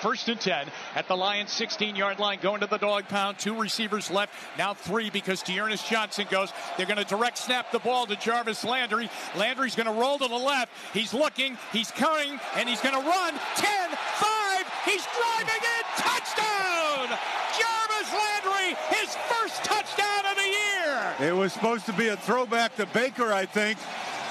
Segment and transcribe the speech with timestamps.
[0.00, 3.38] First and 10 at the Lions 16 yard line, going to the dog pound.
[3.38, 6.52] Two receivers left, now three because Dearness Johnson goes.
[6.76, 9.10] They're going to direct snap the ball to Jarvis Landry.
[9.36, 10.72] Landry's going to roll to the left.
[10.94, 14.66] He's looking, he's coming, and he's going to run 10 5.
[14.86, 15.80] He's driving in.
[15.96, 17.18] Touchdown!
[17.58, 21.30] Jarvis Landry, his first touchdown of the year.
[21.30, 23.78] It was supposed to be a throwback to Baker, I think.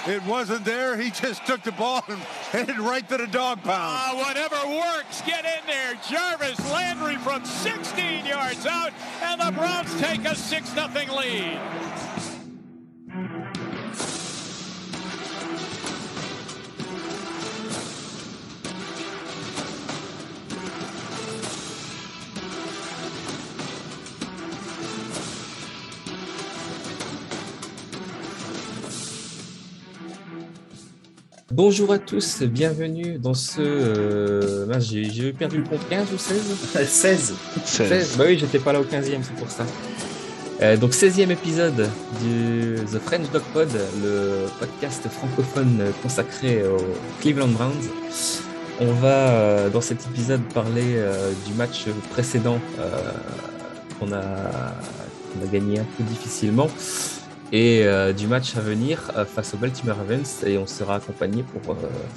[0.07, 0.97] It wasn't there.
[0.97, 2.19] He just took the ball and
[2.51, 4.19] headed right to the dog pound.
[4.19, 5.95] Uh, whatever works, get in there.
[6.09, 8.91] Jarvis Landry from 16 yards out,
[9.21, 11.59] and the Browns take a 6 0 lead.
[31.61, 33.59] Bonjour à tous, bienvenue dans ce.
[33.59, 36.41] Euh, j'ai perdu le compte 15 ou 16
[36.87, 37.33] 16.
[37.65, 38.15] 16.
[38.17, 39.65] Bah oui, j'étais pas là au 15e, c'est pour ça.
[40.61, 41.89] Euh, donc, 16e épisode
[42.21, 43.67] du The French Dog Pod,
[44.01, 47.89] le podcast francophone consacré aux Cleveland Browns.
[48.79, 53.11] On va, euh, dans cet épisode, parler euh, du match précédent euh,
[53.99, 56.69] qu'on a, qu'on a gagné un peu difficilement
[57.51, 61.43] et euh, du match à venir euh, face au Baltimore Ravens et on sera accompagné
[61.43, 61.75] pour euh,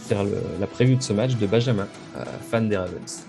[0.08, 1.88] faire le, la prévue de ce match de Benjamin,
[2.50, 3.24] fan des Ravens.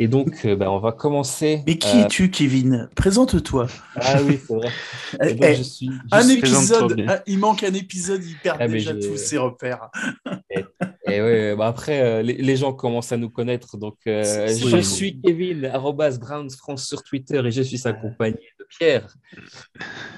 [0.00, 1.64] Et donc, bah, on va commencer.
[1.66, 2.88] Mais qui es-tu, Kevin?
[2.94, 3.66] Présente-toi.
[3.96, 4.68] Ah oui, c'est vrai.
[5.20, 8.36] Eh, Et donc, eh, je suis, je un épisode, un- il manque un épisode, il
[8.36, 9.90] perd Ah, déjà tous ses repères.
[11.10, 13.76] Et ouais, bah après, les, les gens commencent à nous connaître.
[13.76, 19.08] Donc, je suis Kevin, arrobas Browns France sur Twitter et je suis accompagné de Pierre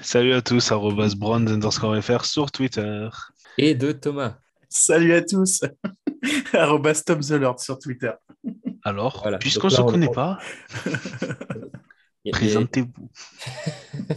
[0.01, 3.09] Salut à tous, arrobas brand underscore fr sur Twitter.
[3.57, 4.37] et de Thomas.
[4.69, 5.61] Salut à tous.
[6.53, 8.11] Arrobas Tom the Lord sur Twitter.
[8.83, 9.37] Alors, Voilà.
[9.37, 10.39] puisqu'on ne se on- connaît on- pas,
[12.31, 13.09] présentez-vous.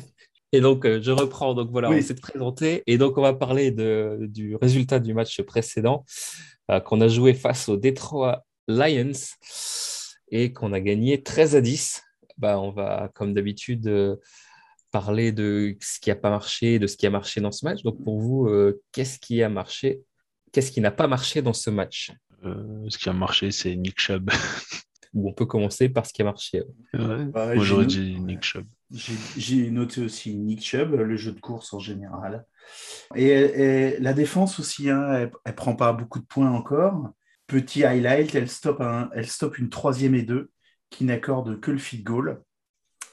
[0.53, 1.55] Et donc, euh, je reprends.
[1.55, 1.97] Donc, voilà, Oui.
[1.99, 2.85] on s'est présenté.
[2.87, 6.05] Et donc, on va parler de, du résultat du match précédent
[6.71, 9.11] euh, qu'on a joué face aux Detroit Lions
[10.31, 12.03] et qu'on a gagné 13 à 10.
[12.39, 14.17] Bah, on va, comme d'habitude, euh,
[14.91, 17.83] parler de ce qui n'a pas marché, de ce qui a marché dans ce match.
[17.83, 20.01] Donc, pour vous, euh, qu'est-ce qui a marché
[20.53, 22.13] Qu'est-ce qui n'a pas marché dans ce match?
[22.45, 24.31] Euh, ce qui a marché, c'est Nick Chubb.
[25.15, 26.63] Ou on peut commencer par ce qui a marché.
[26.93, 27.25] Ouais.
[27.27, 28.67] Bah, Moi, j'aurais j'ai- dit Nick Chubb.
[28.91, 32.45] J'ai j'ai noté aussi Nick Chubb, le jeu de course en général.
[33.17, 37.11] Et, et la défense aussi, hein, elle, elle prend pas beaucoup de points encore.
[37.47, 40.51] Petit highlight, elle stoppe, un- elle stoppe une troisième et deux
[40.95, 42.43] qui n'accorde que le field goal.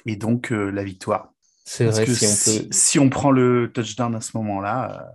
[0.06, 1.34] Et donc euh, la victoire.
[1.66, 2.68] C'est vrai, que si on si, peut.
[2.72, 5.12] si on prend le touchdown à ce moment-là, euh,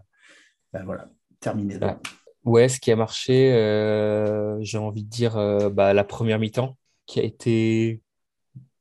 [0.73, 1.09] ben voilà,
[1.41, 1.77] terminé.
[1.77, 1.97] Ouais.
[2.45, 5.35] Ouais, ce qui a marché, euh, j'ai envie de dire
[5.73, 6.77] bah, la première mi-temps,
[7.07, 8.01] qui a été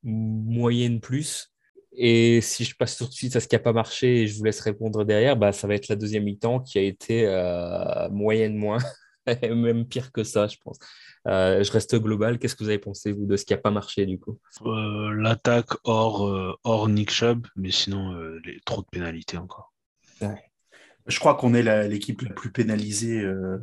[0.03, 1.51] moyenne plus.
[1.97, 4.38] Et si je passe tout de suite à ce qui n'a pas marché et je
[4.38, 7.25] vous laisse répondre derrière, bah, ça va être la deuxième mi-temps qui a été
[8.12, 8.78] moyenne moins,
[9.41, 10.78] même pire que ça, je pense.
[11.28, 12.38] Euh, je reste global.
[12.38, 14.38] Qu'est-ce que vous avez pensé, vous, de ce qui n'a pas marché, du coup?
[14.66, 19.74] Euh, L'attaque hors, euh, hors Nick Chubb, mais sinon, euh, les, trop de pénalités encore.
[21.08, 23.58] Je crois qu'on est l'équipe la plus pénalisée euh,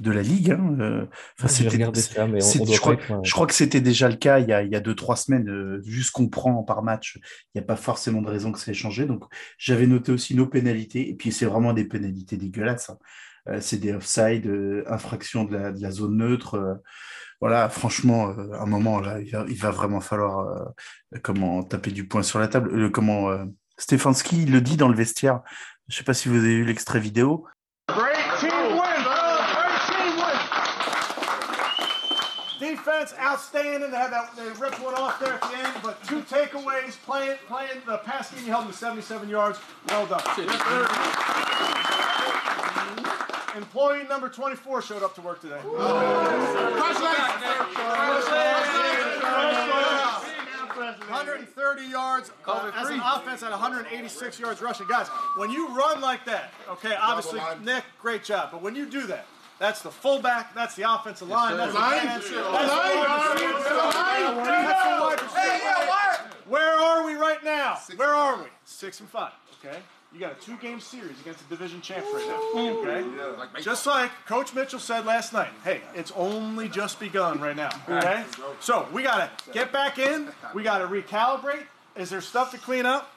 [0.00, 0.50] de la ligue.
[0.50, 1.08] hein.
[1.40, 3.54] Enfin, regardé ça, mais on, c'est- on doit je, crois, pas être, je crois que
[3.54, 5.48] c'était déjà le cas il y a, il y a deux, trois semaines.
[5.48, 8.58] euh, vu ce qu'on prend par match, il n'y a pas forcément de raison que
[8.58, 9.06] ça ait changé.
[9.06, 9.24] Donc,
[9.58, 11.08] j'avais noté aussi nos pénalités.
[11.08, 12.90] Et puis, c'est vraiment des pénalités dégueulasses.
[12.90, 12.98] hein.
[13.48, 16.54] Euh, c'est des offside, euh, infraction de la, de la zone neutre.
[16.56, 16.74] euh,
[17.40, 20.64] voilà, franchement, euh, à un moment, là, il va, il va vraiment falloir euh,
[21.22, 22.70] comment taper du poing sur la table.
[22.74, 23.44] Euh, comment euh,
[23.78, 25.40] Stefanski, il le dit dans le vestiaire.
[25.88, 27.46] Je ne sais pas si vous avez vu l'extrait vidéo.
[27.88, 29.04] Great team win.
[29.04, 30.38] Great team win.
[32.58, 33.90] Defense outstanding.
[33.90, 36.96] They had that they ripped one off there at the end, but two takeaways.
[37.04, 39.58] Playing playing the pass game, you held them to 77 yards.
[39.90, 40.22] Well done.
[43.56, 45.60] Employee number 24 showed up to work today.
[50.76, 54.86] 130 yards uh, as an offense at 186 yards rushing.
[54.86, 58.50] Guys, when you run like that, okay, obviously, Nick, great job.
[58.52, 59.26] But when you do that,
[59.58, 62.06] that's the fullback, that's the offensive line, that's the Line.
[62.06, 62.52] that's the Line.
[62.52, 62.66] Line.
[64.46, 66.30] That's the wide receiver.
[66.48, 67.78] Where are we right now?
[67.96, 68.48] Where are we?
[68.64, 69.32] Six and five.
[69.64, 69.78] Okay.
[70.16, 73.50] You got a two-game series against the division champs right now.
[73.52, 73.60] Okay.
[73.60, 75.50] Just like Coach Mitchell said last night.
[75.62, 77.68] Hey, it's only just begun right now.
[77.86, 78.24] Okay.
[78.60, 80.30] So we gotta get back in.
[80.54, 81.64] We gotta recalibrate.
[81.96, 83.12] Is there stuff to clean up?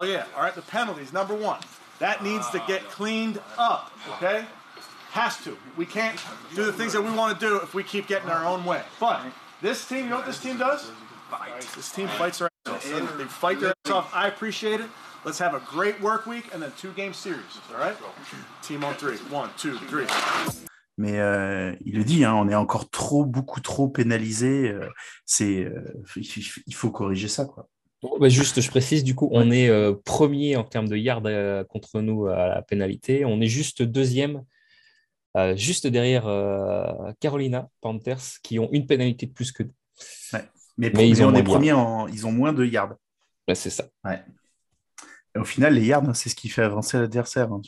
[0.00, 0.24] Oh yeah.
[0.34, 0.52] All right.
[0.52, 1.12] The penalties.
[1.12, 1.60] Number one.
[2.00, 3.92] That needs to get cleaned up.
[4.16, 4.44] Okay.
[5.12, 5.56] Has to.
[5.76, 6.18] We can't
[6.56, 8.82] do the things that we want to do if we keep getting our own way.
[8.98, 9.22] But
[9.62, 10.90] This team, you know what this team does?
[11.30, 11.60] Fight.
[11.76, 13.18] This team fights their ass off.
[13.18, 14.10] They fight their ass off.
[14.12, 14.88] I appreciate it.
[15.24, 17.60] Let's have a great work week and then two game series.
[17.70, 17.94] All right?
[18.62, 19.18] Team on three.
[19.30, 20.06] One, two, three.
[20.96, 24.70] Mais euh, il le dit, hein, on est encore trop, beaucoup trop pénalisé.
[24.70, 24.88] euh,
[25.26, 27.68] c'est, euh, il, faut corriger ça, quoi.
[28.00, 31.22] Bon, bah, juste, je précise, du coup, on est euh, premier en termes de yards
[31.26, 33.26] euh, contre nous à la pénalité.
[33.26, 34.42] On est juste deuxième,
[35.36, 39.74] euh, juste derrière euh, Carolina Panthers, qui ont une pénalité de plus que nous.
[40.32, 40.40] Mais,
[40.78, 42.94] Mais mais ils ont on moins est en, ils ont moins de yards.
[43.46, 43.84] Bah, c'est ça.
[45.36, 47.52] Au final, les yards, c'est ce qui fait avancer l'adversaire.
[47.52, 47.60] hein.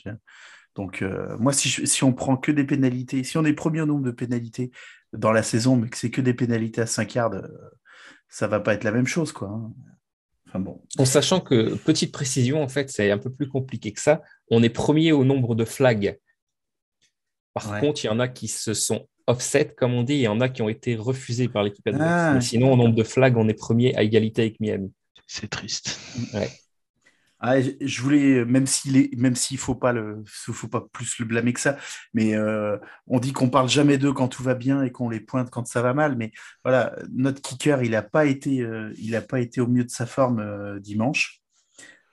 [0.74, 3.80] Donc, euh, moi, si, je- si on prend que des pénalités, si on est premier
[3.82, 4.70] au nombre de pénalités
[5.12, 7.42] dans la saison, mais que c'est que des pénalités à 5 yards, euh,
[8.28, 9.48] ça va pas être la même chose, quoi.
[9.48, 9.72] hein.
[10.48, 10.82] Enfin bon.
[10.98, 14.22] En sachant que, petite précision, en fait, c'est un peu plus compliqué que ça.
[14.50, 16.18] On est premier au nombre de flags.
[17.54, 17.80] Par Ouais.
[17.80, 20.28] contre, il y en a qui se sont offset, comme on dit, et il y
[20.28, 22.10] en a qui ont été refusés par l'équipe adverse.
[22.10, 24.92] Ah, Mais sinon, au nombre de flags, on est premier à égalité avec Miami.
[25.26, 25.98] C'est triste.
[27.44, 31.24] Ah, je- voulais, même s'il est, même s'il faut pas le, faut pas plus le
[31.24, 31.76] blâmer que ça,
[32.14, 32.78] mais euh,
[33.08, 35.66] on dit qu'on parle jamais d'eux quand tout va bien et qu'on les pointe quand
[35.66, 36.30] ça va mal, mais
[36.64, 39.90] voilà, notre kicker, il n'a pas été, euh, il a pas été au mieux de
[39.90, 41.40] sa forme euh, dimanche.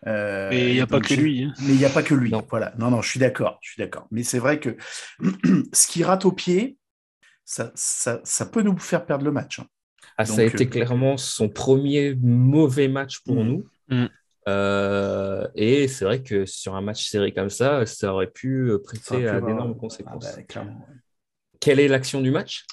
[0.08, 1.44] Euh, Mais il n'y a pas que lui.
[1.44, 1.54] hein.
[1.62, 2.32] Mais il n'y a pas que lui.
[2.32, 2.46] Non.
[2.50, 2.74] Voilà.
[2.80, 3.60] Non, non, je suis d'accord.
[3.62, 4.08] Je suis d'accord.
[4.12, 4.78] Mais c'est vrai que
[5.74, 6.78] ce qui rate au pied,
[7.46, 9.60] ça, ça, ça peut nous faire perdre le match.
[9.60, 9.66] hein.
[10.18, 13.48] Ah, ça a été euh, clairement son premier mauvais match pour Mm.
[13.48, 13.66] nous.
[13.90, 14.06] Mm.
[14.50, 19.28] Euh, et c'est vrai que sur un match serré comme ça, ça aurait pu prêter
[19.28, 20.36] à d'énormes Ah conséquences.
[20.56, 20.66] bah.
[21.60, 22.66] Quelle est l'action du match?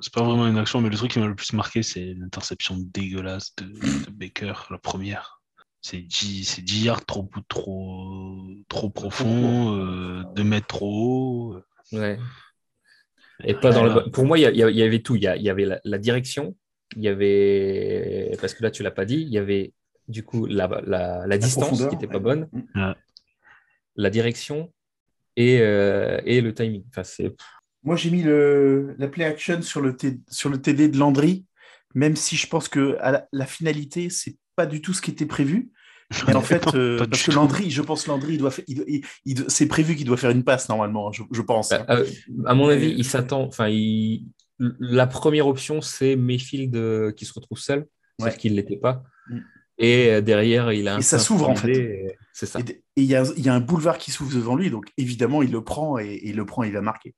[0.00, 2.76] C'est pas vraiment une action, mais le truc qui m'a le plus marqué, c'est l'interception
[2.78, 5.40] dégueulasse de, de Baker, la première.
[5.80, 10.90] C'est 10, c'est 10 yards trop, trop, trop profond, euh, 2 mètres trop
[11.52, 11.62] haut.
[11.92, 12.18] Ouais.
[13.44, 14.10] Et pas dans le...
[14.10, 15.16] Pour moi, il y, avait tout.
[15.16, 16.56] Il y, a- il y avait la, la direction,
[16.96, 19.72] il y avait, parce que là, tu l'as pas dit, il y avait
[20.08, 22.20] du coup la, la, la distance qui n'était pas ouais.
[22.20, 22.92] bonne, Ouais.
[23.96, 24.72] la direction
[25.36, 26.84] et, euh, et le timing.
[26.90, 27.34] Enfin, c'est...
[27.82, 31.44] Moi, j'ai mis le, la play action sur le, T- sur le TD de Landry,
[31.94, 35.10] même si je pense que à la, la finalité, c'est pas du tout ce qui
[35.10, 35.70] était prévu.
[36.26, 37.32] Mais en fait, euh, parce que.
[37.32, 40.16] Landry, je pense Landry, il doit faire, il doit- il- il- c'est prévu qu'il doit
[40.16, 41.72] faire une passe normalement, je, je pense.
[41.72, 41.84] hein.
[41.90, 42.06] Euh,
[42.46, 43.42] à mon avis, il s'attend.
[43.42, 44.26] Enfin, il-
[44.58, 47.86] la première option, c'est Mayfield euh, qui se retrouve seul,
[48.20, 48.30] Ouais.
[48.30, 49.02] sauf qu'il ne l'était pas.
[49.28, 49.38] Mm.
[49.78, 51.72] Et euh, derrière, il a un Et ça s'ouvre, en fait.
[51.72, 52.60] et C'est ça.
[52.60, 54.86] Et et il y a, il y a un boulevard qui s'ouvre devant lui, donc
[54.96, 57.14] évidemment, il le prend et, et il le prend, il va marquer.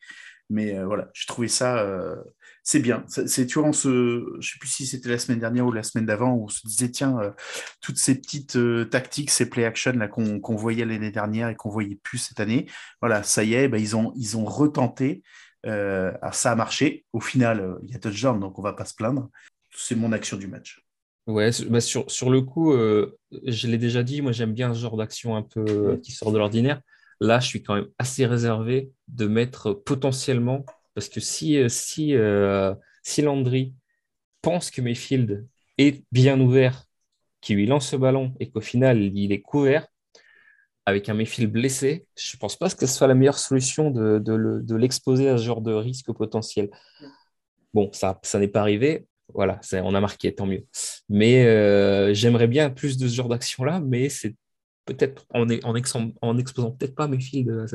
[0.49, 2.17] Mais euh, voilà, je trouvais ça, euh,
[2.62, 3.05] c'est bien.
[3.08, 5.73] C'est, c'est- tu vois, on se, je sais plus si c'était la semaine dernière ou
[5.73, 7.31] la semaine d'avant, où on se disait, tiens, euh,
[7.82, 8.59] toutes ces petites
[8.91, 12.67] tactiques, ces play action là qu'on, voyait l'année dernière et qu'on voyait plus cette année,
[13.02, 15.23] voilà, ça y est, ben, ils ont, ils ont retenté.
[15.64, 17.05] Alors ça a marché.
[17.12, 19.29] Au final, il y a touchdown, donc on va pas se plaindre.
[19.75, 20.86] C'est mon action du match.
[21.26, 24.73] Ouais, sur- bah, sur, sur le coup, euh, je l'ai déjà dit, moi j'aime bien
[24.75, 26.81] ce genre d'action un peu euh, qui sort de l'ordinaire.
[27.20, 30.64] Là, je suis quand même assez réservé de mettre potentiellement,
[30.94, 33.75] parce que si, euh, si, euh, si Landry
[34.43, 35.46] pense que Mayfield
[35.78, 36.84] est bien ouvert,
[37.43, 39.87] qu'il lui lance ce ballon et qu'au final il est couvert,
[40.87, 44.19] avec un Mayfield blessé, je ne pense pas que ce soit la meilleure solution de,
[44.19, 46.70] de le- de l'exposer à ce genre de risque potentiel.
[47.75, 49.06] Bon, ça, ça n'est pas arrivé.
[49.34, 50.64] Voilà, on a marqué, tant mieux.
[51.09, 54.35] Mais euh, j'aimerais bien plus de ce genre d'action-là, mais c'est
[54.85, 55.75] peut-être en, en,
[56.23, 57.66] en exposant peut-être pas mes fils de,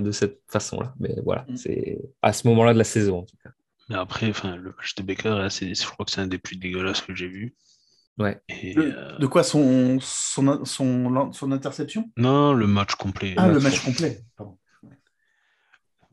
[0.00, 0.94] de cette façon-là.
[0.98, 1.56] Mais voilà, Mm.
[1.56, 3.50] c'est à ce moment-là de la saison, en tout cas.
[3.88, 6.38] Mais après, enfin, le match de Baker, là, c'est, je crois que c'est un des
[6.38, 7.54] plus dégueulasses que j'ai vu.
[8.18, 8.40] Ouais.
[8.48, 12.10] Et, Le- euh, de quoi son, son, son, son interception?
[12.16, 13.34] Non, le match complet.
[13.36, 14.22] Ah, le match complet.
[14.36, 14.58] Pardon.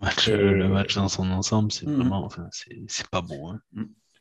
[0.01, 1.95] match, Euh, le match dans son ensemble, c'est Mhm.
[1.95, 3.53] vraiment, enfin, c'est, c'est pas bon.
[3.53, 3.61] hein.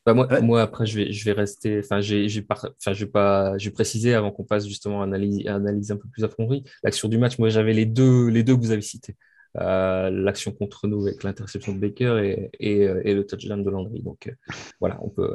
[0.05, 0.41] Bah, moi, Ouais.
[0.41, 1.79] moi, après, je vais, je vais rester.
[1.79, 3.57] Enfin, j'ai, j'ai par- enfin, je vais pas.
[3.57, 6.63] Je vais préciser avant qu'on passe justement à analyse, à analyse un peu plus approfondie.
[6.83, 9.15] L'action du match, moi, j'avais les deux, les deux que vous avez cités.
[9.59, 13.69] Euh, l'action contre nous avec l'interception de Baker et, et, euh, et le touchdown de
[13.69, 14.01] Landry.
[14.01, 14.31] Donc, euh,
[14.79, 15.31] voilà, on peut.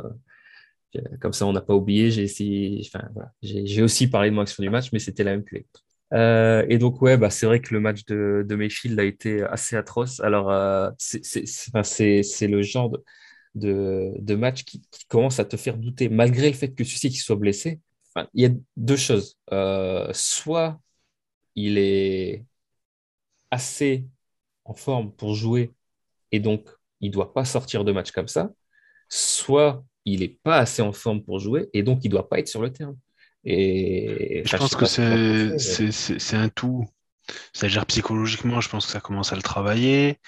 [0.96, 2.10] euh, comme ça, on n'a pas oublié.
[2.10, 2.80] J'ai essayé.
[2.86, 5.44] Enfin, voilà, j'ai, j'ai aussi parlé de mon action du match, mais c'était la même
[5.44, 5.84] que les autres.
[6.14, 9.42] Euh, et donc, ouais, bah, c'est vrai que le match de, de Mayfield a été
[9.42, 10.20] assez atroce.
[10.20, 13.04] Alors, euh, c'est, c'est, c'est, c'est le genre de
[13.58, 16.96] de, de match qui, qui commence à te faire douter, malgré le fait que tu
[16.96, 17.80] sais qu'il soit blessé.
[18.14, 19.36] Enfin, il y a deux choses.
[19.52, 20.80] Euh, soit
[21.56, 22.44] il est
[23.50, 24.06] assez
[24.64, 25.72] en forme pour jouer
[26.32, 26.68] et donc
[27.00, 28.50] il ne doit pas sortir de match comme ça,
[29.08, 32.38] soit il n'est pas assez en forme pour jouer et donc il ne doit pas
[32.40, 32.96] être sur le terrain.
[33.44, 36.86] Et Je pense que c'est, mais- c'est, c'est un tout.
[37.52, 40.18] C'est-à-dire psychologiquement, je pense que ça commence à le travailler.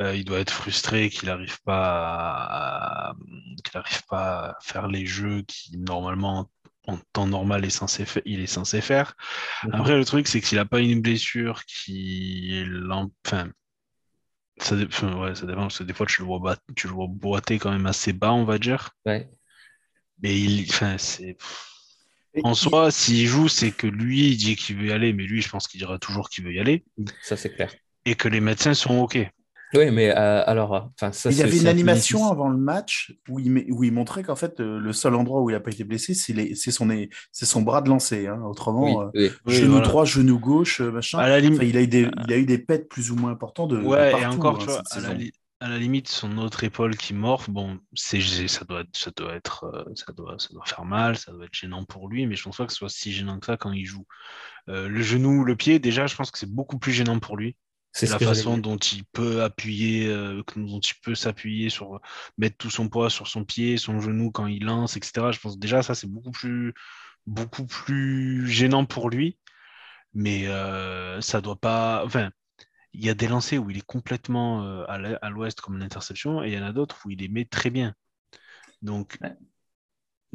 [0.00, 3.14] Euh, il doit être frustré qu'il n'arrive pas, à...
[3.62, 6.50] qu'il pas à faire les jeux qui normalement
[6.86, 9.14] en temps normal est censé il est censé faire.
[9.62, 9.74] Mhm.
[9.74, 12.64] Après le truc c'est que s'il n'a pas une blessure qui
[13.24, 13.50] enfin
[14.58, 17.58] ça, ouais, ça dépend parce que des fois tu le vois tu le vois boiter
[17.60, 18.90] quand même assez bas on va dire.
[19.06, 19.30] Ouais.
[20.22, 21.36] Mais il enfin c'est
[22.42, 25.40] en soi, s'il joue, c'est que lui, il dit qu'il veut y aller, mais lui,
[25.40, 26.84] je pense qu'il dira toujours qu'il veut y aller.
[27.22, 27.72] Ça, c'est clair.
[28.04, 29.18] Et que les médecins sont OK.
[29.76, 31.30] Oui, mais euh, alors, enfin, ça.
[31.30, 34.60] Il y avait une animation avant le match où il, où il montrait qu'en fait,
[34.60, 36.88] euh, le seul endroit où il n'a pas été blessé, c'est son,
[37.32, 38.26] son bras de lancer.
[38.26, 38.40] Hein.
[38.44, 41.18] Autrement, oui, euh, genou droit, genou gauche, machin.
[41.18, 41.62] À la limite...
[41.62, 43.78] il, a eu des, il a eu des pets plus ou moins importants de.
[43.78, 45.16] Ouais, partout, et encore, hein, tu vois, à la,
[45.60, 49.86] à la, limite, son autre épaule qui morfe, bon, c'est ça doit, ça doit être,
[49.94, 52.58] ça doit, ça doit faire mal, ça doit être gênant pour lui, mais je pense
[52.58, 54.06] pas que ce soit si gênant que ça quand il joue.
[54.68, 57.56] le genou, le pied, déjà, je pense que c'est beaucoup plus gênant pour lui.
[57.94, 62.00] C'est la façon dont il peut appuyer, euh, dont il peut s'appuyer sur
[62.38, 65.30] mettre tout son poids sur son pied, son genou quand il lance, etc.
[65.30, 66.74] Je pense déjà ça c'est beaucoup plus
[67.26, 69.38] beaucoup plus gênant pour lui,
[70.12, 72.02] mais euh, ça doit pas.
[72.04, 72.30] Enfin,
[72.92, 76.42] il y a des lancers où il est complètement euh, à l'ouest comme une interception,
[76.42, 77.94] et il y en a d'autres où il les met très bien.
[78.82, 79.18] Donc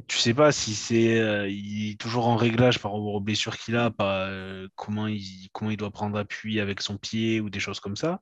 [0.08, 3.76] tu sais pas si c'est euh, est toujours en réglage par rapport aux blessures qu'il
[3.76, 7.60] a, pas, euh, comment, il, comment il doit prendre appui avec son pied ou des
[7.60, 8.22] choses comme ça.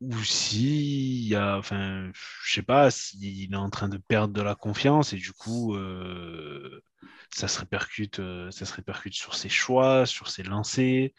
[0.00, 2.10] Ou si il a, enfin,
[2.44, 5.76] je sais pas, s'il est en train de perdre de la confiance et du coup,
[5.76, 6.82] euh,
[7.30, 8.20] ça se répercute,
[8.50, 11.10] ça se répercute sur ses choix, sur ses lancers.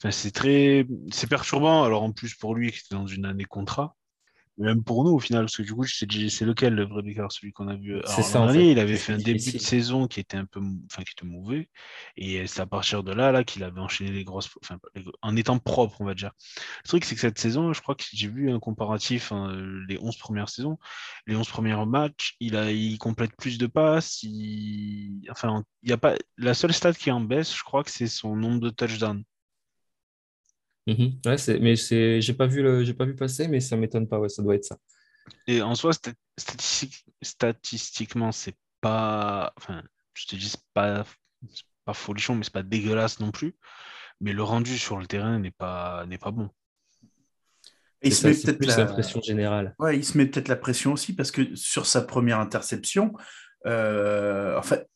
[0.00, 1.84] Enfin, c'est très, c'est perturbant.
[1.84, 3.96] Alors en plus pour lui qui était dans une année contrat,
[4.58, 6.06] même pour nous au final, parce que du coup, c'est
[6.44, 8.00] lequel le vrai Baker, celui qu'on a vu.
[8.06, 8.54] C'est ça.
[8.54, 11.68] il avait fait un début de saison qui était un peu, enfin, qui était mauvais,
[12.16, 14.78] et c'est à partir de là, là, qu'il avait enchaîné les grosses, enfin,
[15.22, 16.32] en étant propre, on va dire.
[16.84, 19.56] Le truc, c'est que cette saison, je crois que j'ai vu un comparatif, hein,
[19.88, 20.78] les 11 premières saisons,
[21.26, 25.26] les 11 premiers matchs, il a, il complète plus de passes, il...
[25.30, 27.90] enfin, il y a pas, la seule stat qui est en baisse, je crois que
[27.90, 29.24] c'est son nombre de touchdowns.
[30.86, 31.20] Mhm.
[31.24, 34.08] Ouais, c'est, mais c'est, j'ai pas vu le, j'ai pas vu passer, mais ça m'étonne
[34.08, 34.18] pas.
[34.18, 34.76] Ouais, ça doit être ça.
[35.46, 35.92] Et en soi,
[37.22, 39.82] statistiquement, c'est pas, enfin,
[40.14, 41.04] je te dis, c'est pas,
[41.84, 43.54] pas folichon, mais c'est pas dégueulasse non plus.
[44.20, 46.48] Mais le rendu sur le terrain n'est pas, n'est pas bon.
[48.02, 48.86] il se met peut-être la...
[48.86, 49.74] pression générale.
[49.78, 53.12] Ouais, il se met peut-être la pression aussi parce que sur sa première interception,
[53.66, 54.88] euh, en fait,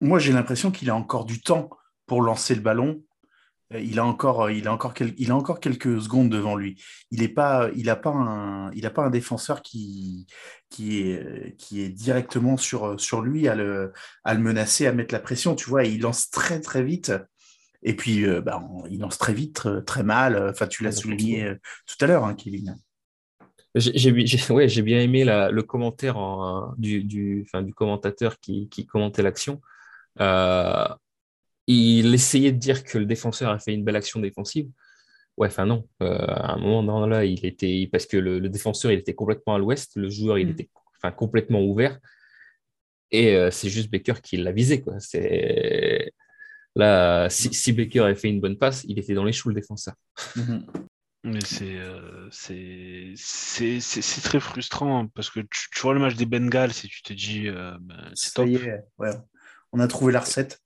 [0.00, 1.70] moi j'ai l'impression qu'il a encore du temps
[2.06, 3.02] pour lancer le ballon
[3.72, 6.80] il a encore, euh, il a encore, il a encore quelques secondes devant lui.
[7.10, 10.26] Il n'a pas, il a pas un, il a pas un défenseur qui,
[10.70, 13.92] qui est, qui est directement sur, sur lui à le,
[14.24, 15.54] à le menacer, à mettre la pression.
[15.54, 17.12] Tu vois, il lance très très vite.
[17.82, 20.50] Et puis, euh, bah, il lance très vite, très, mal.
[20.50, 21.52] Enfin, tu l'as souligné
[21.86, 22.76] tout à l'heure, hein, Kevin.
[23.74, 24.10] J'ai
[24.50, 29.22] ouais, bien aimé la, le commentaire en, du, du, enfin, du commentateur qui, qui commentait
[29.22, 29.60] l'action.
[30.20, 30.86] Euh,
[31.66, 34.68] il essayait de dire que le défenseur a fait une belle action défensive.
[35.36, 35.88] Ouais, enfin non.
[36.02, 39.58] Euh, à un moment là, il était parce que le, défenseur il était complètement à
[39.58, 40.50] l'ouest, le joueur il mm.
[40.50, 41.98] était enfin complètement ouvert.
[43.10, 44.98] Et euh, c'est juste Baker qui l'a visé quoi.
[44.98, 46.12] C'est
[46.74, 49.94] là si, Baker avait fait une bonne passe, il était dans les choux le défenseur.
[50.36, 50.62] Mm-hmm.
[51.24, 56.88] Mais euh, c'est c'est très frustrant parce que tu, vois le match des Bengals et
[56.88, 58.48] tu te dis ben, c'est top.
[58.98, 59.10] ouais.
[59.72, 60.60] On a trouvé la recette.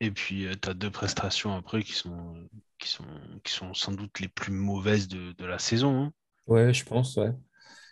[0.00, 2.34] Et puis, tu as deux prestations après qui sont,
[2.78, 3.06] qui, sont,
[3.42, 6.04] qui sont sans doute les plus mauvaises de, de la saison.
[6.04, 6.12] Hein.
[6.46, 7.30] Ouais, je pense, ouais.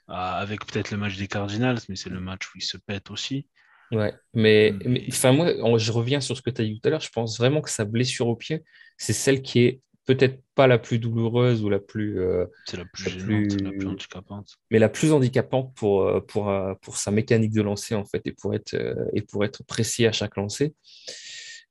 [0.08, 3.10] Ah, avec peut-être le match des Cardinals, mais c'est le match où ils se pètent
[3.10, 3.46] aussi.
[3.92, 6.90] Ouais, mais, mais enfin, moi, je reviens sur ce que tu as dit tout à
[6.90, 7.00] l'heure.
[7.00, 8.64] Je pense vraiment que sa blessure au pied,
[8.96, 12.18] c'est celle qui est peut-être pas la plus douloureuse ou la plus.
[12.20, 14.56] Euh, c'est la plus gênante, la plus handicapante.
[14.70, 18.22] Mais la plus handicapante pour, euh, pour, euh, pour, sa mécanique de lancer, en fait,
[18.24, 18.74] et pour être,
[19.12, 20.74] et pour être précis à chaque lancer.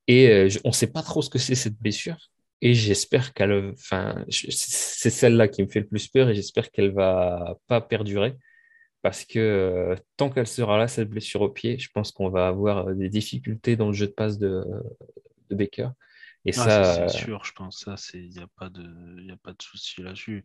[0.08, 2.18] Et euh, on ne sait pas trop ce que c'est cette blessure.
[2.62, 6.92] Et j'espère qu'elle, enfin, c'est celle-là qui me fait le plus peur et j'espère qu'elle
[6.92, 8.38] va pas perdurer
[9.02, 12.48] parce que euh, tant qu'elle sera là, cette blessure au pied, je pense qu'on va
[12.48, 14.64] avoir euh, des difficultés dans le jeu de passe de,
[15.50, 15.90] de Baker.
[16.46, 17.84] Et ah, ça, c'est sûr, je pense.
[17.84, 20.44] Ça, il n'y a pas de, y a pas de souci là-dessus.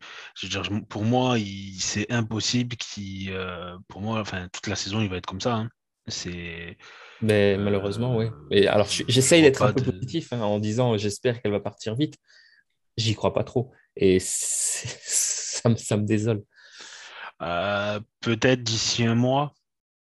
[0.89, 1.37] pour moi,
[1.79, 3.31] c'est impossible qu'il,
[3.87, 5.55] pour moi, enfin, toute la saison, il va être comme ça.
[5.55, 5.69] Hein.
[6.07, 6.77] C'est
[7.21, 8.27] mais euh, malheureusement, oui.
[8.51, 12.15] Et alors, j'essaye d'être un peu positif hein, en disant j'espère qu'elle va partir vite.
[12.95, 13.71] J'y crois pas trop.
[13.95, 16.43] Et ça me, ça me désole.
[17.41, 19.53] Euh, peut-être d'ici un mois.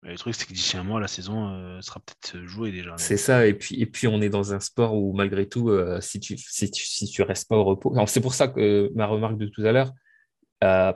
[0.04, 2.96] Le truc, c'est que d'ici un mois, la saison euh, sera peut-être jouée déjà.
[2.98, 3.46] C'est ça.
[3.46, 6.72] Et puis, et puis, on est dans un sport où, malgré tout, si tu si
[6.72, 7.94] tu, si tu restes pas au repos.
[8.08, 9.92] C'est pour ça que ma remarque de tout à l'heure,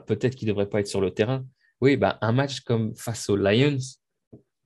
[0.06, 1.44] peut-être qu'il ne devrait pas être sur le terrain.
[1.80, 3.78] Oui, bah, un match comme face aux Lions,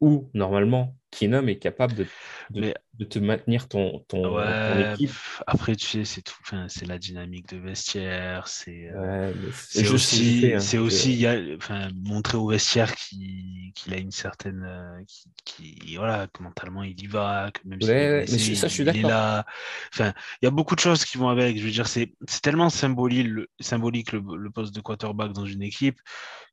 [0.01, 2.07] où normalement Keenum est capable de,
[2.51, 5.11] de, de te maintenir ton, ton, Ouais, ton équipe.
[5.47, 6.37] après, tu sais, c'est tout.
[6.43, 8.47] Enfin, c'est la dynamique de vestiaire.
[8.49, 12.49] C'est euh, Ouais, mais c'est aussi, hein, c'est que- aussi y a, enfin, montrer au
[12.49, 14.63] vestiaire qu'il qu'il a une certaine.
[14.65, 18.55] euh, qui, qui- voilà, que mentalement il y va, que même Ouais, mais blessé, je-
[18.55, 19.11] ça, je suis d'accord.
[19.11, 19.47] là.
[19.93, 20.13] Enfin,
[20.43, 21.59] il y a beaucoup de choses qui vont avec.
[21.59, 25.47] Je veux dire, c'est c'est tellement symbolique, le, symbolique le, le poste de quarterback dans
[25.47, 25.99] une équipe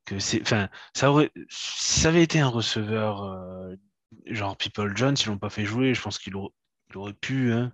[0.06, 0.42] que c'est.
[0.42, 3.24] Enfin, ça aurait, si ça avait été un receveur.
[3.24, 3.76] euh,
[4.26, 7.72] Genre People Jones, ils l'ont pas fait jouer, je pense qu'il aurait, pu, hein.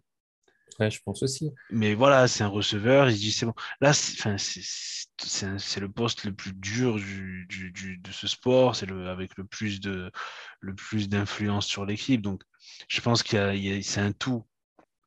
[0.79, 1.53] Ouais, je pense aussi.
[1.69, 3.53] Mais voilà, c'est un receveur, il se dit c'est bon.
[3.79, 9.09] Là, c'est le poste le plus dur du, du- du- de ce sport, c'est le
[9.09, 10.11] avec le plus de
[10.59, 12.21] le plus d'influence sur l'équipe.
[12.21, 12.41] Donc,
[12.87, 14.45] je pense qu'il c'est un tout.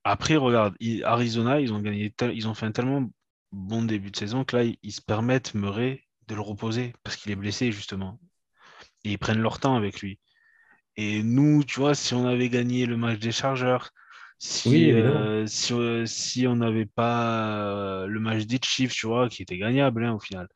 [0.05, 3.11] Après, regarde, Arizona, ils ont gagné, ils ont fait un tellement
[3.53, 7.33] bon début de saison que là, ils se permettent Murray de le reposer parce qu'il
[7.33, 8.21] est blessé justement.
[9.05, 10.19] Et ils prennent leur temps avec lui.
[10.97, 13.79] Et nous, tu vois, si on avait gagné le match des Chargers,
[14.39, 17.59] si, Oui, euh, si, euh, si on n'avait pas
[18.03, 20.49] euh, le match des Chiefs, tu vois, qui était gagnable hein, au final,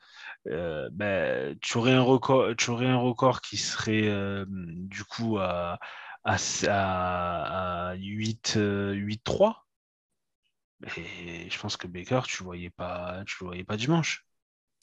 [0.46, 4.10] ben, tu aurais un record, tu aurais un record qui serait
[4.48, 5.78] du coup à,
[6.24, 6.36] à,
[6.68, 9.66] à, à 8, euh, 8-3.
[10.96, 14.26] Et je pense que Baker, tu le voyais pas, tu le voyais pas dimanche.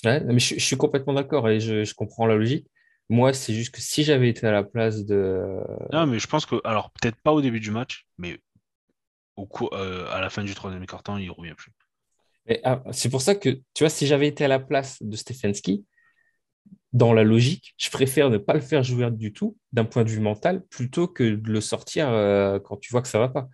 [0.06, 2.68] Ouais, mais je, je suis complètement d'accord et je, je comprends la logique.
[3.10, 5.60] Moi, c'est juste que si j'avais été à la place de.
[5.92, 8.40] Non, mais je pense que, alors peut-être pas au début du match, mais
[9.38, 11.74] au cours, euh, à la fin du troisième quart-temps, il revient plus.
[12.64, 15.86] Ah, c'est pour ça que, tu vois, si j'avais été à la place de Stefanski,
[16.94, 20.10] dans la logique, je préfère ne pas le faire jouer du tout d'un point de
[20.10, 23.48] vue mental plutôt que de le sortir euh, quand tu vois que ça va pas.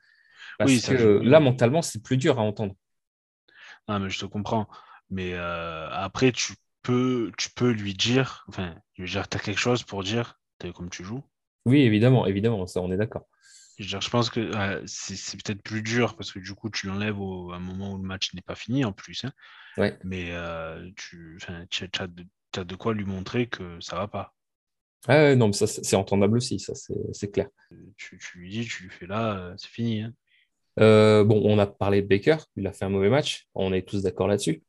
[0.58, 2.76] Parce Oui, ça, que je- là, mentalement, c'est plus dur à entendre.
[3.88, 4.68] Ah, mais je te comprends.
[5.10, 9.84] Mais euh, après, tu peux, tu peux lui dire, enfin, veux dire, t'as quelque chose
[9.84, 11.24] pour dire, t'as vu comme tu joues.
[11.66, 13.25] Oui, évidemment, évidemment, ça, on est d'accord.
[13.80, 16.69] Je veux dire, je pense que euh, c'est peut-être plus dur parce que du coup,
[16.69, 19.24] tu l'enlèves au, à un moment où le match n'est pas fini en plus.
[19.26, 19.32] hein.
[19.78, 19.98] Ouais.
[20.04, 21.39] Mais euh, tu,
[21.72, 22.08] tu as
[22.65, 24.36] de, quoi lui montrer que ça va pas.
[25.08, 27.48] Ah, non, mais ça, c'est entendable aussi, ça, c'est c'est clair.
[27.98, 30.02] Tu, tu lui dis, tu lui fais là, euh, c'est fini.
[30.02, 30.13] hein.
[30.80, 33.88] Euh, bon, on a parlé de Baker, il a fait un mauvais match, on est
[33.88, 34.63] tous d'accord là-dessus.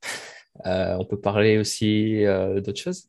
[0.66, 3.08] Euh, on peut parler aussi euh, d'autres choses.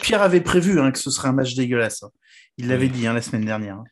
[0.00, 2.02] Pierre, avait prévu hein, que ce serait un match dégueulasse.
[2.02, 2.10] hein.
[2.56, 2.90] Il l'avait Oui.
[2.92, 3.82] dit hein, la semaine dernière.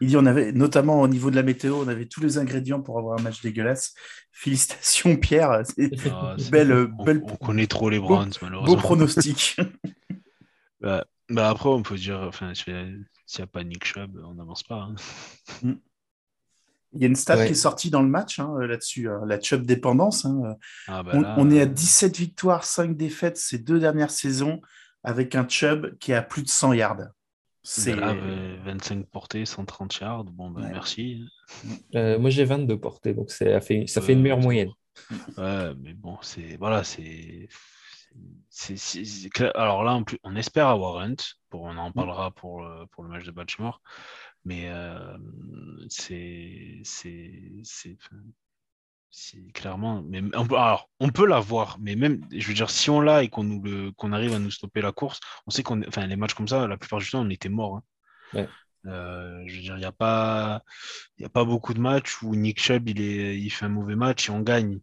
[0.00, 2.80] Il dit on avait, notamment au niveau de la météo, on avait tous les ingrédients
[2.80, 3.94] pour avoir un match dégueulasse.
[4.32, 8.30] Félicitations Pierre, c'est Ah, c'est- belle, euh, on, belle, on connaît trop les beau- Browns,
[8.30, 8.76] beau malheureusement.
[8.76, 9.56] pronostic.
[10.80, 12.72] Bah, bah après, on peut dire, enfin, s'il
[13.36, 14.88] n'y a pas Nick Chubb, on n'avance pas.
[15.64, 15.74] hein.
[16.94, 17.46] Il y a une stat Ouais.
[17.46, 20.24] qui est sortie dans le match hein, là-dessus, hein, la Chubb dépendance.
[20.24, 20.56] hein.
[20.86, 24.10] Ah, bah On, là, on est à euh, 17 victoires, 5 défaites ces deux dernières
[24.10, 24.60] saisons
[25.04, 27.02] avec un Chubb qui est à plus de 100 yards.
[27.62, 30.24] C'est bah là, euh, 25 portées, 130 yards.
[30.24, 30.70] Bon, bah, Ouais.
[30.72, 31.22] merci.
[31.94, 34.70] Euh, moi, j'ai 22 portées, donc c'est- ça fait, ça fait une Euh, meilleure moyenne.
[35.36, 37.48] Ouais, mais bon, c'est voilà, c'est
[38.48, 39.52] c'est- c'est- c'est clair.
[39.54, 41.14] Alors là, en plus, on espère avoir Hunt.
[41.50, 43.80] Pour, on en parlera pour le, pour le match de Baltimore.
[44.48, 45.18] Mais euh,
[45.88, 47.98] c'est c'est c'est
[49.10, 50.02] c'est clairement.
[50.02, 53.22] Mais on peut, alors, on peut l'avoir, mais même, je veux dire, si on l'a
[53.22, 56.06] et qu'on nous le qu'on arrive à nous stopper la course, on sait qu'on, enfin,
[56.06, 57.76] les matchs comme ça, la plupart du temps, on était mort.
[57.76, 57.82] hein.
[58.34, 58.48] Ouais.
[58.86, 60.62] Euh, je veux dire, il n'y a pas,
[61.18, 63.96] il a pas beaucoup de matchs où Nick Chubb il est, il fait un mauvais
[63.96, 64.80] match et on gagne,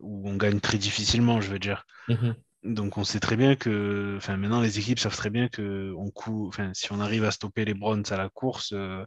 [0.00, 1.84] ou on gagne très difficilement, je veux dire.
[2.08, 2.34] Mhm.
[2.64, 6.10] Donc on sait très bien que, enfin maintenant les équipes savent très bien que on
[6.10, 6.46] cou...
[6.48, 9.04] enfin, si on arrive à stopper les Browns à la course, euh,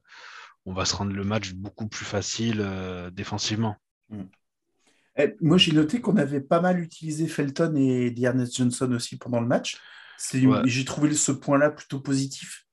[0.66, 3.78] on va se rendre le match beaucoup plus facile euh, défensivement.
[5.18, 9.40] Eh, moi, j'ai noté qu'on avait pas mal utilisé Felton et Dearness Johnson aussi pendant
[9.40, 9.78] le match.
[10.34, 10.62] Ouais.
[10.66, 12.66] J'ai trouvé ce point-là plutôt positif.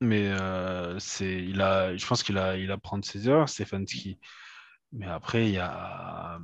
[0.00, 4.18] Mais euh, c'est, il a, je pense qu'il a, il a prendre ses heures, Stefanski.
[4.92, 6.38] Mais après, il y a,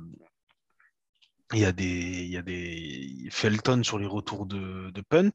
[1.53, 1.85] il y a des,
[2.25, 5.31] il y a des Felton sur les retours de, de punt.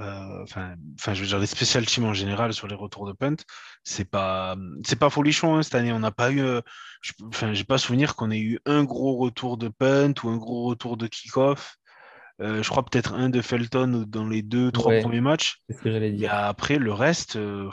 [0.00, 3.12] Euh, Enfin, enfin, je veux dire les special teams en général sur les retours de
[3.12, 3.36] punt,
[3.84, 5.92] c'est pas, c'est pas folichon hein, cette année.
[5.92, 6.60] On n'a pas eu, euh,
[7.00, 10.36] je- enfin, j'ai pas souvenir qu'on ait eu un gros retour de punt ou un
[10.36, 11.76] gros retour de kick-off.
[12.42, 15.00] Euh, je crois peut-être un de Felton dans les deux, trois Ouais.
[15.00, 15.58] premiers matchs.
[15.68, 16.30] C'est ce que j'allais Et dire.
[16.30, 17.70] après, le reste, euh,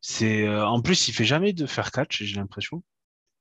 [0.00, 0.48] c'est.
[0.48, 2.82] en plus, il fait jamais de faire catch, j'ai l'impression.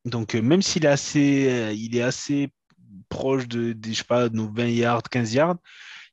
[0.06, 2.52] Donc, même s'il est assez, il est assez
[3.10, 5.58] proche de, je sais pas, de nos 20 yards, 15 yards,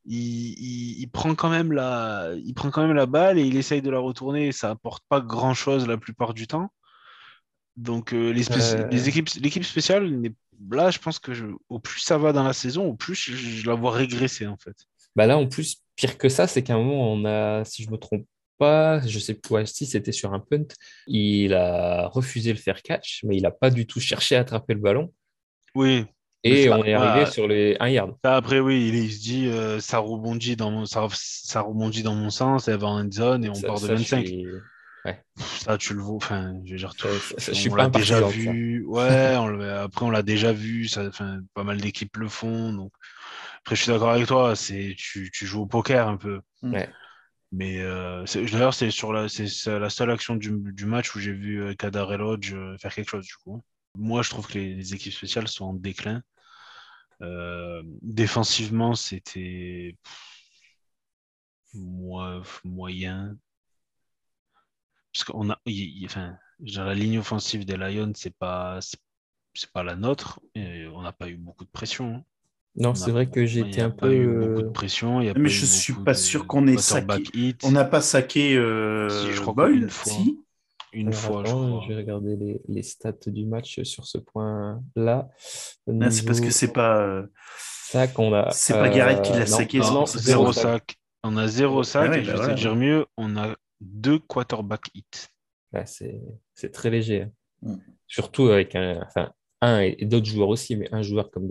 [0.04, 0.18] il,
[0.58, 3.82] il- il prend quand même la, il prend quand même la balle et il essaye
[3.82, 4.52] de la retourner.
[4.52, 6.70] Ça apporte pas grand-chose la plupart du temps.
[7.76, 8.88] Donc, euh, Euh.
[8.90, 10.32] l'équipe spéciale
[10.70, 13.36] là, je pense que je- au plus ça va dans la saison, au plus je,
[13.36, 14.74] je la vois régresser en fait.
[15.14, 17.90] Bah là, en plus, pire que ça, c'est qu'à un moment, on a, si je
[17.90, 18.26] me trompe
[18.58, 20.64] pas, je sais pas si c'était sur un punt,
[21.06, 24.72] il a refusé le fair catch, mais il n'a pas du tout cherché à attraper
[24.74, 25.12] le ballon.
[25.74, 26.06] Oui.
[26.46, 27.30] Et on est arrivé ouais.
[27.30, 28.12] sur les 1 yard.
[28.22, 32.14] Après, oui, il, il se dit euh, ça rebondit dans mon ça, ça rebondit dans
[32.14, 34.26] mon sens, elle va en end zone et on Ça- part de ça, je 25.
[34.26, 34.46] suis-
[35.36, 36.16] Pff, Ça, tu le vois.
[36.16, 38.84] Enfin, je veux dire, tout- Ça- ça- je suis on pas l'a déjà vu.
[38.86, 40.88] Ouais, on l'a- après, on l'a déjà vu.
[40.88, 41.08] Ça,
[41.54, 42.72] pas mal d'équipes le font.
[42.72, 42.92] Donc,
[43.60, 44.56] après, je suis d'accord avec toi.
[44.56, 46.40] C'est tu, tu joues au poker un peu.
[46.62, 46.88] Ouais.
[47.52, 51.14] Mais euh, c'est- d'ailleurs, c'est sur la, c'est c'est la seule action du, du match
[51.14, 53.62] où j'ai vu euh, Kadar et Lodge faire quelque chose du coup.
[53.96, 56.22] Moi, je trouve que les, les équipes spéciales sont en déclin.
[57.22, 59.96] Euh, défensivement, c'était
[61.74, 63.36] moi- moyen.
[65.12, 65.58] Parce qu'on a,
[66.04, 68.78] enfin, la ligne offensive des Lions, c'est pas,
[69.54, 70.40] c'est pas la nôtre.
[70.54, 72.16] Et on n'a pas eu beaucoup de pression.
[72.16, 72.24] hein.
[72.76, 74.12] Non, On c'est a- vrai que j'ai il été y a un pas peu.
[74.12, 75.22] eu beaucoup de euh, pression.
[75.22, 77.54] il y a Mais pas je eu suis pas de sûr qu'on ait saqué.
[77.62, 80.12] On n'a pas saqué euh, Si, je crois qu'une Boyle, fois.
[80.12, 80.44] si
[80.96, 81.44] Une alors, fois,
[81.82, 85.28] je vais regarder les, les stats du match sur ce point-là.
[86.10, 86.98] C'est parce que c'est pas.
[87.02, 87.26] euh,
[87.90, 88.50] sac, on a.
[88.50, 90.96] c'est pas Garrett qui l'a non, saqué, non, Non, pour ça que zéro c'est- sac.
[91.22, 92.06] On a zéro sac.
[92.06, 92.54] Ah ouais, et je bah vais voilà.
[92.54, 95.04] te dire mieux, on a deux quarterback hits.
[95.74, 96.18] Ouais, c'est
[96.54, 97.22] c'est très léger.
[97.22, 97.30] hein.
[97.62, 97.76] Mm.
[98.06, 101.46] Surtout avec un, enfin, un et, et d'autres joueurs aussi, mais un joueur comme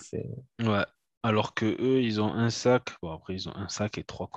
[0.00, 0.28] c'est-
[0.60, 0.84] Ouais.
[1.22, 2.90] Alors que eux, ils ont un sac.
[3.02, 4.28] Bon, après, ils ont un sac et trois,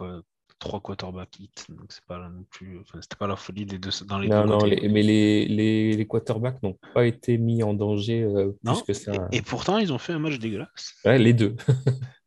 [0.61, 1.49] trois quarterback hits.
[1.69, 2.79] Donc, c'est pas non plus.
[2.79, 4.75] Enfin, c'était pas la folie des deux, dans les Non, deux non, côtés.
[4.77, 8.83] les- mais les, les, les quarterbacks n'ont pas été mis en danger euh, Non, plus
[8.83, 9.11] que ça.
[9.31, 10.93] Et, et pourtant, ils ont fait un match dégueulasse.
[11.03, 11.55] Ouais, les deux.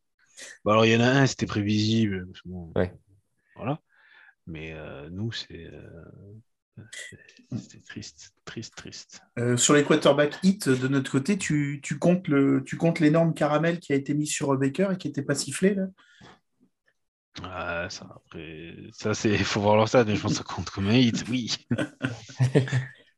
[0.65, 2.27] Bon, alors, il y en a un, c'était prévisible.
[2.43, 2.93] bon, Ouais.
[3.55, 3.79] Voilà.
[4.47, 5.65] Mais euh, nous, c'est.
[5.71, 6.83] euh,
[7.57, 9.21] C'était triste, triste, triste.
[9.39, 13.33] Euh, sur les quarterback hit de notre côté, tu, tu comptes le, tu comptes l'énorme
[13.33, 15.85] caramel qui a été mis sur Baker et qui n'était pas sifflé là?
[17.41, 20.43] Ouais, ça, après, ça, c'est, il faut voir leur stade, mais je pense que ça
[20.43, 21.53] compte comme un hit, oui.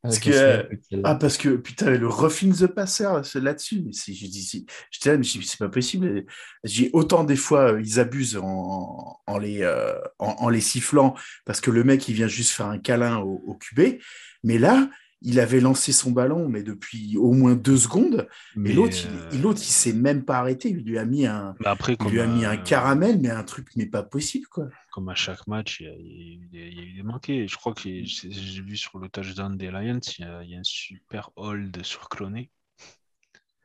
[0.04, 0.64] Parce Ah, que, euh.
[1.04, 3.82] Ah, parce que putain, le roughing the passer c'est là-dessus.
[3.84, 4.66] Mais c'est, je dis,
[5.06, 6.24] mais je dis, c'est pas possible.
[6.64, 11.16] J'ai autant des fois, euh, ils abusent en, en les, euh, en, en les sifflant
[11.46, 14.00] parce que le mec, il vient juste faire un câlin au, au QB.
[14.44, 14.88] Mais là,
[15.22, 18.28] il avait lancé son ballon, mais depuis au moins deux secondes.
[18.56, 20.70] Mais et l'autre, euh, il, l'autre, il s'est même pas arrêté.
[20.70, 23.30] Il lui a mis un, mais après, il lui a mis un euh, caramel, mais
[23.30, 24.68] un truc, mais pas possible, quoi.
[24.92, 26.84] comme à chaque match, il y a, il y a eu des- il y a
[26.84, 27.48] eu des manqués.
[27.48, 30.56] Je crois que j'ai vu sur le touchdown des Lions, il y a, il y
[30.56, 32.52] a un super hold sur Cloné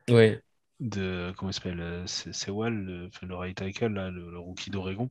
[0.09, 0.41] Ouais,
[0.79, 5.09] de, comment il s'appelle, euh, c'est Sewell, le, right tackle, là, le, le rookie d'Oregon.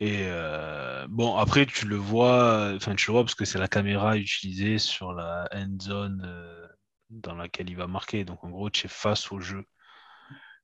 [0.00, 3.68] Et euh, bon, après, tu le vois, enfin, tu le vois parce que c'est la
[3.68, 6.66] caméra utilisée sur la end zone euh,
[7.10, 8.24] dans laquelle il va marquer.
[8.24, 9.64] Donc, en gros, tu es face au jeu.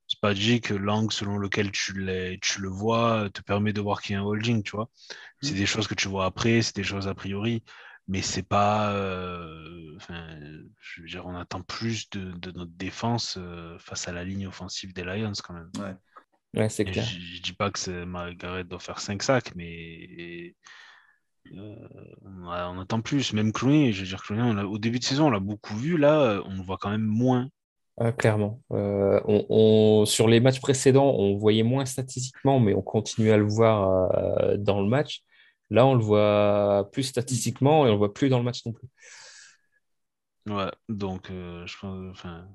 [0.06, 1.92] C'est pas dit que l'angle selon lequel tu,
[2.42, 4.90] tu le vois te permet de voir qu'il y a un holding, tu vois.
[5.40, 7.64] C'est des choses que tu vois après, c'est des choses a priori,
[8.08, 8.92] mais c'est pas.
[8.94, 10.38] euh, enfin,
[10.80, 14.46] je veux dire, on attend plus de, de notre défense euh, face à la ligne
[14.48, 15.70] offensive des Lions quand même.
[15.78, 15.96] ouais,
[16.68, 17.04] c'est Et clair.
[17.04, 20.54] Je, je dis pas que c'est Margaret doit faire 5 sacs, mais
[21.52, 21.76] euh,
[22.24, 23.32] on, a- on attend plus.
[23.32, 25.96] Même Clooney, je veux dire, Clooney, on au début de saison, on l'a beaucoup vu.
[25.96, 27.48] Là, on le voit quand même moins.
[27.96, 28.60] Ah, clairement.
[28.72, 33.36] Euh, on, on- sur les matchs précédents, on voyait moins statistiquement, mais on continuait à
[33.36, 35.20] le voir euh, dans le match.
[35.70, 38.72] Là, on le voit plus statistiquement et on le voit plus dans le match non
[38.72, 38.88] plus.
[40.46, 42.46] Ouais, donc euh, je pense, enfin,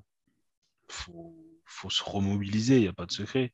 [0.88, 1.34] faut,
[1.64, 3.52] faut se remobiliser, il n'y a pas de secret.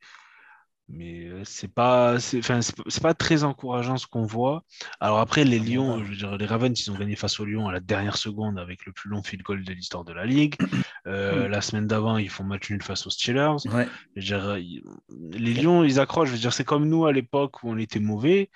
[0.89, 4.63] Mais euh, c'est pas, c'est, enfin, c'est pas- très encourageant ce qu'on voit.
[5.01, 7.67] Alors après, les Lions, je veux dire, les Ravens, ils ont gagné face aux Lions
[7.67, 10.55] à la dernière seconde avec le plus long field goal de l'histoire de la ligue.
[11.09, 13.65] Euh, la semaine d'avant, ils font match nul face aux Steelers.
[13.73, 13.87] Ouais.
[14.17, 14.83] Je veux dire, ils-
[15.31, 16.29] les Lions, ils accrochent.
[16.31, 18.51] Je veux dire, c'est comme nous à l'époque où on était mauvais.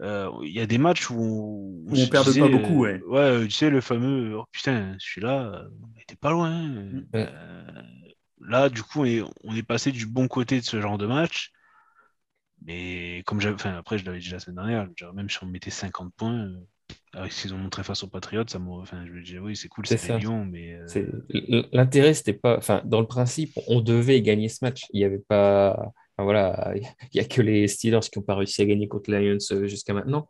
[0.00, 3.02] Euh, Il y a des matchs où on, Où on perd pas beaucoup, euh, ouais.
[3.08, 6.52] Ouais, euh, tu sais, le fameux, oh putain, celui-là, euh, on était pas loin.
[7.16, 7.82] Euh,
[8.40, 11.06] là, du coup, on est, on est passé du bon côté de ce genre de
[11.06, 11.50] match.
[12.64, 15.70] Mais comme j'avais, enfin, après, je l'avais dit la semaine dernière, même si on mettait
[15.70, 16.56] 50 points, euh,
[17.16, 19.68] avec ce qu'ils ont montré face aux Patriots, ça enfin, je veux dire, oui, c'est
[19.68, 22.58] cool, C'est des Lions, mais euh, L'intérêt, c'était pas.
[22.58, 24.84] Enfin, dans le principe, on devait gagner ce match.
[24.92, 25.76] Il y avait pas.
[26.16, 26.82] enfin, voilà, il
[27.14, 29.66] n'y a que les Steelers qui n'ont pas réussi à gagner contre les Lions euh,
[29.66, 30.28] jusqu'à maintenant.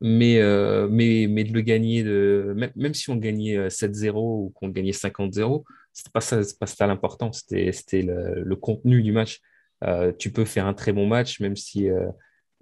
[0.00, 4.16] Mais, euh, mais, mais de le gagner, de, même, même si on gagnait euh, 7-0
[4.16, 7.32] ou qu'on gagnait 50-0, c'était pas ça, pas ça l'important.
[7.32, 9.40] C'était c'était le, le contenu du match.
[9.82, 11.88] Euh, tu peux faire un très bon match, même si.
[11.88, 12.08] euh,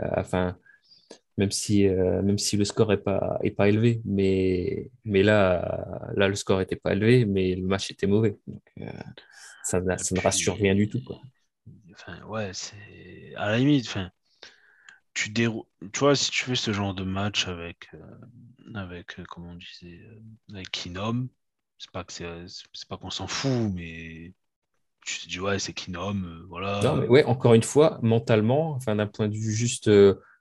[0.00, 0.56] euh, enfin,
[1.38, 4.00] même si, euh, même si le score n'est pas, est pas élevé.
[4.04, 8.38] Mais, mais là, là, le score n'était pas élevé, mais le match était mauvais.
[8.46, 8.86] Donc, euh,
[9.64, 11.02] ça, ça ne rassure rien du tout.
[11.04, 11.20] Quoi.
[11.92, 13.86] Enfin, ouais, c'est à la limite.
[13.86, 14.10] Enfin,
[15.14, 15.50] tu, tu
[15.98, 20.00] vois, si tu fais ce genre de match avec, euh, avec comment on disait,
[20.52, 21.28] avec Kinom,
[21.78, 24.32] c'est pas que c'est pas qu'on s'en fout, mais
[25.04, 26.80] tu te dis ouais, c'est Kinom, voilà.
[26.82, 29.88] Non, mais ouais, encore une fois, mentalement, enfin d'un point de vue juste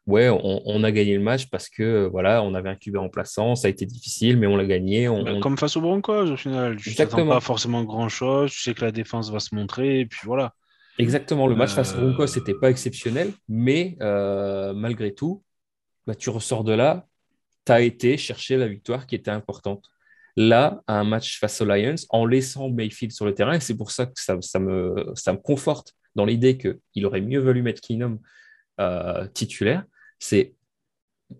[0.07, 3.67] ouais, on, a gagné le match parce que voilà, on avait un QB remplaçant, ça
[3.67, 5.07] a été difficile, mais on l'a gagné.
[5.07, 6.75] Bah, comme face aux Broncos au final.
[6.77, 10.05] Tu n'attends pas forcément grand chose, tu sais que la défense va se montrer, et
[10.05, 10.53] puis voilà.
[10.97, 12.59] Exactement, le match face aux Broncos, n'était euh.
[12.59, 15.43] pas exceptionnel, mais euh, malgré tout,
[16.05, 17.07] bah, tu ressors de là,
[17.65, 19.85] tu as été chercher la victoire qui était importante.
[20.37, 23.91] Là, un match face aux Lions, en laissant Mayfield sur le terrain, et c'est pour
[23.91, 28.19] ça que ça, me, ça me conforte dans l'idée qu'il aurait mieux valu mettre Keenum
[28.79, 29.83] euh, titulaire,
[30.19, 30.53] c'est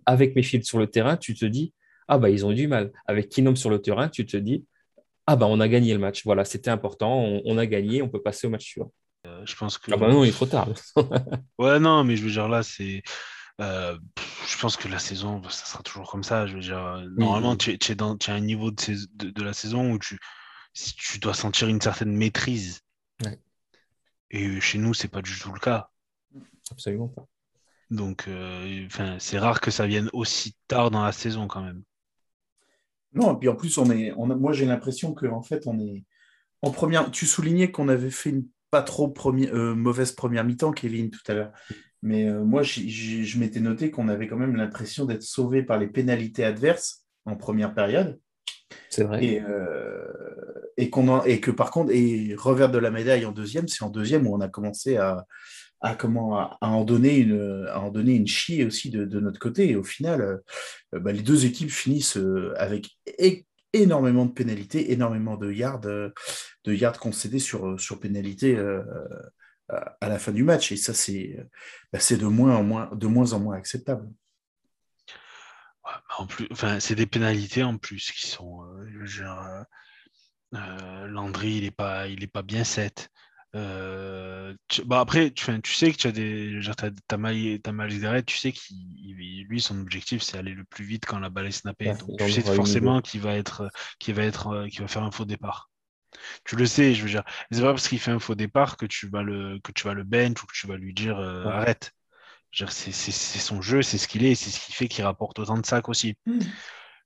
[0.06, 1.74] avec Mayfield sur le terrain, tu te dis
[2.12, 2.92] ah bah ils ont eu du mal.
[3.08, 4.66] Avec Kinom sur le terrain, tu te dis
[5.28, 6.24] ah bah on a gagné le match.
[6.26, 8.92] Voilà, c'était important, on, a gagné, on peut passer au match suivant.
[9.26, 10.68] Euh, je pense que ah bah non, il est trop tard.
[11.58, 13.02] ouais non, mais je veux dire là c'est
[13.62, 13.98] euh,
[14.48, 16.48] je pense que la saison, ça sera toujours comme ça.
[16.48, 19.92] Je veux dire, normalement, tu, es, dans, tu as un niveau de, de, la saison
[19.92, 20.20] où tu,
[20.74, 22.82] tu dois sentir une certaine maîtrise.
[24.34, 25.90] Et chez nous, c'est pas du tout le cas.
[26.72, 27.28] Absolument pas.
[27.90, 28.88] Donc, euh,
[29.20, 31.84] c'est rare que ça vienne aussi tard dans la saison quand même.
[33.14, 36.06] Non, et puis en plus, on est, on moi j'ai l'impression qu'en fait, on est
[36.62, 37.12] en première.
[37.12, 41.34] Tu soulignais qu'on avait fait une pas trop euh, mauvaise première mi-temps, Kevin, tout à
[41.34, 41.52] l'heure.
[42.02, 45.88] Mais euh, moi, je m'étais noté qu'on avait quand même l'impression d'être sauvé par les
[45.88, 48.20] pénalités adverses en première période.
[48.90, 49.24] C'est vrai.
[49.24, 49.42] Et,
[50.78, 53.90] et, qu'on et que par contre, et revers de la médaille en deuxième, c'est en
[53.90, 55.26] deuxième où on a commencé à,
[55.82, 59.40] à, comment, à, en donner une, à en donner une chie aussi de, de notre
[59.40, 59.70] côté.
[59.70, 62.90] Et au final, euh, bah, les deux équipes finissent euh, avec
[63.74, 66.10] énormément de pénalités, énormément de yards, euh,
[66.66, 68.58] de yards concédés sur, sur pénalité
[70.00, 70.72] à la fin du match.
[70.72, 71.38] Et ça, c'est
[71.92, 74.10] bah, de, moins en moins, de moins en moins acceptable.
[76.18, 78.64] En plus, enfin, c'est des pénalités en plus qui sont.
[80.54, 83.10] Landry, il n'est pas, il est pas bien set.
[83.54, 84.56] Euh,
[84.86, 86.62] bah après, tu, tu, sais que tu as des.
[86.62, 86.76] Genre,
[87.10, 91.30] as, mal, tu sais qu'il lui, son objectif, c'est aller le plus vite quand la
[91.30, 91.94] balle est snappée.
[91.94, 95.12] donc tu sais forcément qu'il va être, qu'il va être, euh, qu'il va faire un
[95.12, 95.71] faux départ.
[96.44, 97.24] Tu le sais, je veux dire.
[97.52, 99.94] C'est pas parce qu'il fait un faux départ que tu vas le, que tu vas
[99.94, 101.92] le bench ou que tu vas lui dire euh, arrête.
[102.52, 105.66] C'est son jeu, c'est ce qu'il est, c'est ce qui fait qu'il rapporte autant de
[105.66, 106.18] sacs aussi.
[106.26, 106.40] Hmm.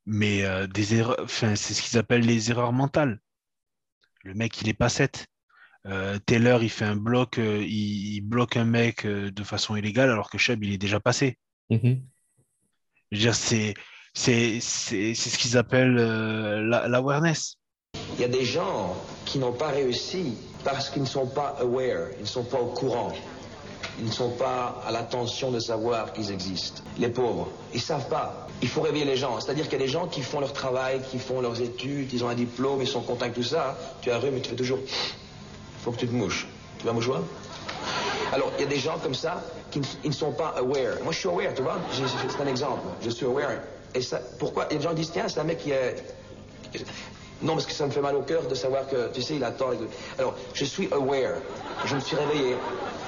[0.08, 3.20] Mais des erreurs, c'est ce qu'ils appellent les erreurs mentales.
[4.24, 5.28] Le mec, il est pas 7
[5.88, 10.10] euh, Taylor, il fait un bloc, euh, il, bloque un mec euh, de façon illégale
[10.10, 11.38] alors que Chubb, il est déjà passé.
[11.70, 12.02] Mhm.
[13.12, 13.76] Je veux dire, c'est,
[14.16, 17.58] ce qu'ils appellent l'awareness.
[18.16, 22.08] Il y a des gens qui n'ont pas réussi parce qu'ils ne sont pas aware,
[22.18, 23.12] ils ne sont pas au courant.
[23.98, 26.82] Ils ne sont pas à l'attention de savoir qu'ils existent.
[26.98, 28.48] Les pauvres, ils ne savent pas.
[28.62, 29.40] Il faut réveiller les gens.
[29.40, 32.24] C'est-à-dire qu'il y a des gens qui font leur travail, qui font leurs études, ils
[32.24, 33.78] ont un diplôme, ils sont contents tout ça.
[34.02, 34.80] Tu as mais tu fais toujours
[35.86, 36.48] faut que tu te mouches.
[36.80, 37.22] Tu vas mouchoir?
[38.34, 40.96] Alors, il y a des gens comme ça qui ne sont pas aware.
[41.04, 41.78] Moi, je suis aware, tu vois.
[41.92, 42.82] C'est un exemple.
[43.04, 43.60] Je suis aware.
[43.94, 44.66] Et ça, pourquoi?
[44.72, 46.04] Il y a des gens qui disent, tiens, c'est un mec qui est...
[47.42, 49.44] Non, parce que ça me fait mal au cœur de savoir que, tu sais, il
[49.44, 49.70] attend.
[50.18, 51.42] Alors, je suis aware.
[51.86, 52.56] Je me suis réveillé.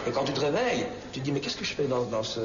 [0.07, 2.39] Et quand tu te réveilles, tu te dis, mais qu'est-ce que je fais dans, ce...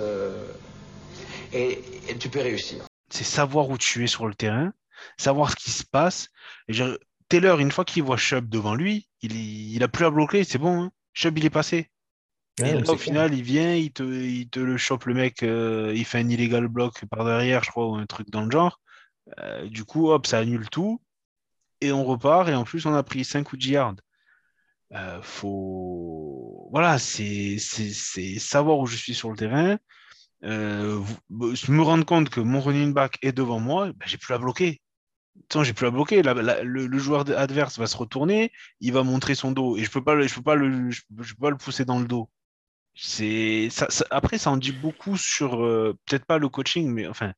[1.52, 1.82] Et,
[2.18, 2.84] tu peux réussir.
[3.10, 4.72] C'est savoir où tu es sur le terrain,
[5.18, 6.28] savoir ce qui se passe.
[6.68, 6.96] Et je,
[7.28, 9.36] Taylor, une fois qu'il voit Chubb devant lui, il,
[9.74, 10.84] il a plus à bloquer, c'est bon.
[10.84, 10.92] Hein.
[11.14, 11.90] Chubb, il est passé.
[12.58, 15.92] et là, au final, il vient, il te, il te le chope le mec, euh,
[15.94, 18.80] il fait un illégal bloc par derrière, je crois, ou un truc dans le genre.
[19.38, 21.00] Euh, du coup, hop, ça annule tout.
[21.82, 24.00] Et on repart, et en plus, on a pris 5 coups de yard.
[24.92, 26.68] Euh, faut...
[26.70, 27.58] Voilà, c'est
[28.38, 29.78] savoir où je suis sur le terrain.
[30.42, 34.82] me rendre compte que mon running back est devant moi, ben, j'ai plus à bloquer
[35.62, 36.22] j'ai plus à bloquer.
[36.22, 40.42] le, joueur adverse va se retourner, il va montrer son dos et je peux peux
[40.42, 42.30] pas le, pousser dans le dos.
[44.10, 47.32] Après ça en dit beaucoup sur euh, peut-être pas le coaching, mais enfin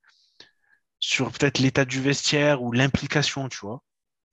[0.98, 3.83] sur peut-être l'état du vestiaire ou l'implication, tu vois.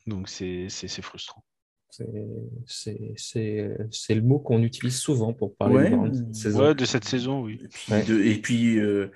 [0.07, 0.67] Donc c'est
[1.01, 1.43] frustrant.
[1.89, 2.95] C'est
[4.15, 7.43] le mot qu'on utilise souvent pour parler de, cette saison.
[7.43, 7.59] oui.
[7.91, 9.11] Et puis, euh,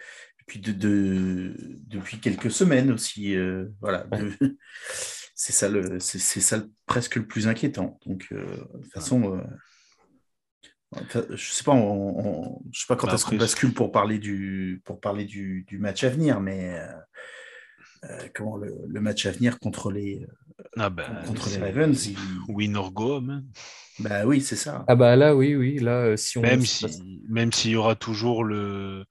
[0.46, 1.56] puis de,
[1.88, 3.36] depuis quelques semaines aussi.
[3.36, 4.06] Euh, voilà,
[5.36, 8.00] c'est ça, le, c'est, ça presque le plus inquiétant.
[8.06, 8.46] Donc, euh,
[8.76, 9.42] de toute façon, euh,
[11.32, 14.20] je sais pas, on, on- je sais pas quand Bah, est-ce qu'on bascule pour parler
[14.20, 16.94] du pour parler du, du match à venir, mais euh,
[18.10, 20.26] euh, comment le, le match à venir contre les
[20.78, 23.44] Ah ben, contre les Ravens, il- Win or go, man.
[23.98, 24.88] bah oui, c'est ça.
[24.88, 26.44] Ah bah là, oui, oui, là, euh, si on...
[26.44, 29.06] Même si, même s'il y aura toujours le,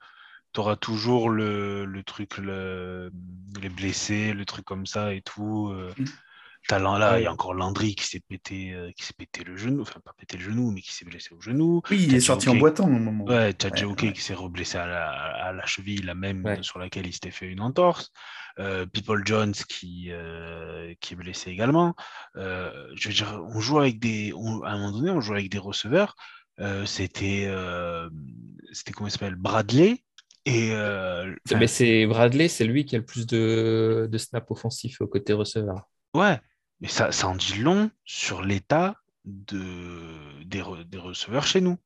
[0.53, 3.11] t'auras toujours le, le truc, le,
[3.61, 5.69] les blessés, le truc comme ça et tout.
[5.71, 6.25] euh, Mm.
[6.67, 9.57] Talent là, il y a encore Landry qui s'est pété, euh, qui s'est pété le
[9.57, 11.83] genou, enfin pas pété le genou, mais qui s'est blessé au genou.
[11.91, 13.25] Oui, il est sorti en boitant au moment.
[13.25, 16.63] Ouais, t'as Ouais, qui s'est reblessé à la, à la cheville, la même Ouais.
[16.63, 18.13] sur laquelle il s'était fait une entorse.
[18.59, 21.95] Euh, People Jones qui, euh, qui est blessé également.
[22.37, 24.33] Euh, je veux dire, on joue avec des.
[24.35, 26.15] on- à un moment donné, on joue avec des receveurs.
[26.61, 27.45] Euh, c'était.
[27.49, 28.09] euh,
[28.73, 29.35] c'était comment il s'appelle?
[29.35, 30.05] Bradley.
[30.47, 30.71] Et.
[30.73, 35.09] euh, Mais c'est Bradley, c'est lui qui a le plus de, de snaps offensifs au
[35.09, 35.89] côté receveur.
[36.15, 36.39] ouais,
[36.85, 41.79] mais ça, ça en dit long sur l'état de, des, re- des receveurs chez nous.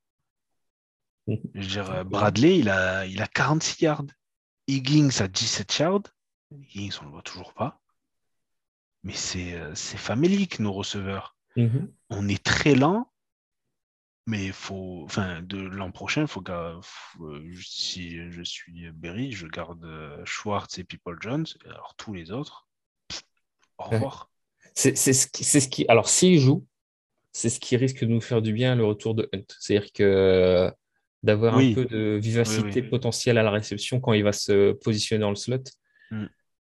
[1.29, 1.39] Mhm.
[1.55, 4.03] Je veux dire, euh, Bradley, il a, il a 46 yards.
[4.67, 6.03] Higgins a 17 yards.
[6.51, 7.81] Higgins, on ne le voit toujours pas.
[9.05, 11.37] Mais c'est euh, famélique, nos receveurs.
[11.55, 11.93] Mhm.
[12.11, 13.09] On est très lent,
[14.27, 15.03] mais il faut.
[15.05, 20.25] Enfin, de l'an prochain, faut que faut- euh, si je suis Berry, je garde euh,
[20.25, 21.47] Schwartz et People Jones.
[21.67, 22.67] Alors tous les autres,
[23.07, 23.23] pff,
[23.79, 24.29] au revoir.
[24.81, 25.85] C'est c'est ce qui, ce qui.
[25.89, 26.65] Alors, s'il joue,
[27.33, 29.43] c'est ce qui risque de nous faire du bien le retour de Hunt.
[29.59, 30.71] C'est-à-dire que
[31.25, 31.73] d'avoir Oui.
[31.73, 32.89] un peu de vivacité Oui, oui.
[32.89, 35.65] potentielle à la réception quand il va se positionner dans le slot,
[36.13, 36.27] Mm.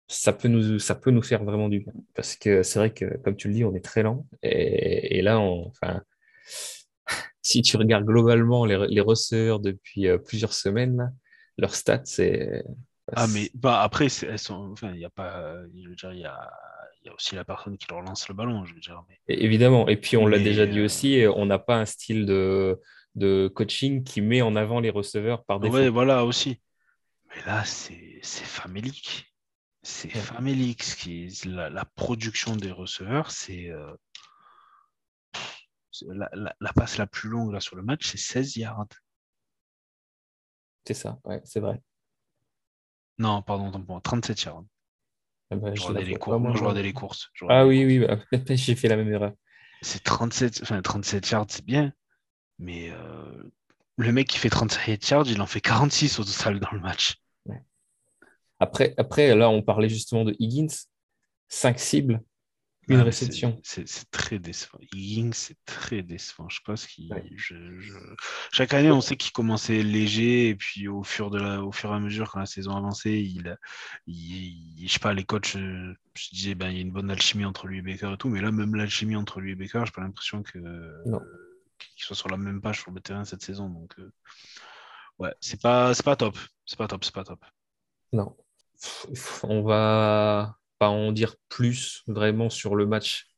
[0.08, 1.92] ça, peut nous, ça peut nous faire vraiment du bien.
[2.14, 4.26] Parce que c'est vrai que, comme tu le dis, on est très lent.
[4.42, 6.02] Et, et là, on, enfin,
[7.42, 11.10] si tu regardes globalement les, les receveurs depuis euh, plusieurs semaines, là,
[11.58, 12.64] leurs stats, c'est.
[13.12, 14.70] Ah, mais bah, après, elles sont.
[14.72, 15.54] Enfin, il n'y a pas.
[15.80, 16.50] Je veux dire, il y a,
[17.02, 19.02] il y a aussi la personne qui leur lance le ballon, je veux dire.
[19.08, 19.18] Mais...
[19.28, 19.88] Évidemment.
[19.88, 22.78] Et puis, on l'a déjà dit euh, aussi, on n'a pas un style de,
[23.14, 25.74] de coaching qui met en avant les receveurs par défaut.
[25.74, 26.60] Ouais, voilà aussi.
[27.34, 29.26] Mais là, c'est famélique.
[29.82, 30.20] C'est Ouais.
[30.20, 30.82] famélique.
[30.82, 33.70] Ce qui est- la, la production des receveurs, c'est.
[33.70, 33.94] euh,
[36.08, 38.86] la, la- la passe la plus longue là, sur le match, c'est 16 yards.
[40.86, 41.80] C'est ça, ouais, c'est vrai.
[43.18, 44.64] Non, pardon, tant pour moi, 37 yards.
[45.50, 47.28] Ah bah, Je je regardais la les, cours- moi, je regardais les courses.
[47.34, 48.20] je Ah les oui, courses.
[48.30, 49.32] oui, bah, j'ai fait la même erreur.
[49.82, 51.92] C'est 37, enfin, 37 yards, c'est bien.
[52.58, 53.50] Mais euh,
[53.96, 57.16] le mec qui fait 37 yards, il en fait 46 au total dans le match.
[58.58, 60.68] Après, après, là, on parlait justement de Higgins.
[61.48, 62.22] 5 cibles,
[62.90, 63.60] une Ah, réception.
[63.62, 64.78] c'est- très décevant.
[64.92, 66.48] Higgins, c'est très décevant.
[66.48, 67.12] Je ce qu'il.
[67.12, 67.24] Ouais.
[67.36, 67.92] je- je-
[68.52, 71.62] Chaque année, on sait qu'il commençait léger, et puis au fur, de la...
[71.62, 73.56] au fur et à mesure, quand la saison avançait, il,
[74.06, 74.80] il...
[74.80, 77.10] il- je sais pas, les coachs, euh, je disais, ben, il y a une bonne
[77.10, 79.82] alchimie entre lui et Baker et tout, mais là, même l'alchimie entre lui et Baker,
[79.86, 80.58] j'ai pas l'impression que
[81.78, 83.68] qu'ils soient sur la même page sur le terrain cette saison.
[83.70, 84.12] Donc, euh,
[85.18, 86.36] ouais, c'est pas, pas top.
[86.66, 87.42] C'est pas top, c'est pas top.
[88.12, 88.36] Non.
[89.44, 93.28] On va pas en dire plus vraiment sur le match.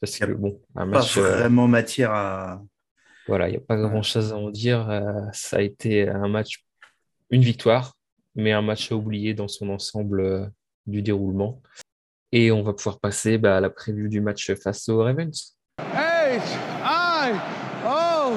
[0.00, 2.62] Parce que, bon, un Pas match, euh, vraiment matière à.
[3.26, 4.88] voilà, il n'y a pas grand-chose à en dire.
[4.90, 6.62] Euh, ça a été un match,
[7.30, 7.94] une victoire,
[8.34, 10.46] mais un match à oublier dans son ensemble euh,
[10.86, 11.62] du déroulement.
[12.32, 15.56] Et on va pouvoir passer bah, à la prévue du match face aux Ravens.
[15.78, 16.40] H
[16.84, 17.32] I
[17.86, 18.34] O.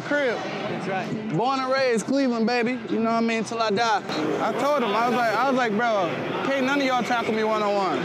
[0.00, 1.36] It's my from the crib.
[1.36, 2.78] Born and raised Cleveland, baby.
[2.90, 3.44] You know what I mean?
[3.44, 4.02] Till I die.
[4.40, 6.10] I told him, I was like, I was like, bro,
[6.46, 7.98] can't none of y'all tackle me one on one.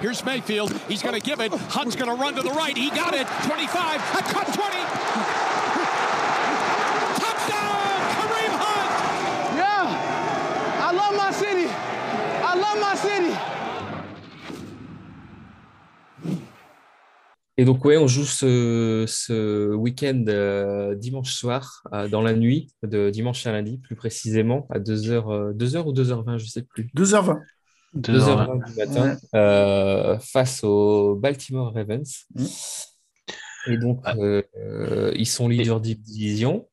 [0.00, 0.72] Here's Mayfield.
[0.88, 1.52] He's going to give it.
[1.52, 2.76] Hunt's going to run to the right.
[2.76, 3.26] He got it.
[3.46, 4.00] 25.
[4.00, 5.41] A cut 20.
[17.62, 22.72] Et donc, ouais, on joue ce, ce week-end euh, dimanche soir, euh, dans la nuit,
[22.82, 26.90] de dimanche à lundi, plus précisément, à 2h, 2h ou 2h20, je ne sais plus.
[26.96, 27.38] 2h20.
[27.94, 32.24] 2h20 du matin, euh, face aux Baltimore Ravens.
[32.34, 32.44] Mm.
[33.68, 34.16] Et donc, Ah.
[34.18, 36.68] euh, euh, ils sont leaders de division,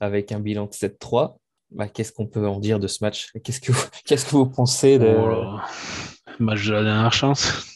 [0.00, 1.38] avec un bilan de 7-3.
[1.70, 3.30] Bah, Qu'est-ce qu'on peut en dire de ce match?
[3.44, 5.14] Qu'est-ce que vous, qu'est-ce que vous pensez de...
[5.16, 5.60] Oh.
[6.40, 7.75] Match de la dernière chance.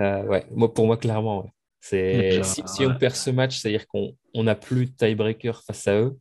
[0.00, 1.50] Euh, ouais, moi, pour moi, clairement, ouais.
[1.80, 5.86] C'est, si, si on perd ce match, c'est-à-dire qu'on on n'a plus de tiebreaker face
[5.88, 6.18] à eux,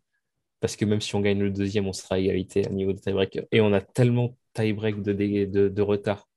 [0.62, 3.00] parce que même si on gagne le deuxième, on sera à égalité à niveau de
[3.00, 3.46] tiebreaker.
[3.52, 6.28] Et on a tellement tie-break de, de, de retard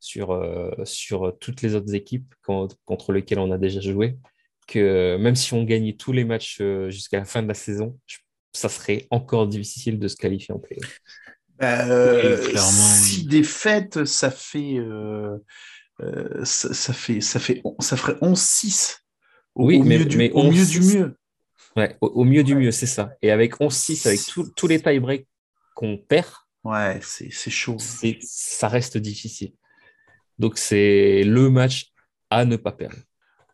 [0.00, 4.18] sur, euh, sur toutes les autres équipes quand- contre lesquelles on a déjà joué,
[4.68, 7.98] que même si on gagnait tous les matchs euh, jusqu'à la fin de la saison,
[8.06, 8.18] je-
[8.52, 10.88] ça serait encore difficile de se qualifier en play.
[11.58, 13.28] Bah, euh, Oui, clairement, si oui.
[13.28, 15.38] défaite, ça fait, euh,
[16.02, 18.98] euh, ça, ça fait, ça fait, ça ferait 11-6
[19.54, 20.96] Au, Oui, au mais- mieux du, mais au mieux du 11-6.
[20.98, 21.16] mieux.
[21.76, 23.12] Ouais, au, au mieux du mieux, c'est ça.
[23.22, 24.20] Et avec 11-6, avec
[24.56, 25.26] tous les tie-breaks
[25.74, 26.28] qu'on perd,
[26.64, 27.76] Ouais, c'est c'est chaud.
[27.78, 29.52] c'est- ça reste difficile.
[30.38, 31.90] Donc, c'est le match
[32.30, 32.96] à ne pas perdre.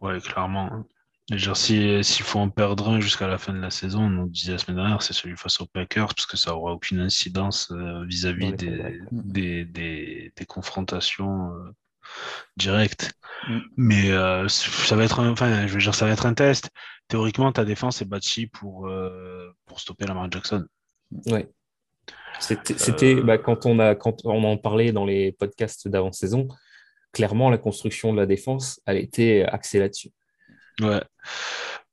[0.01, 0.85] Ouais, clairement.
[1.31, 4.29] Dire, si- s'il faut en perdre un jusqu'à la fin de la saison, on nous
[4.29, 7.71] disait la semaine dernière, c'est celui face aux Packers, parce que ça aura aucune incidence
[7.73, 11.71] euh, vis-à-vis des, des, des, des confrontations euh,
[12.57, 13.13] directes.
[13.49, 13.59] Mm.
[13.77, 16.71] Mais euh, ça va être un, enfin, je veux dire, ça va être un test.
[17.09, 20.67] Théoriquement, ta défense est bâtie pour, euh, pour stopper Lamar Jackson.
[21.27, 21.49] Ouais.
[22.41, 26.49] C'était, Euh, bah, quand, on a, quand on en parlait dans les podcasts d'avant-saison,
[27.13, 30.11] clairement, la construction de la défense, elle était axée là-dessus.
[30.81, 31.03] Ouais.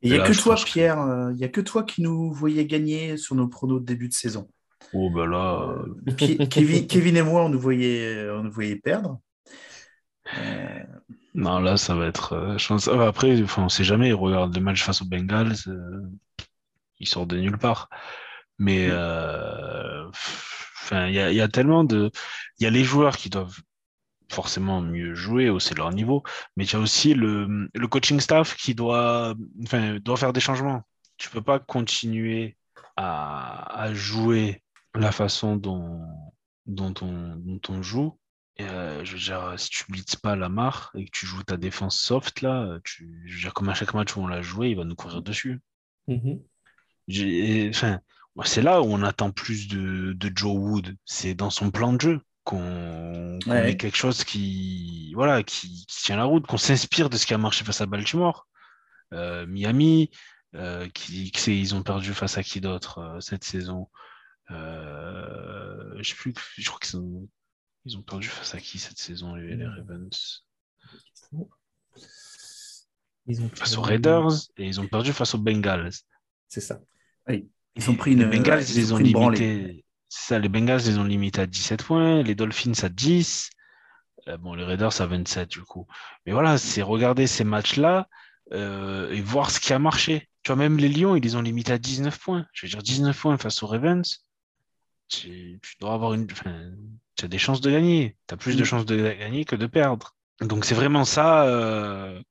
[0.01, 2.01] Il n'y a là, que toi, que- Pierre, euh, il n'y a que toi qui
[2.01, 4.49] nous voyais gagner sur nos pronos de début de saison.
[4.93, 5.75] Oh, bah là.
[6.07, 9.19] Euh, Kevin, Kevin et moi, on nous voyait, on nous voyait perdre.
[10.33, 10.79] Euh,
[11.33, 12.33] Non, là, ça va être.
[12.33, 12.87] euh, je pense...
[12.87, 14.13] ah, Après, enfin, on sait jamais.
[14.13, 16.01] Regarde les matchs face aux Bengals, euh,
[16.99, 17.89] ils sortent de nulle part.
[18.59, 22.11] Mais euh, enfin, il y a, il y a tellement de.
[22.59, 23.59] Il y a les joueurs qui doivent
[24.31, 26.23] forcément mieux jouer, hausser leur niveau,
[26.57, 30.41] mais il y a aussi le, le coaching staff qui doit, enfin, doit faire des
[30.41, 30.83] changements.
[31.17, 32.57] Tu peux pas continuer
[32.97, 34.63] à, à jouer
[34.95, 36.01] la façon dont,
[36.67, 38.17] dont, on, dont on joue.
[38.61, 41.99] Euh, je veux dire, si tu blitzes pas Lamar et que tu joues ta défense
[41.99, 44.77] soft, là, tu, je veux dire, comme à chaque match où on l'a joué, il
[44.77, 45.59] va nous courir dessus.
[47.69, 47.99] Enfin,
[48.35, 50.95] moi, c'est là où on attend plus de, de Joe Wood.
[51.05, 53.71] C'est dans son plan de jeu qu'on Ouais.
[53.71, 57.33] ait quelque chose qui, voilà, qui, qui tient la route, qu'on s'inspire de ce qui
[57.33, 58.47] a marché face à Baltimore.
[59.13, 60.11] Euh, Miami,
[60.55, 63.89] euh, qui, qui ils ont perdu face à qui d'autre euh, cette saison?
[64.51, 67.27] Euh, Je sais plus, je crois qu'ils ont,
[67.85, 70.43] ils ont perdu face à qui cette saison, les, les Ravens?
[73.27, 75.91] Ils ont Face aux Raiders et ils ont perdu face aux Bengals.
[76.47, 76.79] C'est ça.
[77.27, 79.33] ils ont pris une, les Bengals, ils ils les ont.
[80.07, 83.49] C'est ça, les Bengals, ils les ont limités à 17 points, les Dolphins à 10.
[84.27, 85.87] Euh, bon, les Raiders à 27 du coup.
[86.25, 88.07] Mais voilà, c'est regarder ces matchs-là
[88.53, 90.29] euh, et voir ce qui a marché.
[90.43, 92.45] Tu vois, même les Lions, ils les ont limités à 19 points.
[92.53, 94.23] Je veux dire, 19 points face aux Ravens.
[95.07, 96.27] Tu, tu dois avoir une.
[96.31, 96.71] Enfin,
[97.15, 98.17] tu as des chances de gagner.
[98.27, 98.65] Tu as plus de Mm.
[98.65, 100.15] chances de gagner que de perdre.
[100.41, 101.45] Donc c'est vraiment ça.
[101.47, 102.21] euh,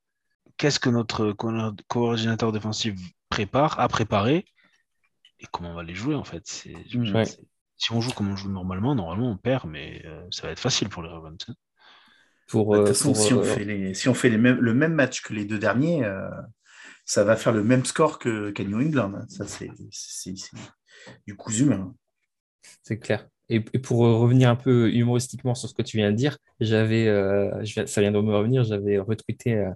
[0.57, 1.51] Qu'est-ce que notre co-
[1.89, 2.95] coordinateur défensif
[3.29, 4.45] prépare, a préparé
[5.39, 6.43] et comment on va les jouer en fait.
[7.13, 7.25] Ouais.
[7.25, 7.39] c'est-
[7.77, 10.59] Si on joue comme on joue normalement, normalement on perd, mais euh, ça va être
[10.61, 11.37] facile pour les Ravens.
[11.49, 11.55] hein.
[12.47, 14.29] Pour, Bah, De euh, toute façon, pour, si on euh, fait, les, si on fait
[14.29, 16.29] les mêmes, le même match que les deux derniers, euh,
[17.05, 19.13] ça va faire le même score que- qu'à New England.
[19.15, 19.25] hein.
[19.27, 20.57] Ça, c'est c'est- c'est
[21.27, 21.93] du coup humain.
[22.83, 23.27] C'est clair.
[23.49, 27.07] Et, et pour revenir un peu humoristiquement sur ce que tu viens de dire, j'avais,
[27.07, 29.69] euh, ça vient de me revenir, j'avais retweeté euh,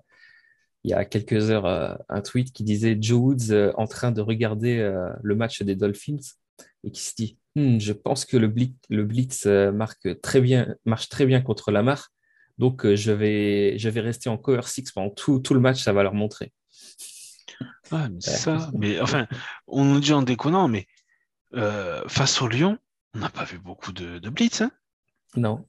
[0.84, 4.22] il y a quelques heures euh, un tweet qui disait Joe Woods en train de
[4.22, 4.78] regarder
[5.22, 6.17] le match des Dolphins
[6.84, 10.76] et qui se dit Hmm, Je pense que le blitz, le blitz marque très bien,
[10.86, 12.09] marche très bien contre Lamar,
[12.57, 15.91] donc je, vais, je vais rester en cover six pendant tout, tout le match, ça
[15.91, 16.53] va leur montrer.
[17.91, 18.70] Ouais, mais ça.
[18.78, 19.28] Mais enfin,
[19.67, 20.88] on nous dit en déconnant, mais
[22.07, 22.78] face au Lyon,
[23.16, 24.62] on n'a pas vu beaucoup de, de blitz.
[24.62, 24.72] hein.
[25.36, 25.66] Non.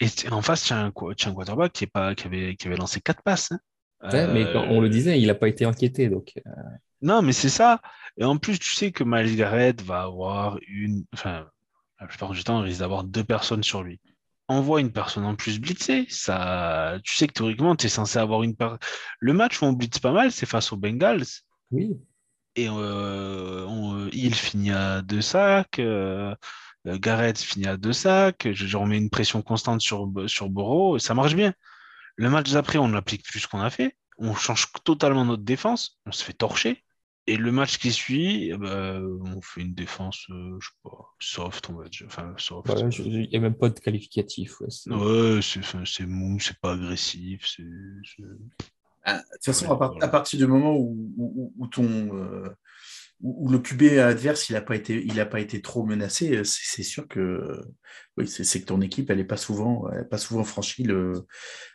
[0.00, 3.00] Et en face, tu as un, quarterback qui, est pas, qui, avait, qui avait lancé
[3.00, 3.52] quatre passes.
[3.52, 3.58] hein.
[4.12, 6.08] Ouais, mais quand on le Euh, disait, il n'a pas été inquiété.
[6.08, 6.50] Donc, euh,
[7.02, 7.80] Non, mais c'est ça.
[8.16, 11.04] Et en plus, tu sais que Miles Garrett va avoir une.
[11.12, 11.48] Enfin,
[12.00, 14.00] la plupart du temps, il risque d'avoir deux personnes sur lui.
[14.46, 16.06] Envoie une personne en plus blitzée.
[16.08, 16.98] Ça...
[17.04, 18.78] Tu sais que théoriquement, tu es censé avoir une personne.
[19.18, 21.24] Le match où on blitz pas mal, c'est face aux Bengals.
[21.72, 21.98] oui.
[22.56, 25.78] Et euh, on- il finit à deux sacs.
[26.86, 28.48] Euh, Garrett finit à deux sacs.
[28.52, 30.48] Je, je remets une pression constante sur, sur.
[30.96, 31.52] Et ça marche bien.
[32.16, 33.96] Le match d'après, on n'applique plus ce qu'on a fait.
[34.18, 36.00] On change totalement notre défense.
[36.06, 36.82] On se fait torcher.
[37.26, 41.14] Et le match qui suit, eh ben, on fait une défense, euh, je sais pas,
[41.20, 42.06] soft, on va dire.
[42.06, 42.68] Enfin, soft.
[43.04, 44.58] Il n'y a même pas de qualificatif.
[44.60, 45.40] ouais, c'est- Ouais,
[46.06, 47.44] mou, c'est pas agressif.
[49.04, 51.84] Ah, De toute façon, à, part- à partir du moment où, où- où ton,
[52.16, 52.48] euh,
[53.20, 56.44] où, le QB adverse il n'a pas, été- il a pas été trop menacé, euh,
[56.44, 57.60] c'est sûr que
[58.16, 61.26] oui, c'est que ton équipe, elle n'a pas, souvent- elle a pas souvent franchi le.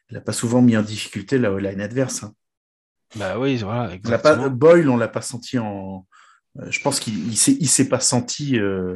[0.09, 2.23] Elle n'a pas souvent mis en difficulté la line adverse.
[2.23, 2.33] hein.
[3.15, 4.43] Bah oui, voilà, On exactement.
[4.43, 6.05] pas, Boyle, on l'a pas senti en.
[6.59, 8.93] euh, Je pense qu'il il s'est, il s'est pas senti euh,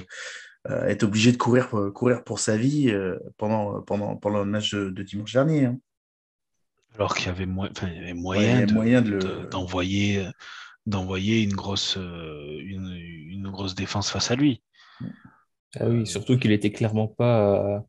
[0.67, 4.73] être obligé de courir, pour- courir pour sa vie euh, pendant, pendant, pendant le match
[4.73, 5.65] de, de dimanche dernier.
[5.65, 5.79] hein.
[6.95, 8.73] Alors qu'il y avait, mo- enfin, il y avait Ouais, il y moyen a de-
[8.73, 10.27] moyen de le- de- d'envoyer
[10.87, 12.93] d'envoyer une grosse euh, une,
[13.29, 14.63] une grosse défense face à lui.
[15.79, 17.79] Ah oui, surtout qu'il était clairement pas euh,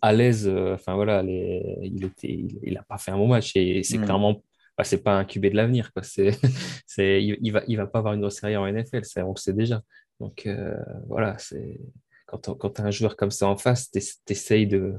[0.00, 0.48] à l'aise.
[0.48, 3.82] euh, Enfin voilà, les- il était, il, il a pas fait un bon match et
[3.82, 4.04] c'est Mm.
[4.04, 4.42] clairement.
[4.78, 5.92] bah, c'est pas un QB de l'avenir.
[5.92, 6.02] Quoi.
[6.02, 6.30] C'est,
[6.86, 9.34] c'est, il, il va, il va pas avoir une grosse carrière en NFL, ça, on
[9.34, 9.82] le sait déjà.
[10.20, 10.74] Donc euh,
[11.08, 11.78] voilà, c'est
[12.26, 14.94] quand, quand tu as un joueur comme ça en face, tu essayes de,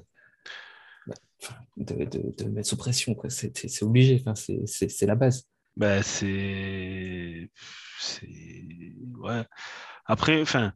[1.07, 1.15] bah,
[1.77, 3.15] de, de, mettre sous pression.
[3.15, 3.29] Quoi.
[3.29, 5.47] C'est, c'est obligé, enfin, c'est la base.
[5.82, 7.49] Bah, c'est.
[7.99, 8.27] c'est...
[9.17, 9.43] Ouais.
[10.05, 10.73] Après, enfin,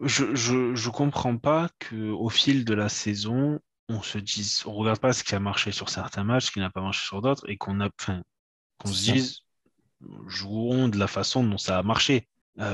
[0.00, 4.98] je, je, je comprends pas qu'au fil de la saison, on se dise, on regarde
[4.98, 7.48] pas ce qui a marché sur certains matchs, ce qui n'a pas marché sur d'autres,
[7.48, 8.22] et qu'on a, enfin,
[8.78, 9.38] qu'on se dise,
[10.26, 12.26] jouons de la façon dont ça a marché.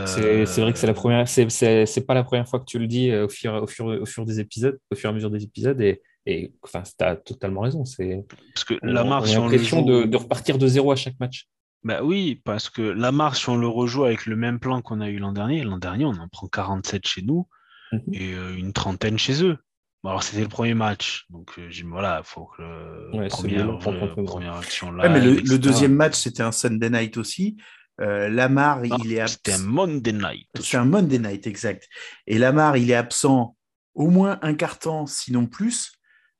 [0.06, 2.86] C'est, c'est vrai que c'est la première, c'est, pas la première fois que tu le
[2.86, 5.44] dis au fur, au fur, au fur des épisodes, au fur et à mesure des
[5.44, 7.84] épisodes, et, et enfin, tu as totalement raison.
[7.84, 8.24] C'est
[8.54, 9.84] parce que la marche, on a l'impression joue...
[9.84, 11.46] de, de, repartir de zéro à chaque match.
[11.86, 15.00] Bah oui, parce que la marche, si on le rejoue avec le même plan qu'on
[15.00, 17.46] a eu l'an dernier, l'an dernier, on en prend 47 chez nous
[17.92, 18.20] mm -hmm.
[18.20, 19.56] et euh, une trentaine chez eux.
[20.02, 23.28] Bon, alors c'était le premier match, donc euh, j'ai voilà, il faut que le ouais,
[23.28, 25.04] première, euh, première action là.
[25.04, 27.56] Ouais, mais le, le, deuxième match, c'était un Sunday night aussi.
[28.00, 29.36] Euh, Lamar, non, il est absent.
[29.36, 30.48] C'était un Monday night.
[30.60, 31.88] C'est un Monday night, exact.
[32.26, 33.56] Et Lamar, il est absent
[33.94, 35.92] au moins un quart temps, sinon plus,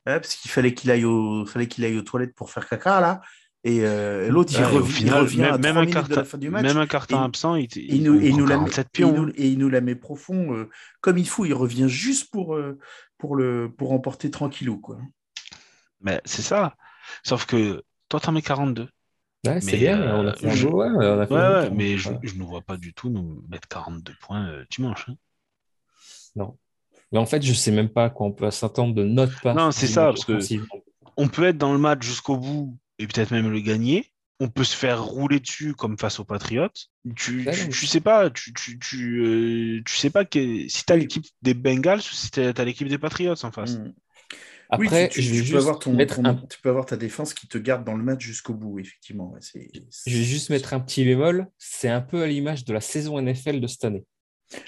[0.07, 1.47] hein, parce qu'il fallait qu'il aille, au...
[1.47, 3.21] fallait qu'il aille aux toilettes pour faire caca, là.
[3.67, 6.39] Et euh, l'autre, il, final, revient même, à même 3 un carton, de la fin
[6.39, 6.63] du match.
[6.63, 9.59] Même un carton et, absent, il, nous, et, nous la met, et, nous, et il
[9.59, 11.45] nous la met profond euh, comme il faut.
[11.47, 12.79] Il revient juste pour, euh,
[13.19, 14.79] pour, le, pour emporter tranquillou.
[14.79, 14.99] Quoi.
[16.01, 16.77] Mais c'est ça.
[17.25, 18.89] Sauf que toi, t'en mets 42.
[19.45, 20.69] Ouais, c'est bien, euh, on a fait un je...
[20.69, 23.11] beau, ouais, on a fait ouais, ouais, mais je, je, ne vois pas du tout
[23.11, 25.09] nous mettre 42 points euh, dimanche.
[25.09, 25.17] Hein.
[26.37, 26.57] Non.
[27.11, 29.57] Mais en fait, je sais même pas à quoi on peut s'attendre de notre part.
[29.57, 30.39] Non, c'est ça, parce que
[31.17, 34.11] on peut être dans le match jusqu'au bout et peut-être même le gagner.
[34.39, 36.69] On peut se faire rouler dessus comme face aux Patriots.
[37.15, 40.93] Tu, tu, tu, sais pas, tu, tu, tu, euh, tu sais pas que si tu
[40.93, 43.79] as l'équipe des Bengals ou si tu as l'équipe des Patriots en face.
[43.79, 43.95] Mmh.
[44.69, 46.35] Après, oui, tu, je vais tu, juste peux avoir ton, mettre ton, un...
[46.35, 49.33] tu peux avoir ta défense qui te garde dans le match jusqu'au bout, effectivement.
[49.33, 49.41] Ouais.
[49.55, 51.47] Je vais juste mettre un petit bémol.
[51.57, 54.05] C'est un peu à l'image de la saison NFL de cette année.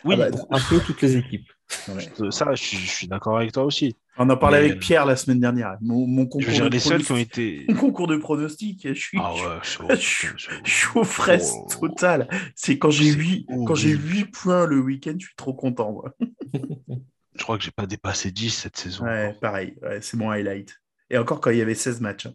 [0.04, 1.48] Oui, ah bah, pour un peu toutes les équipes.
[1.88, 2.30] Ouais.
[2.30, 3.96] Ça, je suis, je suis d'accord avec toi aussi.
[4.16, 4.70] On en parlait Mais...
[4.70, 5.76] avec Pierre la semaine dernière.
[5.80, 7.66] Mon, mon concours, dire, les seuls qui ont été...
[7.68, 11.68] mon concours de pronostic, je suis, ah ouais, je, je, je, suis aux fraises oh,
[11.80, 12.28] totales.
[12.56, 15.92] C'est quand j'ai 8, quand j'ai 8 points le week-end, je suis trop content.
[15.92, 16.14] Moi.
[17.36, 19.04] je crois que j'ai pas dépassé 10 cette saison.
[19.04, 20.74] Ouais, pareil, ouais, c'est mon highlight.
[21.10, 22.26] Et encore quand il y avait 16 matchs.
[22.26, 22.34] Hein.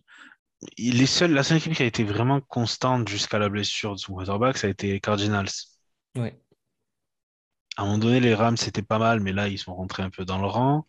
[0.77, 4.13] Les seuls, la seule équipe qui a été vraiment constante jusqu'à la blessure de son
[4.13, 5.49] quarterback, ça a été les Cardinals.
[6.15, 6.39] Ouais.
[7.78, 10.09] À un moment donné, les Rams, c'était pas mal, mais là, ils sont rentrés un
[10.09, 10.86] peu dans le rang.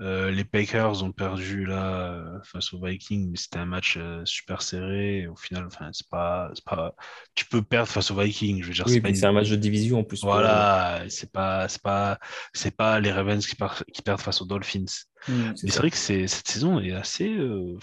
[0.00, 4.62] Euh, les Packers ont perdu là face aux Vikings, mais c'était un match euh, super
[4.62, 5.26] serré.
[5.26, 6.94] Au final, enfin, c'est pas, pas,
[7.34, 8.62] tu peux perdre face aux Vikings.
[8.62, 9.24] Je veux dire, oui, c'est, une...
[9.26, 10.22] un match de division en plus.
[10.22, 11.10] Voilà, pour...
[11.10, 12.18] c'est pas, c'est pas,
[12.54, 13.84] c'est pas les Ravens qui, par...
[13.92, 14.84] qui, perdent face aux Dolphins.
[15.28, 17.76] Mmh, mais c'est vrai que cette saison est assez, euh,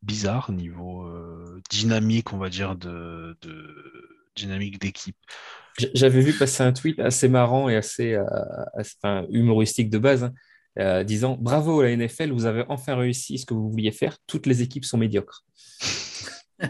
[0.00, 5.16] bizarre niveau euh, dynamique, on va dire, de, de dynamique d'équipe.
[5.94, 8.24] J'avais vu passer un tweet assez marrant et assez, euh,
[8.74, 10.24] assez enfin, humoristique de base.
[10.24, 10.32] Hein.
[10.78, 14.18] Euh, disant bravo à la NFL, vous avez enfin réussi ce que vous vouliez faire.
[14.26, 15.44] Toutes les équipes sont médiocres.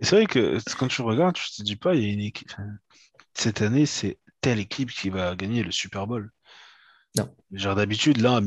[0.00, 2.52] c'est vrai que quand tu regardes, tu te dis pas, il y a une équipe.
[3.34, 6.30] Cette année, c'est telle équipe qui va gagner le Super Bowl.
[7.16, 7.34] Non.
[7.52, 8.40] Genre d'habitude, là,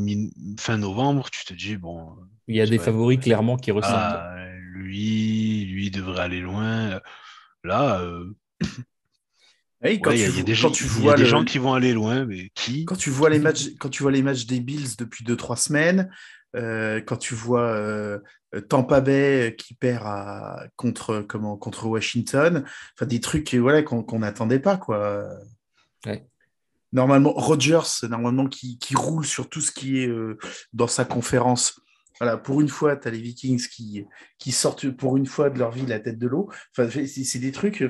[0.59, 2.15] fin novembre, tu te dis bon.
[2.47, 3.95] Il y a des favoris clairement qui ressortent.
[3.95, 4.35] Ah,
[4.73, 7.01] lui, lui devrait aller loin.
[7.64, 8.01] Là.
[8.01, 8.26] Euh...
[9.82, 11.30] Oui, quand, ouais, tu, y a, y a des, quand gens, tu vois des le...
[11.30, 14.12] gens qui vont aller loin, mais qui Quand tu vois les matchs, quand tu vois
[14.12, 16.12] les matchs des Bills depuis 2-3 semaines,
[16.55, 18.20] euh, quand tu vois euh,
[18.68, 24.60] Tampa Bay qui perd à, contre comment contre Washington, enfin des trucs voilà qu'on n'attendait
[24.60, 25.30] pas quoi.
[26.05, 26.26] Ouais.
[26.91, 30.39] Normalement, Rogers, normalement qui, qui, roule sur tout ce qui est euh,
[30.74, 31.80] dans sa conférence.
[32.20, 34.05] Voilà, pour une fois, tu as les Vikings qui,
[34.38, 36.49] qui sortent pour une fois de leur vie la tête de l'eau.
[36.76, 37.84] Enfin, c'est des trucs.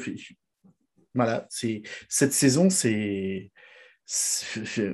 [1.16, 3.52] Voilà, c'est cette saison, c'est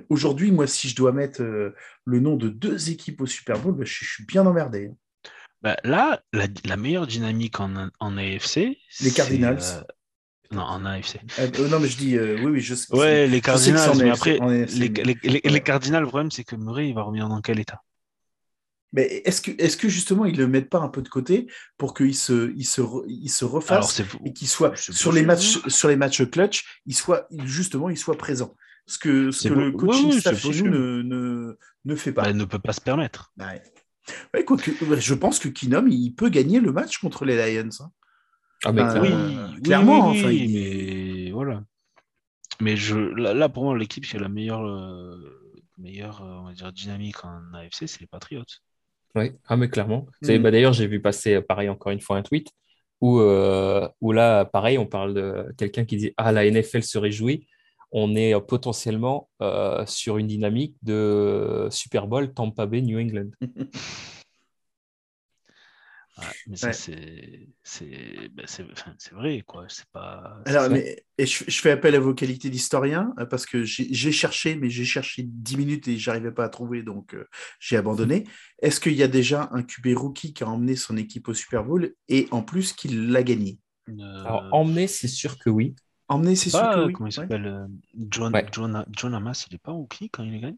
[0.09, 1.73] aujourd'hui, moi, si je dois mettre euh,
[2.05, 4.91] le nom de deux équipes au Super Bowl, bah, je, je, suis bien emmerdé.
[5.61, 9.59] Bah, là, la, la, meilleure dynamique en, en AFC, les Cardinals.
[9.63, 9.81] Euh...
[10.51, 11.19] Non, en AFC.
[11.39, 12.93] Euh, non, mais je dis, oui, oui, je sais.
[12.93, 16.95] Ouais, les Cardinals, mais après, les, les, les, Cardinals, le problème, c'est que Murray, il
[16.95, 17.81] va revenir dans quel état?
[18.95, 21.47] Mais est-ce que, est que justement ils ne le mettent pas un peu de côté
[21.77, 25.89] pour qu'il se, il se, il se refasse et qu'il soit sur les, matchs, sur
[25.89, 28.55] les matchs clutch, il soit, justement, il soit présent
[28.87, 32.23] Ce que, ce que le coaching oui, staff chez nous ne, ne, ne, fait pas.
[32.23, 33.33] Bah, ne peut pas se permettre.
[33.37, 33.61] Ouais.
[34.33, 37.69] Ouais, quoi que, je pense que Kinom, il peut gagner le match contre les Lions.
[37.81, 37.91] Hein.
[38.63, 40.11] Ah, mais euh, oui, clairement.
[40.11, 40.53] Oui, enfin, il...
[40.53, 41.63] mais voilà.
[42.61, 45.17] Mais je, là, là pour moi, l'équipe qui a la meilleure, euh,
[45.77, 48.45] meilleure on va dire, dynamique en AFC, c'est les Patriots.
[49.15, 50.07] Oui, ah, mais clairement.
[50.21, 50.37] Mm.
[50.37, 52.49] Bah, D'ailleurs, j'ai vu passer, pareil, encore une fois, un tweet
[53.01, 56.97] où, euh, où là, pareil, on parle de quelqu'un qui dit Ah, la NFL se
[56.97, 57.47] réjouit.
[57.91, 63.29] On est potentiellement euh, sur une dynamique de Super Bowl Tampa Bay New England.
[66.17, 69.65] Ouais, mais ça, c'est c'est bah, c'est- enfin, c'est vrai, quoi.
[69.69, 70.39] C'est pas.
[70.47, 73.87] Alors, mais, et je, je fais appel à vos qualités d'historien euh, parce que j'ai
[73.91, 77.25] j'ai cherché, mais j'ai cherché 10 minutes et j'arrivais pas à trouver, donc euh,
[77.59, 78.25] j'ai abandonné.
[78.61, 81.63] Est-ce qu'il y a déjà un QB rookie qui a emmené son équipe au Super
[81.63, 83.59] Bowl et en plus qu'il l'a gagné?
[83.89, 83.93] Euh,
[84.23, 85.75] Alors, emmener, c'est sûr que oui.
[86.09, 86.93] Emmener, c'est sûr pas, que oui.
[86.93, 87.67] comment il s'appelle
[88.09, 88.45] John, Ouais.
[88.51, 90.55] John, John Hamas, il est pas rookie quand il gagne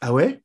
[0.00, 0.42] Ah ouais?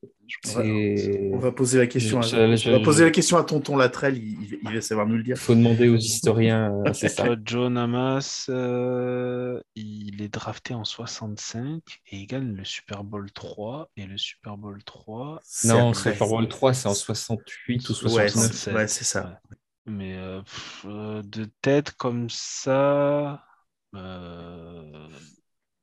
[0.55, 2.21] On va poser la question.
[2.21, 4.17] Je- à, je- on va je- poser la question à Tonton Latrell.
[4.17, 5.35] Il, il- il va savoir nous le dire.
[5.35, 7.23] Il faut demander aux historiens, euh, c'est ça.
[7.27, 11.81] vois, John Hamas, euh, il est drafté en 65
[12.11, 13.89] et il gagne le Super Bowl 3.
[13.95, 16.13] Et le Super Bowl 3, Non, après.
[16.13, 18.51] Super Bowl 3, c'est en 68 ou Ouais, 69.
[18.53, 19.39] c'est ouais, c'est ça.
[19.51, 19.57] Ouais.
[19.85, 23.43] mais euh, pff, euh, de tête comme ça.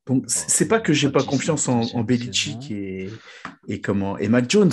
[0.06, 3.10] Donc, c'est pas que j'ai pas confiance en, Belichick et,
[3.68, 4.72] et, comment, et Mac Jones,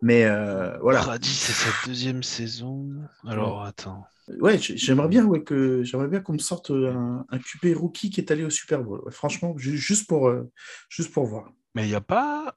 [0.00, 1.02] mais euh, voilà.
[1.02, 2.88] Brady, c'est sa deuxième saison.
[3.26, 4.04] Alors, attends.
[4.40, 8.20] Ouais, j'aimerais bien, ouais, que j'aimerais bien qu'on me sorte un, un QB rookie qui
[8.20, 9.00] est allé au Super Bowl.
[9.04, 10.50] Ouais, franchement, ju- juste pour, euh,
[10.90, 11.50] juste pour voir.
[11.74, 12.54] Mais il n'y a pas.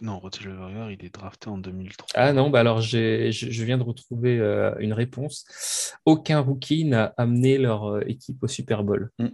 [0.00, 2.06] Non, Roethlisberger, il est drafté en 2003.
[2.14, 5.94] Ah non, bah alors j'ai- je, je viens de retrouver euh, une réponse.
[6.04, 9.10] Aucun rookie n'a amené leur équipe au Super Bowl.
[9.18, 9.26] Mm.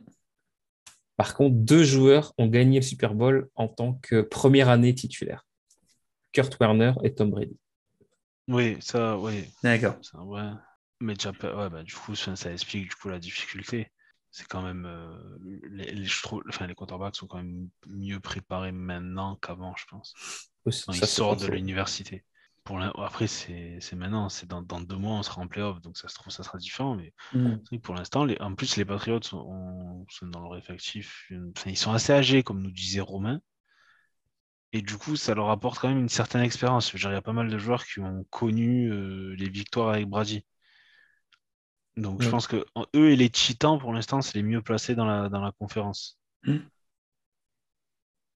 [1.17, 5.47] Par contre, deux joueurs ont gagné le Super Bowl en tant que première année titulaire.
[6.33, 7.57] Kurt Warner et Tom Brady.
[8.49, 9.45] Oui, ça, oui.
[9.63, 9.97] D'accord.
[10.03, 10.51] Ça, ouais.
[11.01, 13.91] Mais déjà, pas- ouais, bah, du coup, ça, ça explique du coup la difficulté.
[14.31, 14.85] C'est quand même.
[14.87, 15.39] euh,
[15.71, 19.85] les, les- je trouve, enfin, les quarterbacks sont quand même mieux préparés maintenant qu'avant, je
[19.89, 20.17] pense.
[20.77, 22.25] Ça, ils sortent de l'université.
[22.65, 26.09] Pour Après, c'est maintenant, c'est dans, dans deux mois, on sera en playoff, donc ça
[26.09, 26.95] se trouve, ça sera différent.
[26.97, 27.57] Mais Mm.
[27.71, 28.39] que pour l'instant, les...
[28.41, 31.27] en plus, les Patriots sont, ont- sont dans leur effectif.
[31.31, 33.41] une- enfin, ils sont assez âgés, comme nous disait Romain.
[34.75, 36.93] Et du coup, ça leur apporte quand même une certaine expérience.
[36.93, 40.45] Il y a pas mal de joueurs qui ont connu euh, les victoires avec Brady.
[41.97, 42.65] Donc je pense que
[42.97, 46.19] eux et les Titans, pour l'instant, c'est les mieux placés dans la, dans la conférence.
[46.45, 46.59] Mm.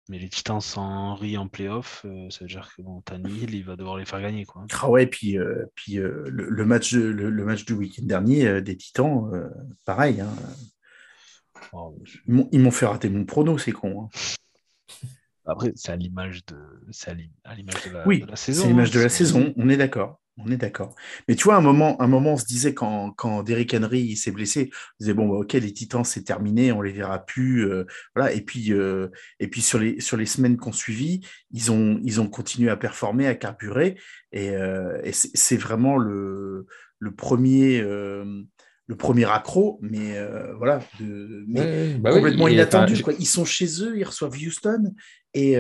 [0.09, 0.83] Mais les Titans sans
[1.13, 4.23] Henry en playoff, euh, ça veut dire que bon, Tannehill, il va devoir les faire
[4.23, 4.47] gagner.
[4.47, 4.65] Quoi.
[4.81, 8.05] Ah ouais, puis, euh, puis euh, le, le match, de- le, le match du week-end
[8.05, 9.31] dernier des Titans,
[9.85, 10.21] pareil.
[10.23, 10.31] hein.
[11.73, 12.19] Oh, je-
[12.53, 14.05] Ils m'ont- fait rater mon prono, c'est con.
[14.05, 14.09] hein.
[15.45, 16.57] Après, c'est à l'image de,
[16.91, 18.63] c'est à l'im- à l'image de la, Oui, de la saison.
[18.63, 20.21] c'est l'image de hein, la c'est- saison, on est d'accord.
[20.45, 20.95] On est d'accord.
[21.27, 24.17] Mais tu vois, à un moment, un moment, on se disait quand, quand Derrick Henry
[24.17, 27.69] s'est blessé, on disait bon, bah, ok, les Titans, c'est terminé, on les verra plus.
[27.69, 27.85] euh,
[28.15, 28.33] voilà.
[28.33, 29.09] Et puis, euh,
[29.41, 31.21] et puis sur les sur les semaines qu'on suivi,
[31.51, 33.97] ils ont ils ont continué à performer, à carburer.
[34.33, 36.67] Et, euh, et c'est vraiment le
[37.01, 37.81] le premier
[38.91, 40.17] le premier accro, mais
[40.57, 43.03] voilà, de, mais Ouais, bah complètement inattendu.
[43.03, 43.13] quoi.
[43.19, 44.95] Ils sont chez eux, ils reçoivent Houston
[45.35, 45.57] et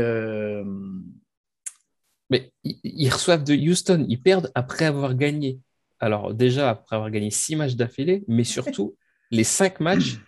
[2.31, 5.61] Mais ils, reçoivent de Houston, ils perdent après avoir gagné.
[6.01, 8.97] Alors déjà après avoir gagné six matchs d'affilée, mais surtout
[9.31, 10.19] les cinq matchs,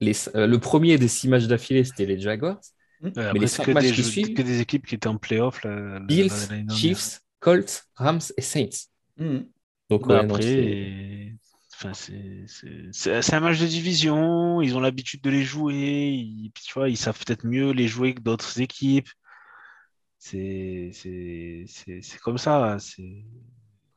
[0.00, 2.60] les, euh, le premier des six matchs d'affilée, c'était les Jaguars.
[3.00, 5.08] Ouais, Mais après, les cinq que matchs des, qui suivent- que des équipes qui étaient
[5.08, 5.62] en playoff.
[5.64, 6.30] La, la- Bills.
[6.68, 8.88] Chiefs, Colts, Rams et Saints.
[9.18, 9.38] hmm.
[9.90, 11.32] Donc Bah, ouais, après,
[11.74, 16.08] enfin, c'est- c'est c'est- c'est un match de division, ils ont l'habitude de les jouer,
[16.12, 19.08] ils, tu vois, ils savent peut-être mieux les jouer que d'autres équipes.
[20.26, 23.26] C'est c'est- c'est- c'est comme ça, c'est-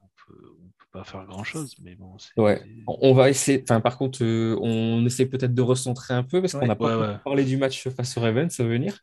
[0.02, 2.62] on peut, on peut pas faire grand-chose, mais bon, c'est Ouais.
[2.86, 6.42] On on va essayer, enfin par contre, euh, on essaie peut-être de recentrer un peu
[6.42, 6.68] parce qu'on Ouais.
[6.68, 7.16] n'a pas Ouais, ouais.
[7.24, 9.00] parlé du match face aux Ravens à venir.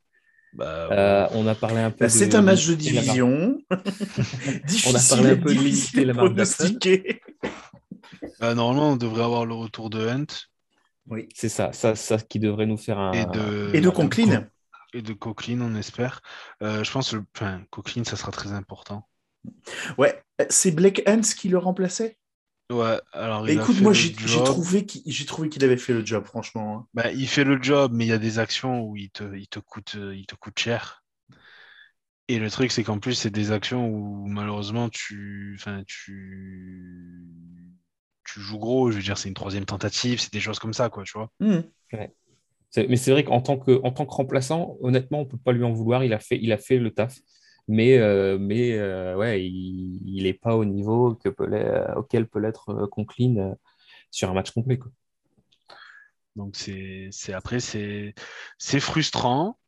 [0.53, 3.57] Bah, Euh, on a parlé un peu Bah, c'est un match de division.
[4.87, 6.35] On a parlé un peu de la marque
[8.39, 10.27] bah, normalement, on devrait avoir le retour de Hunt
[11.09, 11.27] Oui.
[11.35, 13.13] C'est ça, ça, ça qui devrait nous faire un.
[13.13, 14.47] et de, Et de Conklin.
[14.95, 16.23] Et de Coquelin, on espère.
[16.63, 19.07] Euh, je pense que enfin, Coquelin, ça sera très important.
[19.99, 22.17] Ouais, c'est Blake Hans qui le remplaçait?
[22.71, 25.79] Ouais, alors il a Écoute, fait moi le j'ai trouvé qu'il j'ai trouvé qu'il avait
[25.79, 26.79] fait le job, franchement.
[26.79, 26.89] hein.
[26.95, 29.47] Bah, il fait le job, mais il y a des actions où il te, il
[29.49, 31.05] te, coûte, euh, il te coûte cher.
[32.29, 37.27] Et le truc, c'est qu'en plus, c'est des actions où malheureusement, tu, enfin, tu,
[38.25, 38.91] tu joues gros.
[38.91, 41.31] Je veux dire, c'est une troisième tentative, c'est des choses comme ça, quoi, tu vois.
[41.41, 41.75] Hmm.
[42.77, 45.65] Mais c'est vrai qu'en tant que, en tant que remplaçant, honnêtement, on peut pas lui
[45.65, 46.05] en vouloir.
[46.05, 47.19] Il a fait, il a fait le taf.
[47.69, 52.39] Mais, euh, mais euh, ouais, il n'est pas au niveau que peut l'être- auquel peut
[52.41, 53.55] l'être euh, Conklin euh,
[54.11, 54.79] sur un match complet.
[54.79, 54.91] Quoi.
[56.37, 58.15] Donc, c'est, après, c'est,
[58.81, 59.59] frustrant.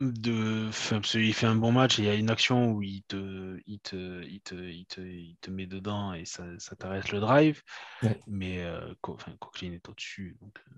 [0.00, 2.82] de, enfin, parce qu'il fait un bon match et il y a une action où
[2.82, 6.74] il te, il te, il te, il te, il te met dedans et ça, ça
[6.76, 7.62] t'arrête le drive.
[8.02, 8.20] Ouais.
[8.26, 10.38] Mais euh, Co- enfin, Coquelin est au-dessus.
[10.40, 10.74] donc, euh,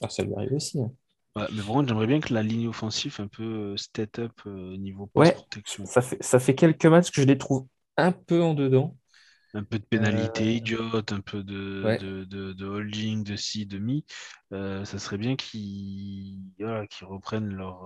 [0.00, 0.80] Ah, ça lui arrive aussi.
[0.80, 0.90] hein.
[1.36, 3.42] ouais, mais contre, j'aimerais bien que la ligne offensive un peu
[3.72, 5.36] euh, step up euh, niveau Ouais.
[5.36, 5.84] protection.
[5.84, 8.96] Ça fait, ça fait quelques matchs que je les trouve un peu en dedans.
[9.54, 11.98] Un peu de pénalité Euh, idiote, un peu de, Ouais.
[11.98, 14.04] de, de, de holding, de ci, de mi.
[14.52, 17.84] Euh, ça serait bien qu'ils voilà, reprennent leur,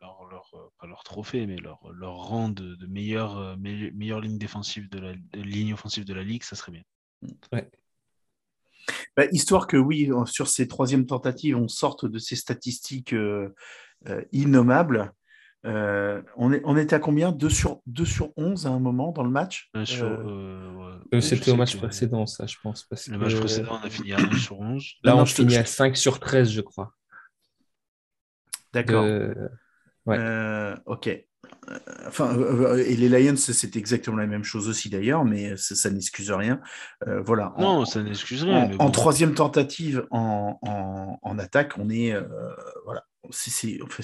[0.00, 4.38] leur, leur, pas leur trophée, mais leur, leur rang de, de meilleure, me- meilleure ligne
[4.38, 6.82] défensive de la ligne offensive de la ligue, ça serait bien.
[9.16, 13.52] Bah, histoire que oui, sur ces troisièmes tentatives, on sorte de ces statistiques euh,
[14.08, 15.12] euh, innommables.
[15.66, 17.32] Euh, on, est, on était à combien?
[17.32, 19.68] 2 sur, 2 sur 11 à un moment dans le match?
[19.76, 21.18] Euh, euh, ouais.
[21.18, 22.84] Euh, C'était au match que- précédent, ça, je pense.
[22.84, 24.94] Parce Le match que- précédent, on a fini à 1 sur 11.
[25.04, 26.94] Là, Non, on finit à te- 5 sur 13, je crois.
[28.72, 29.04] D'accord.
[29.04, 29.50] De-
[30.06, 30.16] Ouais.
[30.18, 31.10] Euh, ok.
[31.70, 35.76] Euh, Enfin, euh, et les Lions, c'est exactement la même chose aussi d'ailleurs, mais ça,
[35.76, 36.60] ça n'excuse rien.
[37.06, 37.52] Euh, voilà.
[37.56, 38.70] En- Non, ça n'excuse rien.
[38.78, 42.22] en, en troisième tentative en, en- en attaque, on est euh,
[42.84, 43.04] voilà.
[43.30, 44.02] C'est enfin,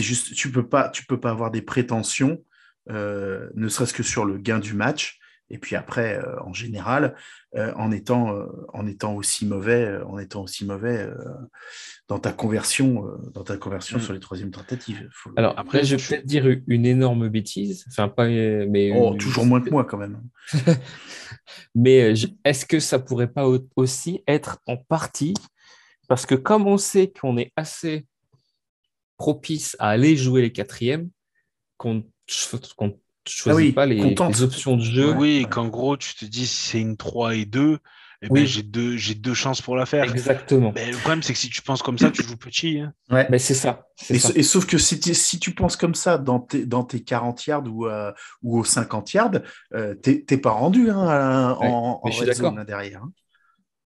[0.00, 2.42] juste, tu peux pas, tu peux pas avoir des prétentions,
[2.90, 5.19] euh, ne serait-ce que sur le gain du match.
[5.52, 7.16] Et puis après, euh, en général,
[7.56, 11.08] euh, en étant, euh, en étant aussi mauvais, en étant aussi mauvais
[12.08, 14.00] dans ta conversion, dans ta conversion Mm.
[14.00, 15.08] sur les troisièmes tentatives.
[15.12, 17.84] Faut- Alors, Après, je vais peut-être dire une énorme bêtise.
[17.88, 18.26] Enfin, pas.
[18.28, 20.22] Mais oh, une- toujours moins que moi quand même.
[21.74, 25.34] Mais est-ce que ça pourrait pas au- aussi être en partie
[26.08, 28.06] parce que comme on sait qu'on est assez
[29.16, 31.10] propice à aller jouer les quatrièmes,
[31.76, 32.54] qu'on ch-
[33.36, 35.12] qu'on choisit Ah oui, pas les, options de jeu.
[35.12, 35.48] Oui, ouais.
[35.48, 37.78] qu'en gros, tu te dis si c'est une 3 et 2,
[38.22, 38.46] eh ben, Oui.
[38.46, 40.04] j'ai deux, j'ai deux chances pour la faire.
[40.04, 40.72] Exactement.
[40.74, 42.80] Mais le problème, c'est que si tu penses comme ça, tu joues petit.
[42.80, 42.92] hein.
[43.10, 43.26] Ouais.
[43.30, 43.86] Mais c'est ça.
[44.10, 44.30] Et, ça.
[44.34, 47.46] et sauf que si, tu- si tu penses comme ça dans tes, dans tes 40
[47.46, 48.12] yards ou, euh,
[48.42, 49.30] ou aux 50 yards,
[49.74, 53.02] euh, t'es t'es pas rendu hein, à- Ouais, en, en je suis là, derrière.
[53.04, 53.12] hein.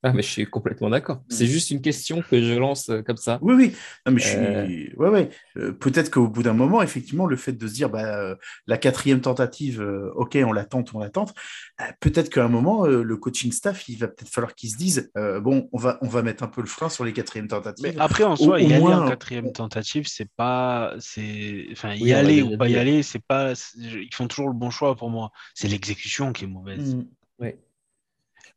[0.06, 1.22] Ah, mais je suis complètement d'accord.
[1.30, 3.38] C'est juste une question que je lance euh, comme ça.
[3.40, 3.72] Oui, oui.
[4.06, 4.66] Non, mais je Euh.
[4.66, 4.94] suis.
[4.96, 5.30] Ouais, ouais.
[5.56, 8.34] Euh, Peut-être qu'au bout d'un moment, effectivement, le fait de se dire, bah, euh,
[8.66, 11.32] la quatrième tentative, euh, ok, on la tente, on la tente.
[11.80, 14.76] euh, peut-être qu'à un moment, euh, le coaching staff, il va peut-être falloir qu'il se
[14.76, 17.48] dise, euh, bon, on va, on va mettre un peu le frein sur les quatrièmes
[17.48, 17.86] tentatives.
[17.86, 20.94] Mais après, en soi, au y aller moins, en quatrième tentative, c'est pas.
[20.98, 23.54] c'est Enfin, y Oui, aller ou pas y aller, c'est pas.
[23.78, 25.30] Ils font toujours le bon choix pour moi.
[25.54, 26.96] C'est l'exécution qui est mauvaise.
[26.96, 27.04] Mm.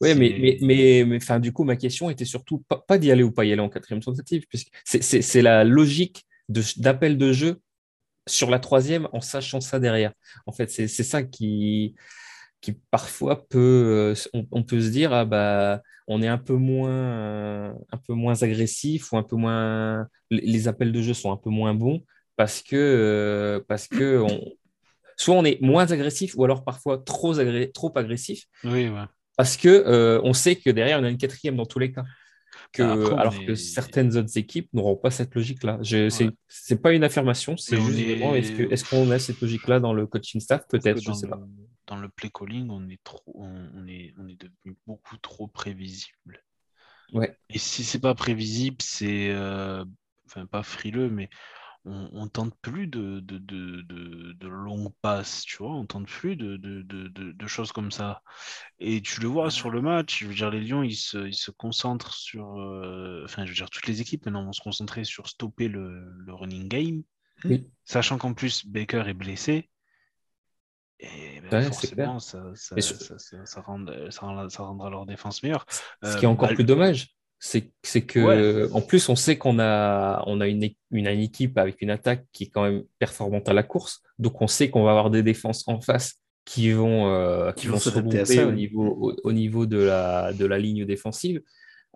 [0.01, 3.11] Oui, mais, mais, mais, mais enfin, du coup, ma question était surtout pas, pas d'y
[3.11, 7.61] aller ou pas y aller en quatrième tentative, puisque c'est- la logique d'appel de, jeu
[8.27, 10.13] sur la troisième en sachant ça derrière.
[10.47, 11.95] En fait, c'est ça qui,
[12.61, 16.53] qui parfois peut, euh, on, on peut se dire, ah bah, on est un peu
[16.55, 21.31] moins, euh, un peu moins agressif ou un peu moins, les- appels de jeu sont
[21.31, 22.03] un peu moins bons
[22.35, 24.41] parce que, euh, parce que on,
[25.17, 29.05] soit on est moins agressif ou alors parfois trop, agré- trop agressif Oui, ouais.
[29.38, 32.03] Parce que euh, on sait que derrière, on a une quatrième dans tous les cas.
[32.73, 35.79] Que, Après, on alors est- que certaines autres équipes n'auront pas cette logique-là.
[35.79, 36.09] Ouais.
[36.47, 40.67] c'est pas une affirmation, c'est juste est-ce qu'on a cette logique-là dans le coaching staff?
[40.67, 41.39] Peut-être, je dans sais le- pas.
[41.88, 46.43] Dans le play calling, on est trop, on est, on est devenu beaucoup trop prévisible.
[47.13, 47.38] Ouais.
[47.49, 49.85] Et si c'est pas prévisible, c'est, euh,
[50.25, 51.29] enfin pas frileux, mais
[51.86, 56.07] on, on tente plus de, de, de, de, de longues passes, tu vois, on tente
[56.07, 58.21] plus de, de, choses comme ça.
[58.80, 61.36] Et tu le vois sur le match, je veux dire, les Lions, ils se, ils
[61.36, 65.03] se concentrent sur, euh, enfin, je veux dire, toutes les équipes maintenant vont se concentrer
[65.05, 67.03] sur stopper le, le running game,
[67.43, 67.71] Oui.
[67.86, 69.69] sachant qu'en plus Baker est blessé.
[70.99, 75.43] Et ben, Ouais, forcément, ça, ça, sur- ça, rend- ça rend- ça rendra leur défense
[75.43, 75.65] meilleure.
[76.03, 78.19] Ce Euh, qui est encore bah, plus dommage, c'est que,
[78.65, 78.71] Ouais.
[78.73, 82.25] en plus, on sait qu'on a, on a une, une, une équipe avec une attaque
[82.31, 84.01] qui est quand même performante à la course.
[84.19, 86.15] Donc, on sait qu'on va avoir des défenses en face
[86.45, 90.33] qui vont, euh, qui Qui vont se regrouper au niveau, au, au niveau de la,
[90.33, 91.41] de la ligne défensive,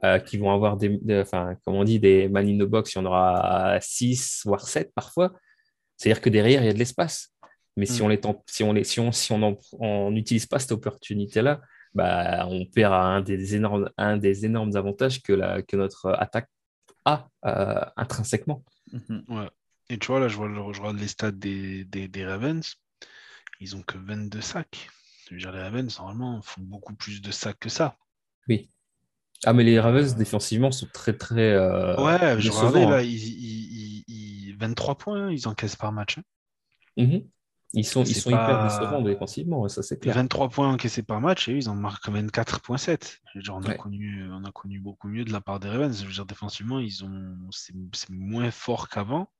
[0.03, 2.93] euh, qui vont avoir des, des- enfin, comme on dit, des man in the box,
[2.93, 5.33] il y en aura 6, voire 7 parfois.
[5.97, 7.29] C'est-à-dire que derrière, il y a de l'espace.
[7.77, 8.05] Mais si Mm.
[8.05, 9.31] on les si on les, si on, si
[9.79, 11.61] on n'utilise pas cette opportunité-là,
[11.93, 16.49] bah, on perd un des énormes, un des énormes avantages que, la, que notre attaque
[17.05, 18.63] a euh, intrinsèquement.
[18.91, 19.23] Mhm.
[19.29, 19.49] Ouais.
[19.89, 22.75] Et tu vois, là, je, vois, je regarde les stats des, des, des Ravens.
[23.59, 24.89] Ils ont que 22 sacs.
[25.27, 27.97] Je veux dire, les Ravens, normalement, font beaucoup plus de sacs que ça.
[28.47, 28.69] Oui.
[29.45, 31.51] Ah, mais les Ravens, défensivement, sont très, très.
[31.53, 32.89] euh, ouais, je regardais, hein.
[32.91, 36.17] là, ils, ils- ils- ils- 23 points, ils encaissent par match.
[36.19, 36.23] hein.
[36.97, 37.27] Mhm.
[37.73, 40.15] Ils sont, ils sont hyper décevants défensivement, ça c'est clair.
[40.15, 43.19] 23 points encaissés par match, et eux, ils en marquent 24.7.
[43.35, 45.97] Genre, on, a connu, on a connu beaucoup mieux de la part des Ravens.
[45.97, 47.73] Je veux dire, défensivement, ils ont, c'est,
[48.09, 49.31] moins fort qu'avant.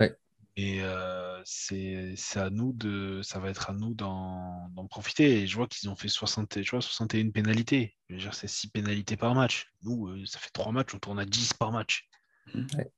[0.00, 0.16] Ouais.
[0.56, 5.42] Et euh, c'est, à nous de, ça va être à nous d'en, profiter.
[5.42, 7.96] Et je vois qu'ils ont fait 60, tu vois, 61 pénalités.
[8.32, 9.72] C'est 6 pénalités par match.
[9.82, 12.08] Nous, euh, ça fait 3 matchs, on tourne à 10 par match.
[12.52, 12.90] Ouais.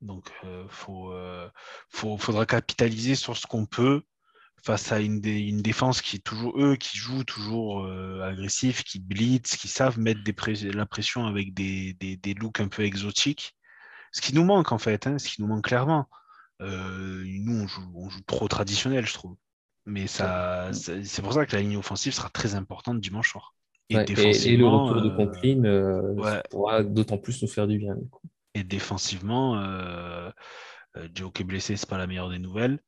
[0.00, 1.48] Donc, il faut, euh,
[1.90, 4.02] faut- faudra capitaliser sur ce qu'on peut
[4.64, 8.84] face à une, dé- une défense qui est toujours eux, qui jouent toujours euh, agressif,
[8.84, 12.68] qui blitz, qui savent mettre des pré- la pression avec des, des, des looks un
[12.68, 13.56] peu exotiques.
[14.12, 16.08] Ce qui nous manque en fait, hein, ce qui nous manque clairement.
[16.62, 19.36] Euh, nous, on joue, on joue trop traditionnel, je trouve.
[19.86, 23.54] Mais ça, c'est pour ça que la ligne offensive sera très importante dimanche soir.
[23.88, 26.42] Et, Ouais, et, et le retour de euh, Conklin euh, ouais.
[26.50, 27.94] pourra d'autant plus nous faire du bien.
[27.94, 28.20] du coup.
[28.54, 30.30] Et défensivement, euh,
[30.96, 32.80] euh, Joe qui est blessé, c'est pas la meilleure des nouvelles.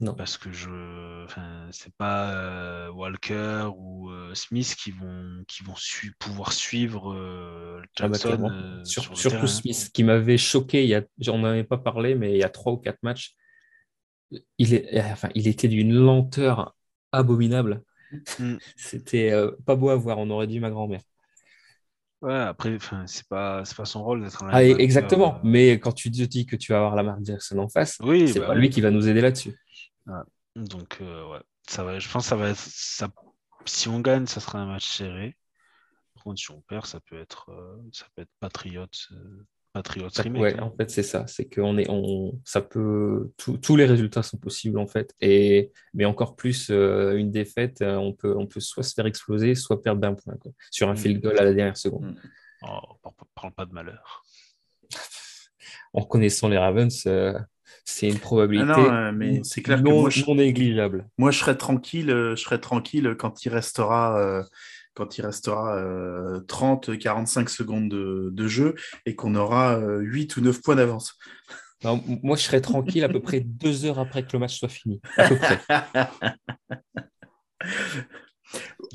[0.00, 0.16] Non.
[0.16, 5.76] Parce que je, enfin, c'est pas euh, Walker ou euh, Smith qui vont, qui vont
[5.76, 9.46] su- pouvoir suivre euh, Ah bah, Jackson Sur- sur surtout terrain.
[9.46, 12.50] Smith, qui m'avait choqué, il y a, j'en avais pas parlé, mais il y a
[12.50, 13.36] trois ou quatre matchs,
[14.58, 16.74] il, est, enfin, il était d'une lenteur
[17.12, 17.82] abominable.
[18.38, 18.58] Mm.
[18.76, 19.32] C'était
[19.66, 21.00] pas beau à voir, on aurait dit ma grand-mère.
[22.22, 25.92] Ouais, après, c'est pas, c'est pas son rôle d'être un Ah, exactement, euh, mais quand
[25.92, 28.54] tu te dis que tu vas avoir Lamar Jackson en face, Oui, c'est bah pas
[28.54, 28.60] oui.
[28.60, 29.56] lui qui va nous aider là-dessus.
[30.56, 33.08] Donc, euh, ouais, ça va, je pense que ça va être, ça,
[33.64, 35.36] si on gagne, ça sera un match serré.
[36.14, 38.86] Par contre, si on perd, ça peut être, euh, ça peut être Patriots,
[39.72, 40.62] Patriots ouais, hein.
[40.64, 41.26] en fait, c'est ça.
[41.28, 45.14] C'est qu'on est, on, ça peut, tous- tous les résultats sont possibles en fait.
[45.20, 49.06] Et mais encore plus euh, une défaite, euh, on peut, on peut soit se faire
[49.06, 50.96] exploser, soit perdre d'un point quoi, sur un Mm.
[50.96, 52.16] field goal à la dernière seconde.
[52.62, 54.22] Oh, par- parle pas de malheur.
[55.92, 57.36] En connaissant les Ravens, euh,
[57.84, 61.08] c'est une probabilité Ah non, mais c'est clair que non, moi, je- non négligeable.
[61.18, 64.42] Moi, je serais tranquille, je serais tranquille quand il restera, euh,
[64.94, 68.74] quand il restera euh, 30-45 secondes de, de jeu
[69.06, 71.16] et qu'on aura euh, 8 ou 9 points d'avance.
[71.82, 75.00] Moi, je serais tranquille à peu près deux heures après que le match soit fini.
[75.16, 75.60] À peu près.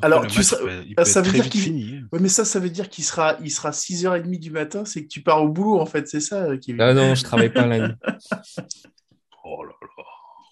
[0.01, 2.07] Alors, tu match seras- il ça veut très dire qu'il- fini, hein.
[2.11, 5.07] Ouais, mais ça, ça veut dire qu'il sera, il sera 6h30 du matin, c'est que
[5.07, 7.93] tu pars au boulot, en fait, c'est ça, Kevin Ah non, je travaille pas lundi.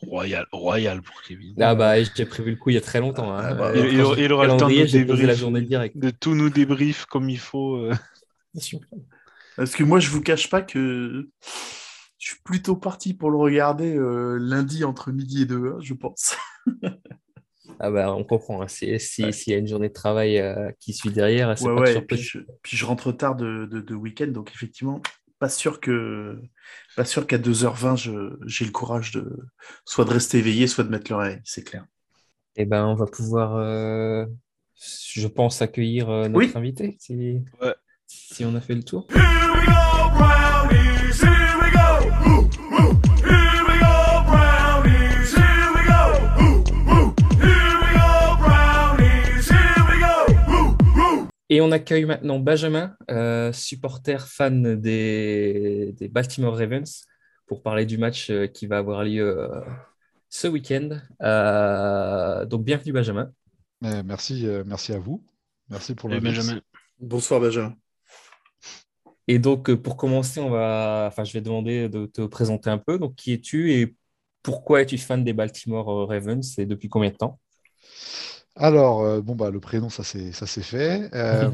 [0.08, 1.56] Royal, royal pour Kevin.
[1.62, 3.32] Ah bah, j'ai prévu le coup il y a très longtemps.
[3.34, 3.42] hein.
[3.44, 5.98] Ah bah, il, aura- j'ai il aura le temps de posé la débrief, journée directe.
[5.98, 7.76] de tout nous débrief comme il faut.
[7.78, 7.94] euh.
[9.56, 11.30] Parce que moi, je vous cache pas que
[12.20, 16.36] je suis plutôt parti pour le regarder euh, lundi entre midi et 2 je pense.
[17.80, 18.62] Ah bah, on comprend.
[18.62, 18.68] hein.
[18.68, 21.76] Si- si- S'il y a une journée de travail euh, qui suit derrière, c'est Ouais,
[21.76, 25.02] pas ouais, puis je, puis je rentre tard de, de, de week-end, donc effectivement,
[25.44, 26.40] pas sûr que
[26.96, 29.30] pas sûr qu'à 2h20, je- j'ai le courage de
[29.84, 31.86] soit de rester éveillé, soit de mettre l'oreille, c'est clair.
[32.56, 34.26] Eh ben, on va pouvoir, euh,
[35.14, 36.52] je pense, accueillir euh, notre Oui.
[36.56, 37.76] invité si, Ouais.
[38.08, 39.06] si on a fait le tour.
[39.10, 39.20] Here
[39.54, 40.53] we go,
[51.50, 57.06] Et on accueille maintenant Benjamin, euh, supporter fan des, des Baltimore Ravens,
[57.46, 59.62] pour parler du match euh, qui va avoir lieu euh,
[60.30, 61.00] ce week-end.
[61.22, 63.32] Euh, donc, bienvenue, Benjamin.
[63.84, 65.24] Euh, merci, euh, merci à vous.
[65.70, 66.42] Merci pour l'invitation.
[66.42, 66.62] Benjamin.
[67.00, 67.76] Bonsoir Benjamin.
[69.28, 72.78] Et donc, euh, pour commencer, on va, enfin, je vais demander de te présenter un
[72.78, 72.98] peu.
[72.98, 73.96] Donc, qui es-tu et
[74.42, 77.40] pourquoi es-tu fan des Baltimore Ravens et depuis combien de temps?
[78.56, 81.10] Alors, euh, bon, bah, le prénom, ça c'est ça c'est fait.
[81.16, 81.52] Euh,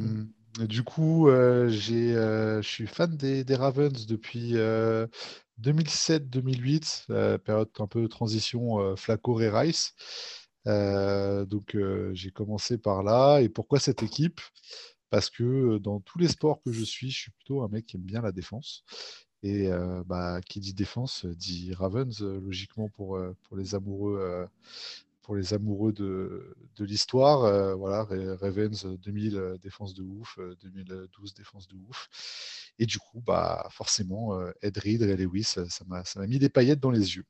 [0.59, 5.07] du coup, euh, j'ai, je suis fan des, des Ravens depuis euh,
[5.57, 9.93] 2007-2008, euh, période un peu de transition Flacco et Rice.
[10.65, 11.77] Donc,
[12.13, 13.39] j'ai commencé par là.
[13.41, 14.41] Et pourquoi cette équipe?
[15.09, 17.95] Parce que dans tous les sports que je suis, je suis plutôt un mec qui
[17.97, 18.83] aime bien la défense.
[19.41, 24.47] Et euh, bah, qui dit défense dit Ravens, logiquement pour, pour les amoureux,
[25.21, 27.43] pour les amoureux de, de l'histoire.
[27.43, 32.09] Euh, voilà, Ra- Ravens euh, 2000, euh, défense de ouf, euh, 2012, défense de ouf.
[32.79, 36.49] Et du coup, bah, forcément, euh, Ed Reed, Ray Lewis, euh, ça m'a mis des
[36.49, 37.25] paillettes dans les yeux.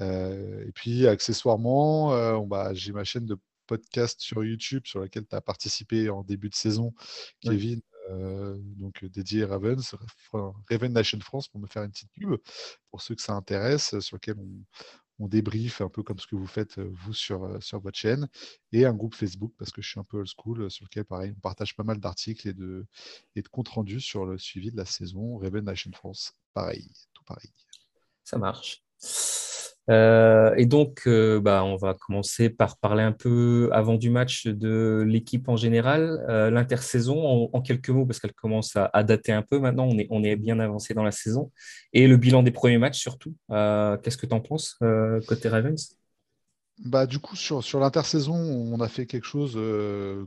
[0.00, 3.36] Euh, et puis, accessoirement, euh, bah, j'ai ma chaîne de
[3.66, 6.92] podcast sur YouTube sur laquelle tu as participé en début de saison.
[7.40, 9.94] Kevin, euh, donc dédié à Ravens,
[10.70, 12.36] Raven Nation France, pour me faire une petite pub,
[12.90, 14.64] pour ceux que ça intéresse, sur lequel on,
[15.18, 17.98] on débrief un peu comme ce que vous faites euh, vous sur, euh, sur votre
[17.98, 18.28] chaîne,
[18.72, 21.04] et un groupe Facebook, parce que je suis un peu old school, euh, sur lequel,
[21.04, 22.86] pareil, on partage pas mal d'articles et de,
[23.36, 26.34] et de comptes rendus sur le suivi de la saison Raven Nation France.
[26.54, 27.50] Pareil, tout pareil.
[28.24, 28.82] Ça marche.
[29.90, 34.46] Euh, et donc, euh, bah, on va commencer par parler un peu avant du match
[34.46, 39.42] de l'équipe en général, euh, l'intersaison en, quelques mots, parce qu'elle commence à, dater un
[39.42, 41.50] peu maintenant, on est, on est bien avancé dans la saison,
[41.92, 43.34] et le bilan des premiers matchs surtout.
[43.48, 44.78] Qu'est-ce que tu en penses
[45.26, 45.96] côté Ravens?
[46.84, 49.58] Bah, du coup, sur, sur l'intersaison, on a fait quelque chose,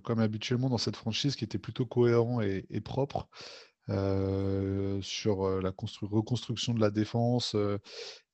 [0.04, 3.28] comme habituellement dans cette franchise, qui était plutôt cohérent et, propre.
[3.88, 7.56] Sur la reconstruction de la défense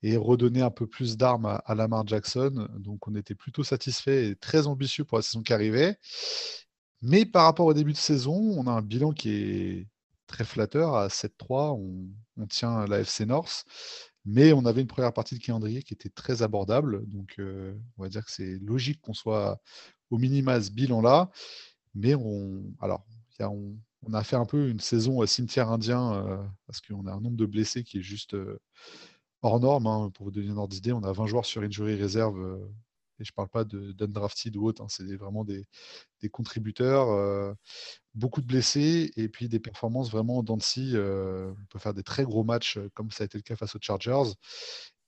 [0.04, 2.68] et redonner un peu plus d'armes à, Lamar Jackson.
[2.78, 5.98] Donc on était plutôt satisfait et très ambitieux pour la saison qui arrivait.
[7.02, 9.88] Mais par rapport au début de saison, on a un bilan qui est
[10.28, 11.78] très flatteur à 7-3.
[12.38, 13.66] On, tient la FC North.
[14.26, 17.08] Mais on avait une première partie de calendrier qui était très abordable.
[17.08, 19.60] Donc euh, on va dire que c'est logique qu'on soit
[20.10, 21.30] au minima à ce bilan-là.
[21.96, 23.06] Mais on, alors,
[23.40, 23.76] on,
[24.14, 27.46] a fait un peu une saison cimetière indien euh, parce qu'on a un nombre de
[27.46, 28.60] blessés qui est juste euh,
[29.42, 29.88] hors norme.
[29.88, 32.40] Hein, pour vous donner une ordre d'idée, on a 20 joueurs sur injury réserve.
[32.40, 32.68] Euh,
[33.20, 35.68] et je ne parle pas d'undrafted ou autre, hein, c'est vraiment des,
[36.32, 37.56] contributeurs,
[38.16, 42.44] beaucoup de blessés et puis des performances vraiment en on peut faire des très gros
[42.44, 44.34] matchs comme ça a été le cas face aux Chargers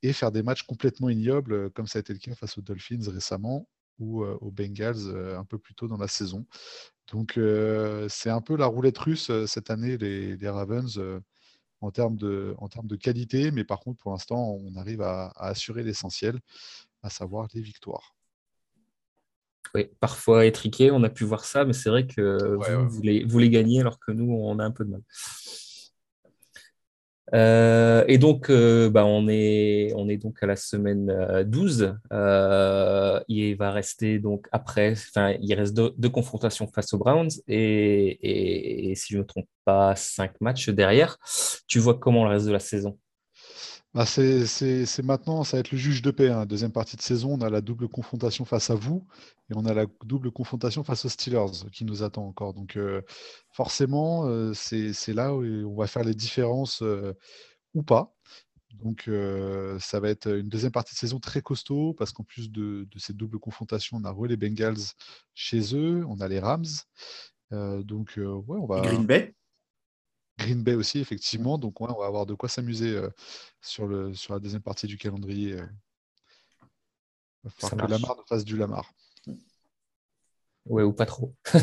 [0.03, 3.09] et faire des matchs complètement ignobles comme ça a été le cas face aux Dolphins
[3.09, 3.67] récemment
[3.99, 6.45] ou aux Bengals un peu plus tôt dans la saison.
[7.11, 7.39] Donc
[8.09, 10.99] c'est un peu la roulette russe cette année, les, les Ravens
[11.83, 15.33] en termes, de, en termes de qualité, mais par contre, pour l'instant, on arrive à,
[15.35, 16.39] assurer l'essentiel,
[17.01, 18.15] à savoir les victoires.
[19.75, 22.55] Oui, parfois étriqué, on a pu voir ça, mais c'est vrai que
[22.87, 25.01] vous, les, vous, les, gagnez alors que nous, on a un peu de mal.
[27.33, 31.95] Euh, et donc, euh, bah, on, est, on est donc à la semaine 12.
[32.11, 38.93] Euh, il va rester donc après, enfin, il reste deux, confrontations face aux Browns et,
[38.95, 41.17] si je ne me trompe pas, cinq matchs derrière.
[41.67, 42.97] Tu vois comment le reste de la saison?
[43.93, 46.29] Bah c'est maintenant, ça va être le juge de paix.
[46.29, 46.47] Hein.
[46.47, 49.05] Deuxième partie de saison, on a la double confrontation face à vous
[49.51, 52.55] et on a la double confrontation face aux Steelers qui nous attend encore.
[52.55, 52.77] Donc
[53.51, 56.83] forcément, c'est là où on va faire les différences
[57.75, 58.15] ou pas.
[58.83, 59.07] Donc
[59.79, 62.99] ça va être une deuxième partie de saison très costaud parce qu'en plus de, de,
[62.99, 64.93] cette double confrontation, on a les Bengals
[65.35, 66.65] chez eux, on a les Rams.
[67.51, 68.81] donc ouais, on va.
[68.81, 69.35] Green Bay
[70.37, 71.57] Green Bay aussi, effectivement.
[71.57, 73.09] Donc, on va avoir de quoi s'amuser euh,
[73.61, 75.53] sur, le, sur la deuxième partie du calendrier.
[75.53, 75.65] Euh.
[77.43, 78.91] Il va falloir que Lamar ne fasse du Lamar.
[80.65, 81.35] Ouais, ou pas trop.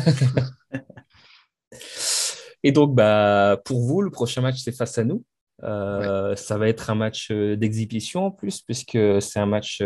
[2.63, 5.25] Et donc, bah, pour vous, le prochain match, c'est face à nous.
[5.63, 9.81] Euh, ça va être un match d'exhibition en plus, puisque c'est un match.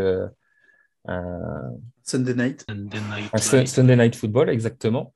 [2.04, 2.66] Sunday night.
[3.68, 5.14] Sunday night football, exactement.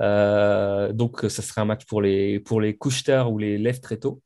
[0.00, 3.98] Euh, donc, ce serait un match pour les, pour les couches ou les lèvres très
[3.98, 4.22] tôt.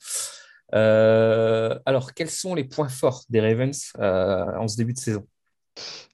[0.74, 5.26] Euh, alors, quels sont les points forts des Ravens euh, en ce début de saison?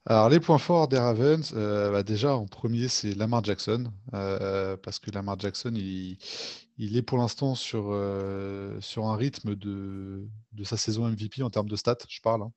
[0.05, 5.11] Alors, les points forts des Ravens, bah, déjà, en premier, c'est Lamar Jackson, parce que
[5.11, 6.17] Lamar Jackson, il,
[6.79, 7.95] est pour l'instant sur,
[8.79, 12.41] sur un rythme de, de, sa saison MVP en termes de stats, je parle.
[12.43, 12.51] Hein.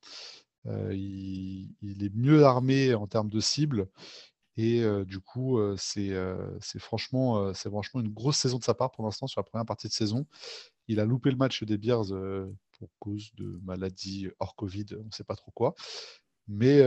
[0.92, 3.88] il, il, est mieux armé en termes de cibles.
[4.56, 6.12] Et du coup, c'est
[6.78, 9.92] franchement, franchement une grosse saison de sa part pour l'instant sur la première partie de
[9.92, 10.26] saison.
[10.88, 12.06] Il a loupé le match des Bears
[12.72, 15.74] pour cause de maladie hors Covid, on ne sait pas trop quoi.
[16.46, 16.82] Mais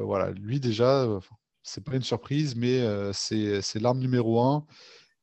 [0.00, 1.06] voilà, lui déjà,
[1.62, 2.82] c'est pas une surprise, mais
[3.12, 4.66] c'est l'arme numéro un.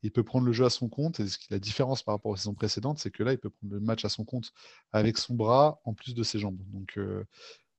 [0.02, 1.20] Il peut prendre le jeu à son compte.
[1.20, 3.82] Et la différence par rapport aux saisons précédentes, c'est que là, il peut prendre le
[3.82, 4.54] match à son compte
[4.94, 6.60] avec son bras en plus de ses jambes.
[6.68, 6.98] Donc,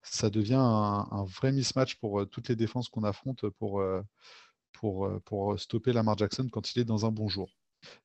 [0.03, 3.83] ça devient un, vrai mismatch pour toutes les défenses qu'on affronte pour,
[4.73, 7.57] pour, pour stopper Lamar Jackson quand il est dans un bon jour.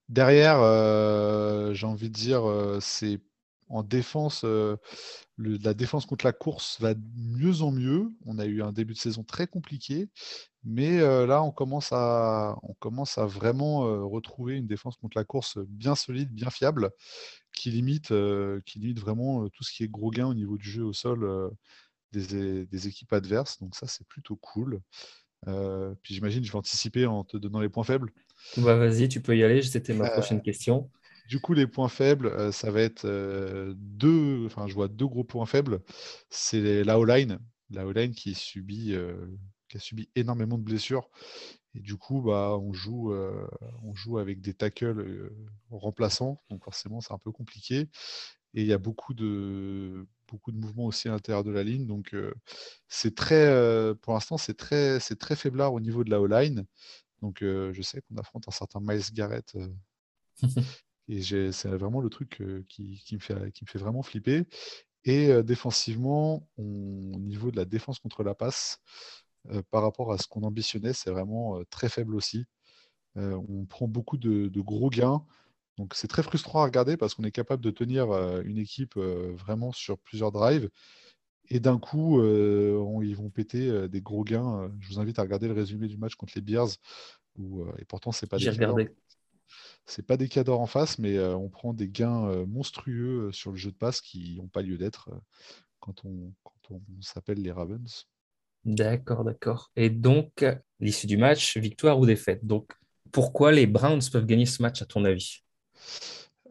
[0.10, 0.58] Derrière,
[1.74, 2.44] j'ai envie de dire,
[2.82, 3.20] c'est
[3.68, 4.46] en défense,
[5.38, 8.12] la défense contre la course va de mieux en mieux.
[8.26, 10.10] On a eu un début de saison très compliqué,
[10.64, 15.58] mais là, on commence à, on commence à vraiment retrouver une défense contre la course
[15.68, 16.92] bien solide, bien fiable,
[17.54, 18.14] qui limite,
[18.66, 21.52] qui limite vraiment tout ce qui est gros gain au niveau du jeu au sol
[22.16, 23.60] des, équipes adverses.
[23.60, 24.82] Donc ça, c'est plutôt cool.
[25.48, 28.12] Euh, puis j'imagine, je vais anticiper en te donnant les points faibles.
[28.58, 29.62] Bah, Vas-y, tu peux y aller.
[29.62, 30.90] C'était ma prochaine euh, question.
[31.30, 33.08] Du coup, les points faibles, euh, ça va être
[33.76, 34.46] deux.
[34.46, 35.82] Enfin, je vois deux gros points faibles.
[36.30, 37.40] C'est la O-line,
[37.70, 38.96] la O-line qui subit,
[39.70, 41.10] qui a subi énormément de blessures.
[41.76, 43.14] Et du coup, bah, on joue,
[43.84, 45.32] on joue avec des tackles
[45.70, 46.42] remplaçants.
[46.50, 47.90] Donc forcément, c'est un peu compliqué.
[48.56, 51.86] Et il y a beaucoup de, beaucoup de mouvements aussi à l'intérieur de la ligne.
[51.88, 52.16] Donc,
[52.90, 56.66] c'est très, pour l'instant, c'est très, c'est très faiblard au niveau de la O-line.
[57.22, 59.56] Donc, je sais qu'on affronte un certain Miles Garrett.
[61.08, 64.44] et c'est vraiment le truc qui, me fait, qui me fait vraiment flipper.
[65.06, 68.80] Et euh, défensivement, on- au niveau de la défense contre la passe,
[69.52, 72.46] euh, par rapport à ce qu'on ambitionnait, c'est vraiment euh, très faible aussi.
[73.18, 75.26] Euh, on prend beaucoup de, de gros gains.
[75.78, 78.12] Donc c'est très frustrant à regarder parce qu'on est capable de tenir
[78.46, 80.70] une équipe vraiment sur plusieurs drives.
[81.50, 84.72] Et d'un coup, on- ils vont péter des gros gains.
[84.82, 86.70] Je vous invite à regarder le résumé du match contre les Bears.
[87.38, 88.90] Où, et pourtant, c'est pas des regardé.
[89.86, 93.72] C'est pas des cadors en face, mais on prend des gains monstrueux sur le jeu
[93.72, 95.10] de passe qui n'ont pas lieu d'être
[95.80, 98.08] quand on, quand on s'appelle les Ravens.
[98.66, 99.72] D'accord, d'accord.
[99.76, 100.44] Et donc,
[100.80, 102.46] l'issue du match, victoire ou défaite?
[102.46, 102.72] Donc,
[103.12, 105.44] pourquoi les Browns peuvent gagner ce match, à ton avis?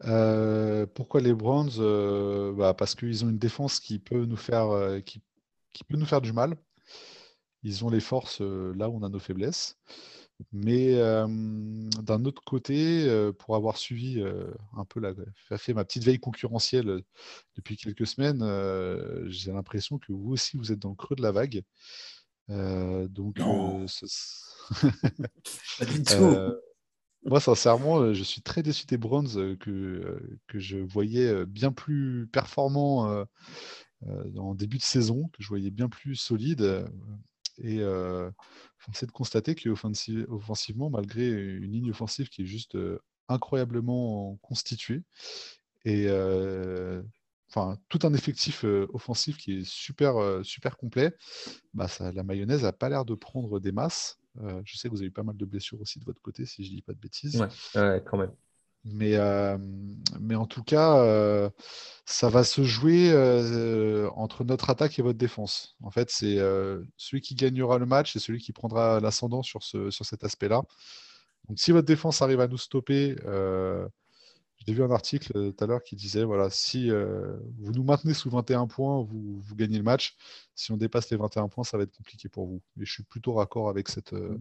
[0.03, 1.71] Euh, pourquoi les Browns?
[1.79, 5.21] Euh, bah, parce qu'ils ont une défense qui peut nous faire, euh, qui,
[5.73, 6.55] qui peut nous faire du mal.
[7.63, 9.77] Ils ont les forces là où on a nos faiblesses.
[10.51, 13.07] Mais d'un autre côté,
[13.39, 14.23] pour avoir suivi
[14.77, 15.13] un peu la,
[15.57, 17.01] fait ma petite veille concurrentielle
[17.55, 18.43] depuis quelques semaines,
[19.31, 21.63] j'ai l'impression que vous aussi vous êtes dans le creux de la vague.
[22.49, 23.87] Donc, Non.
[23.87, 24.05] ce-
[25.79, 26.35] Pas du tout.
[27.25, 31.45] Moi, sincèrement, euh, je suis très déçu des Browns euh, que, euh, que je voyais
[31.45, 33.25] bien plus performants
[34.37, 36.61] en début de saison, que je voyais bien plus solides.
[36.61, 36.87] euh,
[37.59, 38.29] Et euh,
[38.79, 42.77] force est de constater qu'offensivement, malgré une ligne offensive qui est juste
[43.29, 45.03] incroyablement constituée,
[45.85, 46.09] et
[47.49, 50.15] enfin tout un effectif offensif qui est super,
[50.45, 51.13] super complet,
[51.73, 54.19] bah, la mayonnaise n'a pas l'air de prendre des masses.
[54.41, 56.45] Euh, je sais que vous avez eu pas mal de blessures aussi de votre côté,
[56.45, 57.39] si je dis pas de bêtises.
[57.39, 58.31] Ouais, ouais, quand même.
[58.83, 59.57] Mais, euh,
[60.19, 61.49] mais en tout cas, euh,
[62.05, 63.11] ça va se jouer
[64.15, 65.75] entre notre attaque et votre défense.
[65.81, 66.37] En fait, c'est
[66.97, 70.61] celui qui gagnera le match et celui qui prendra l'ascendant sur, ce, sur cet aspect-là.
[71.47, 73.15] Donc, si votre défense arrive à nous stopper,
[74.65, 77.83] j'ai vu un article euh, tout à l'heure qui disait voilà, si euh, vous nous
[77.83, 80.15] maintenez sous 21 points, vous, vous gagnez le match.
[80.55, 82.61] Si on dépasse les 21 points, ça va être compliqué pour vous.
[82.79, 84.37] Et je suis plutôt raccord avec cette, euh,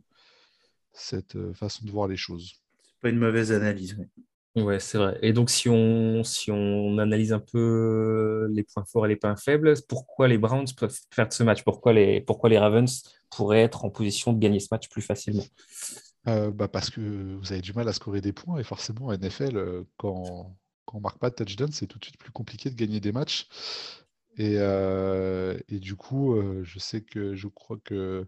[0.93, 2.55] cette euh, façon de voir les choses.
[2.83, 3.97] C'est pas une mauvaise analyse.
[3.99, 4.63] oui.
[4.63, 5.19] Ouais, c'est vrai.
[5.21, 9.35] Et donc, si on, si on analyse un peu les points forts et les points
[9.35, 11.65] faibles, pourquoi les Browns peuvent faire de ce match?
[11.65, 15.43] Pourquoi les, pourquoi les Ravens pourraient être en position de gagner ce match plus facilement?
[16.27, 19.13] Euh, bah parce que vous avez du mal à scorer des points et forcément en
[19.13, 20.57] NFL, euh, quand,
[20.87, 23.13] quand on marque pas de touchdown, c'est tout de suite plus compliqué de gagner des
[23.13, 23.47] matchs.
[24.37, 28.27] Et, euh, et du coup, je sais que je crois que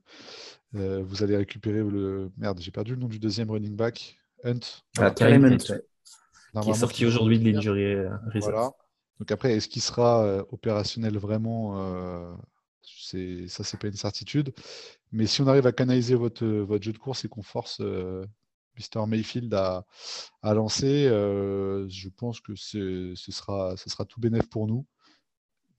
[0.74, 2.30] euh, vous allez récupérer le.
[2.36, 4.61] Merde, j'ai perdu le nom du deuxième running back, Hunt.
[4.99, 5.11] Ah.
[5.11, 7.97] Karim Hunt, qui est sorti aujourd'hui de l'injury.
[8.34, 8.70] Voilà.
[9.18, 12.38] Donc après, est-ce qu'il sera opérationnel vraiment
[12.82, 14.53] Ça, c'est pas une certitude.
[15.16, 17.78] Mais si on arrive à canaliser votre, euh, votre jeu de course et qu'on force
[17.80, 18.24] euh,
[18.78, 19.06] Mr.
[19.06, 19.86] Mayfield à,
[20.42, 24.84] à lancer, euh, je pense que ce sera, ce sera tout bénéf pour nous.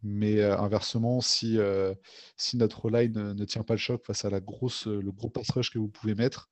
[0.01, 1.93] Mais euh, inversement, si, euh,
[2.35, 5.29] si notre line ne, ne tient pas le choc face à la grosse, le gros
[5.29, 6.49] pass rush que vous pouvez mettre,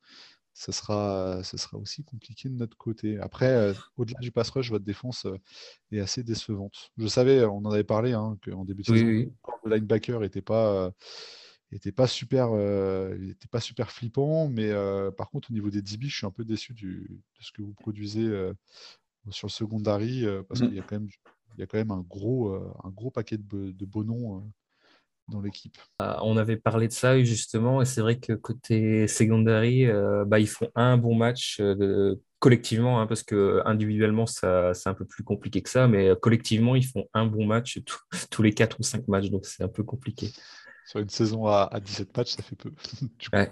[0.53, 3.19] ce sera, sera aussi compliqué de notre côté.
[3.19, 5.25] Après, euh, au-delà du pass rush, votre défense
[5.91, 6.91] est assez décevante.
[6.97, 9.33] Je savais, on en avait parlé, hein, qu'en début de Oui, saison, oui.
[9.63, 10.91] le linebacker n'était pas,
[11.73, 15.53] euh, était pas, super, euh, il était pas super flippant, mais euh, par contre, au
[15.53, 18.53] niveau des DB, je suis un peu déçu du, de ce que vous produisez euh,
[19.29, 20.67] sur le secondary, parce Mm.
[20.67, 21.09] qu'il y a quand même,
[21.57, 22.53] il y a quand même un, gros,
[22.83, 24.49] un gros paquet de, de beaux noms
[25.27, 25.77] dans l'équipe.
[25.99, 29.87] Ah, On avait parlé de ça justement, et c'est vrai que côté secondary,
[30.27, 34.93] bah, ils font un bon match de- collectivement, hein, parce que individuellement, ça, c'est un
[34.93, 38.53] peu plus compliqué que ça, mais collectivement, ils font un bon match tous- tous les
[38.53, 40.29] 4 ou 5 matchs, donc c'est un peu compliqué.
[40.85, 42.71] Sur une saison à, à 17 matchs, ça fait peu.
[43.33, 43.51] Ouais.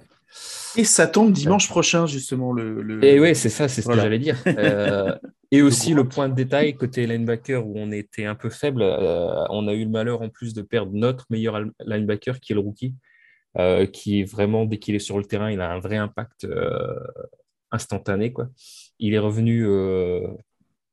[0.76, 2.54] Et ça tombe dimanche prochain, justement.
[2.54, 4.02] Le, le- Et ouais, c'est ça, c'est ce Voilà.
[4.02, 4.38] que j'allais dire.
[4.58, 5.16] Euh,
[5.52, 9.44] et aussi le point de détail côté linebacker où on était un peu faible, euh,
[9.52, 12.62] on a eu le malheur en plus de perdre notre meilleur linebacker qui est le
[12.62, 12.96] rookie,
[13.60, 16.46] euh, qui est vraiment dès qu'il est sur le terrain, il a un vrai impact
[16.46, 16.98] euh,
[17.72, 18.50] instantané quoi.
[18.98, 20.28] Il est revenu euh,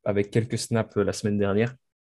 [0.05, 1.75] avec quelques snaps euh, la semaine dernière,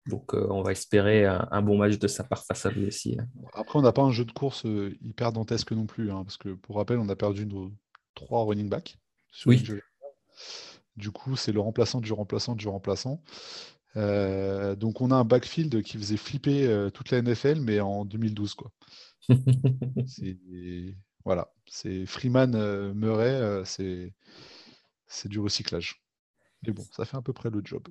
[0.06, 2.86] donc euh, on va espérer un, un bon match de sa part face à lui
[2.86, 3.16] aussi.
[3.20, 3.26] hein.
[3.54, 6.36] Après, on n'a pas un jeu de course euh, hyper dantesque non plus, hein, parce
[6.36, 7.72] que pour rappel, on a perdu nos
[8.14, 8.98] trois running backs.
[9.46, 9.62] Oui.
[10.96, 13.22] Du coup, c'est le remplaçant du remplaçant du remplaçant.
[13.96, 18.04] Euh, donc, on a un backfield qui faisait flipper euh, toute la NFL, mais en
[18.04, 18.70] 2012, quoi.
[21.24, 24.12] Voilà, c'est Freeman Murray, c'est
[25.06, 26.02] c'est du recyclage.
[26.66, 27.86] Mais bon, ça fait à peu près le job.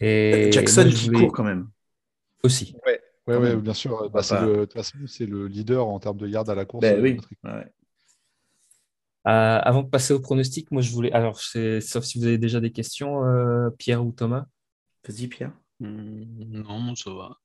[0.00, 1.68] Et Jackson moi, qui court quand même.
[2.42, 2.76] aussi.
[2.86, 4.10] Ouais, Quand ouais, bien sûr.
[4.10, 6.64] bah, c'est le, de toute façon, c'est le leader en termes de yards à la
[6.64, 6.82] course.
[6.82, 7.18] Ben euh, oui.
[7.44, 7.66] Ouais.
[9.26, 12.36] Euh, avant de passer au pronostic, moi je voulais, alors c'est- sauf si vous avez
[12.36, 14.44] déjà des questions, euh, Pierre ou Thomas?
[15.08, 15.52] Vas-y, Pierre.
[15.80, 17.38] Hmm, non, ça va.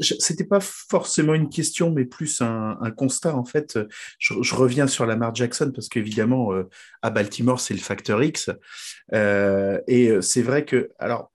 [0.00, 3.34] C'était pas forcément une question, mais plus un, constat.
[3.34, 3.76] En fait,
[4.20, 6.68] je, reviens sur Lamar Jackson parce qu'évidemment, euh,
[7.02, 8.50] à Baltimore, c'est le facteur X.
[9.12, 11.32] Euh, et c'est vrai que, alors,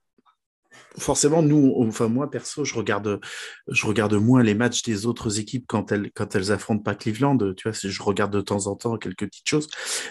[0.97, 3.19] forcément, nous, enfin moi perso, je regarde,
[3.67, 7.37] je regarde moins les matchs des autres équipes quand elles, quand elles affrontent pas Cleveland.
[7.55, 9.67] Tu vois, je regarde de temps en temps quelques petites choses,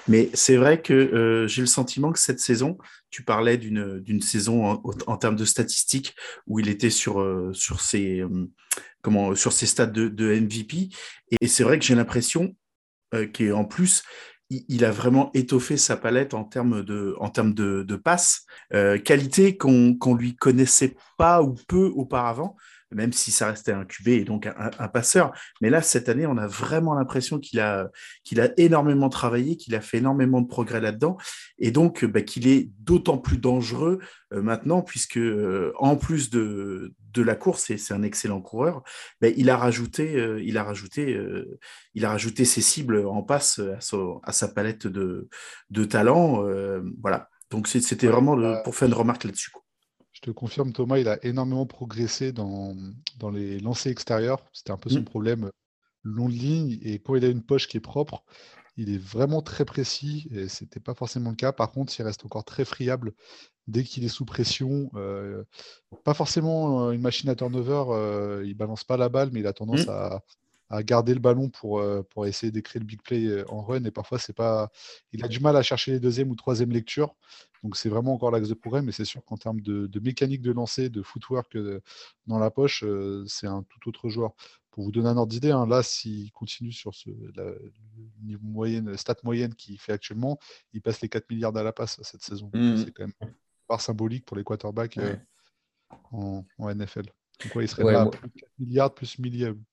[0.06, 2.78] mais c'est vrai que euh, j'ai le sentiment que cette saison,
[3.10, 6.14] tu parlais d'une d'une saison en, termes de statistiques
[6.46, 8.48] où il était sur euh, sur ses euh,
[9.02, 10.88] comment sur ses de, de MVP,
[11.40, 12.54] et, c'est vrai que j'ai l'impression
[13.12, 14.02] qu'en plus
[14.50, 18.98] il, a vraiment étoffé sa palette en termes de, en termes de, de passes, euh,
[18.98, 22.56] qualité qu'on ne lui connaissait pas ou peu auparavant
[22.90, 25.32] même si ça restait un QB et donc un, passeur.
[25.60, 27.90] Mais là, cette année, on a vraiment l'impression qu'il a,
[28.24, 31.16] qu'il a énormément travaillé, qu'il a fait énormément de progrès là-dedans,
[31.58, 33.98] et donc bah, qu'il est d'autant plus dangereux
[34.32, 38.82] euh, maintenant, puisque euh, en plus de, de la course, et c'est un excellent coureur,
[39.20, 41.18] bah, il a rajouté, euh, il a rajouté,
[41.94, 43.78] il a rajouté ses cibles en passe à,
[44.22, 45.28] à sa palette de,
[45.70, 46.42] de talents.
[47.00, 47.28] voilà.
[47.50, 49.50] Donc c'était vraiment bah pour faire une remarque là-dessus.
[50.12, 52.76] Je te confirme, Thomas, il a énormément progressé dans,
[53.18, 54.44] dans les lancers extérieurs.
[54.52, 55.04] C'était un peu son mmh.
[55.04, 55.50] problème
[56.02, 56.78] long de ligne.
[56.82, 58.24] Et quand il a une poche qui est propre,
[58.78, 60.28] il est vraiment très précis.
[60.30, 61.52] Et ce n'était pas forcément le cas.
[61.52, 63.12] Par contre, il reste encore très friable
[63.66, 64.90] dès qu'il est sous pression.
[64.94, 65.44] Euh,
[66.04, 67.84] pas forcément euh, une machine à turnover.
[67.88, 69.90] Euh, il balance pas la balle, mais il a tendance mmh.
[69.90, 70.22] à,
[70.70, 73.84] à garder le ballon pour, pour essayer d'écrire le big play en run.
[73.84, 74.70] Et parfois, c'est pas.
[75.12, 77.14] Il a du mal à chercher les deuxième ou troisième lectures.
[77.62, 80.52] Donc c'est vraiment encore l'axe de progrès, mais c'est sûr qu'en termes de, mécanique de
[80.52, 81.80] lancer, de footwork euh,
[82.26, 84.34] dans la poche, euh, c'est un tout autre joueur.
[84.78, 87.10] Pour vous donner un ordre d'idée, hein, là, s'il continue sur ce,
[88.22, 90.38] niveau moyenne, stat moyenne qu'il fait actuellement,
[90.72, 92.48] il passe les 4 milliards à la passe cette saison.
[92.54, 92.76] Mmh.
[92.76, 93.34] C'est quand même une
[93.66, 95.16] part symbolique pour les quarterbacks euh,
[96.12, 97.06] en, NFL.
[97.42, 99.16] Donc il serait là plus de 4 milliards, plus,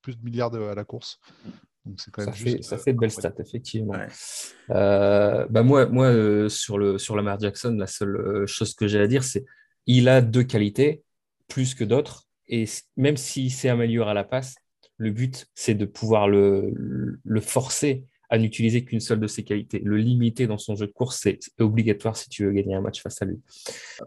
[0.01, 1.19] plus de milliards à la course
[2.17, 3.93] ça, fait, ça fait de belles stats, effectivement.
[4.71, 8.99] Euh, bah moi, moi euh, sur, le, sur Lamar Jackson, la seule chose que j'ai
[8.99, 9.45] à dire, c'est
[9.85, 11.03] il a deux qualités,
[11.47, 12.23] plus que d'autres.
[12.47, 12.65] Et
[12.97, 14.55] même s'il s'est amélioré à la passe,
[14.97, 16.73] le but, c'est de pouvoir le,
[17.23, 19.79] le forcer à n'utiliser qu'une seule de ses qualités.
[19.79, 23.01] Le limiter dans son jeu de course, c'est obligatoire si tu veux gagner un match
[23.01, 23.39] face à lui.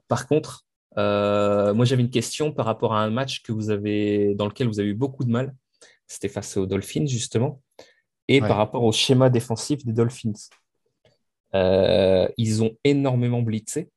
[0.08, 0.66] Par contre,
[0.96, 4.80] moi j'avais une question par rapport à un match que vous avez, dans lequel vous
[4.80, 5.54] avez eu beaucoup de mal.
[6.08, 7.62] C'était face aux Dolphins, justement
[8.28, 10.32] et par rapport au schéma défensif des Dolphins.
[11.54, 13.90] Euh, ils ont énormément blitzé.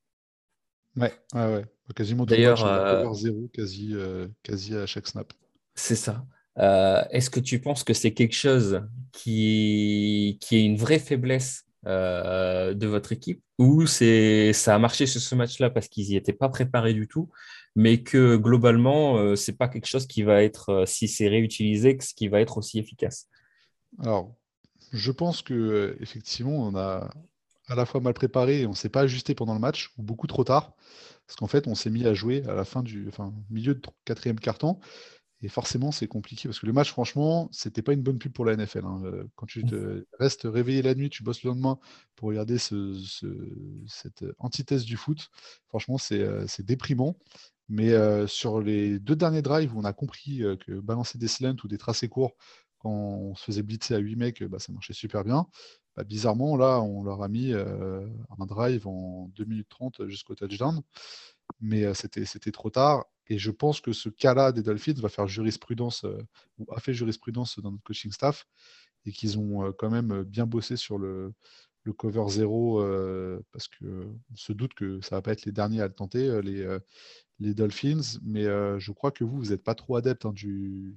[0.95, 1.65] Ouais, ouais, ouais.
[1.93, 5.33] Quasiment D'ailleurs, euh, zéro, quasi, euh, quasi à chaque snap.
[5.75, 6.25] C'est ça.
[6.57, 13.11] Est-ce que tu penses que c'est quelque chose qui, est une vraie faiblesse de votre
[13.11, 13.41] équipe?
[13.57, 17.29] Ou ça a marché sur ce match-là parce qu'ils n'y étaient pas préparés du tout,
[17.75, 22.27] mais que globalement, c'est pas quelque chose qui va être, si c'est réutilisé, ce qui
[22.27, 23.27] va être aussi efficace?
[23.99, 24.35] Alors,
[24.91, 27.09] je pense que effectivement, on a
[27.67, 30.03] à la fois mal préparé et on ne s'est pas ajusté pendant le match, ou
[30.03, 30.73] beaucoup trop tard,
[31.25, 33.09] parce qu'en fait, on s'est mis à jouer à la fin du
[33.49, 34.79] milieu de quatrième carton.
[35.43, 38.45] Et forcément, c'est compliqué parce que le match, franchement, c'était pas une bonne pub pour
[38.45, 38.85] la NFL.
[38.85, 39.01] Hein.
[39.05, 41.79] Euh, quand tu te restes réveillé la nuit, tu bosses le lendemain
[42.15, 45.29] pour regarder cette antithèse du foot,
[45.67, 47.17] franchement, c'est euh, déprimant.
[47.69, 51.67] Mais euh, sur les deux derniers drives on a compris que balancer des slants ou
[51.67, 52.35] des tracés courts,
[52.79, 55.47] quand on se faisait blitzer à 8 mecs, bah, ça marchait super bien.
[55.95, 60.81] Bah, bizarrement, là, on leur a mis un drive en 2 minutes 30 jusqu'au touchdown.
[61.59, 63.05] Mais euh, c'était, trop tard.
[63.27, 66.17] Et je pense que ce cas-là des Dolphins va faire jurisprudence, euh,
[66.57, 68.45] ou a fait jurisprudence dans notre coaching staff,
[69.05, 71.33] et qu'ils ont quand même bien bossé sur le,
[71.97, 72.83] cover zéro,
[73.51, 76.39] parce qu'on se doute que ça ne va pas être les derniers à le tenter,
[76.43, 76.77] les,
[77.39, 78.19] les Dolphins.
[78.21, 80.95] Mais je crois que vous, vous n'êtes pas trop adepte hein, du,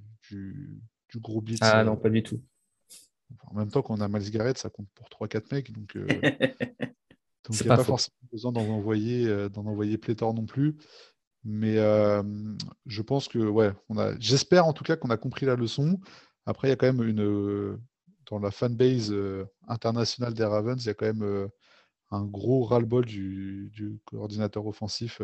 [1.15, 1.59] gros blitz.
[1.61, 2.41] Ah non, euh, pas du tout.
[3.47, 5.71] en même temps, quand on a Miles Garrett, ça compte pour 3-4 mecs.
[5.71, 5.97] Donc,
[7.49, 10.77] euh, il n'y a pas, forcément besoin d'en envoyer, euh, d'en envoyer pléthore non plus.
[11.43, 11.75] Mais
[12.87, 15.99] je pense que, ouais, on a, j'espère en tout cas qu'on a compris la leçon.
[16.47, 17.79] Après, il y a quand même une.
[18.31, 19.13] Dans la fanbase
[19.67, 21.47] internationale des Ravens, il y a quand même
[22.09, 25.21] un gros ras-le-bol du, coordinateur offensif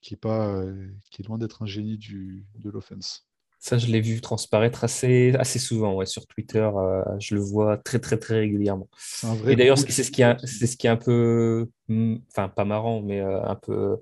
[0.00, 0.62] qui est, pas,
[1.10, 3.27] qui est loin d'être un génie du, de l'offense.
[3.60, 6.68] Ça, je l'ai vu transparaître assez, assez souvent ouais, sur Twitter.
[6.74, 8.88] Euh, je le vois très, très, très régulièrement.
[9.46, 13.02] Et d'ailleurs, c'est ce, qui est, ce qui est un peu, hmm, enfin, pas marrant,
[13.02, 13.96] mais euh, un peu,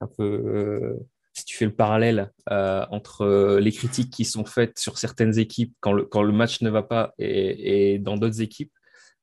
[0.00, 4.98] un peu euh, si tu fais le parallèle entre les critiques qui sont faites sur
[4.98, 8.72] certaines équipes quand le, quand le match ne va pas et, et dans d'autres équipes,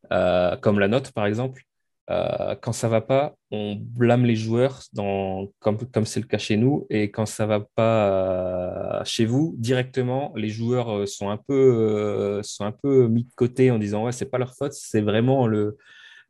[0.10, 1.64] comme la note, par exemple,
[2.10, 6.40] euh, quand ça va pas, on blâme les joueurs, dans, comme comme c'est le cas
[6.40, 11.30] chez nous, et quand ça va pas euh, chez vous, directement, les joueurs euh, sont
[11.30, 14.74] un peu sont un peu mis de côté en disant ouais c'est pas leur faute,
[14.74, 15.78] c'est vraiment le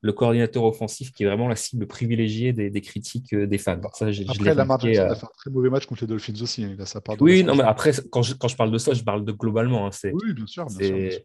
[0.02, 3.82] le coordinateur offensif qui est vraiment la cible privilégiée des, des critiques des fans.
[3.94, 6.64] Ça, après, Lamar Jackson a fait un très mauvais match contre les Dolphins aussi.
[6.64, 6.78] Hein,
[7.20, 9.88] oui, non, mais après, quand je, quand je, parle de ça, je parle de globalement.
[9.88, 10.68] Hein, oui, bien sûr.
[10.68, 11.22] Bien sûr, bien sûr.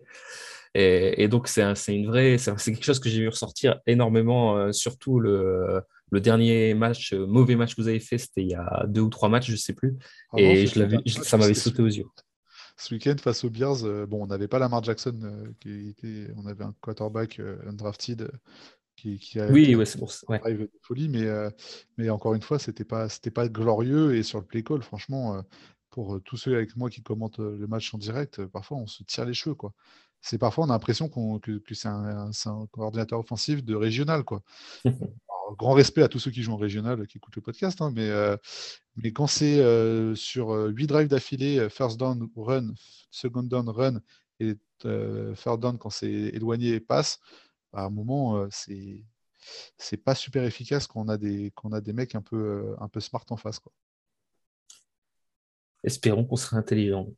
[0.77, 5.21] Et, donc, c'est une vraie, c'est quelque chose que j'ai vu ressortir énormément, euh, surtout
[5.21, 5.81] le,
[6.11, 9.03] le, dernier match, euh, mauvais match que vous avez fait, c'était il y a deux
[9.03, 9.97] ou trois matchs, je ne sais plus.
[10.33, 12.07] Ah et je ça m'avait sauté aux yeux.
[12.77, 16.47] Ce week-end, face aux Bears, euh, bon, on n'avait pas Lamar Jackson, qui était, on
[16.47, 18.31] avait un quarterback undrafted.
[18.97, 20.25] Qui, qui a oui, ouais, c'est pour ça.
[20.29, 20.41] Ouais.
[20.55, 21.27] de folie, mais,
[21.99, 24.15] mais encore une fois, c'était pas, c'était pas glorieux.
[24.15, 25.43] Et sur le play call, franchement,
[25.91, 29.25] pour tous ceux avec moi qui commentent le match en direct, parfois on se tire
[29.25, 29.73] les cheveux, quoi
[30.25, 32.31] c'est parfois on a l'impression que, c'est un,
[32.73, 34.25] coordinateur offensif de régional.
[34.25, 34.43] Quoi.
[35.59, 38.09] grand respect à tous ceux qui jouent en régional, qui écoutent le podcast, hein, mais,
[38.09, 38.35] euh,
[38.97, 42.73] mais quand c'est euh, sur 8 euh, drives d'affilée, first down, run,
[43.11, 44.01] second down, run,
[44.41, 47.21] et third down quand c'est éloigné et passe,
[47.71, 49.05] bah, à un moment, c'est
[49.77, 52.75] c'est pas super efficace quand on a des, quand on a des mecs un peu,
[52.81, 53.59] un peu smart en face.
[53.59, 53.73] Quoi.
[55.83, 57.09] Espérons qu'on sera intelligent.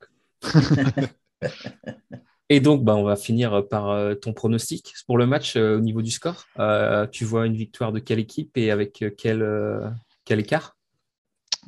[2.49, 5.81] Et donc, bah, on va finir par euh, ton pronostic pour le match euh, au
[5.81, 6.45] niveau du score.
[6.59, 9.95] Euh, tu vois une victoire de quelle équipe et avec quel,
[10.25, 10.77] quel écart?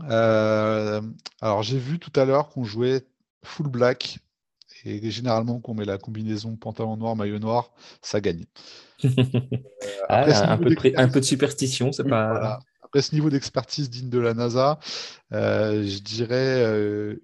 [0.01, 3.05] Alors, j'ai vu tout à l'heure qu'on jouait
[3.45, 4.19] full black
[4.85, 8.45] et généralement, qu'on met la combinaison pantalon noir, maillot noir, ça gagne.
[10.11, 12.61] Ah, un, peu un, peu de superstition, c'est pas.
[12.83, 14.79] Après ce niveau d'expertise digne de la NASA,
[15.31, 16.63] je dirais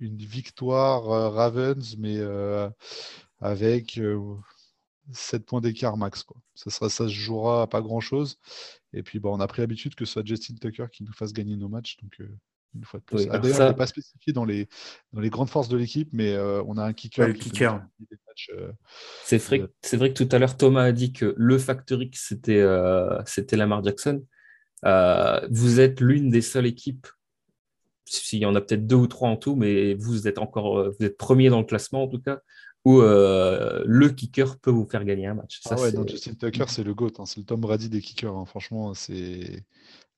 [0.01, 2.19] une victoire Ravens, mais
[3.45, 4.01] avec
[5.12, 6.23] 7 points d'écart max.
[6.23, 6.37] Quoi.
[6.55, 8.39] Ça, sera, ça se jouera à pas grand-chose.
[8.93, 11.33] Et puis, bon, on a pris l'habitude que ce soit Justin Tucker qui nous fasse
[11.33, 11.99] gagner nos matchs.
[12.03, 12.19] Donc,
[12.75, 13.29] une fois de plus.
[13.31, 13.69] Ah, d'ailleurs, ça...
[13.69, 14.66] n'est pas spécifié dans les,
[15.12, 17.35] dans les grandes forces de l'équipe, mais on a un kicker.
[17.35, 17.83] kicker.
[19.25, 22.27] c'est vrai, c'est vrai, que tout à l'heure, Thomas a dit que le Factor X,
[22.29, 24.25] c'était euh, c'était Lamar Jackson.
[25.51, 27.07] vous êtes l'une des seules équipes
[28.07, 31.05] s'il y en a peut-être deux ou trois en tout, mais vous êtes encore vous
[31.05, 32.41] êtes premier dans le classement en tout cas,
[32.85, 35.61] où euh, le kicker peut vous faire gagner un match.
[35.70, 38.36] ah ouais, Justin Tucker, c'est le GOAT, hein, c'est le Tom Brady des kickers.
[38.36, 38.44] Hein.
[38.44, 39.65] Franchement, c'est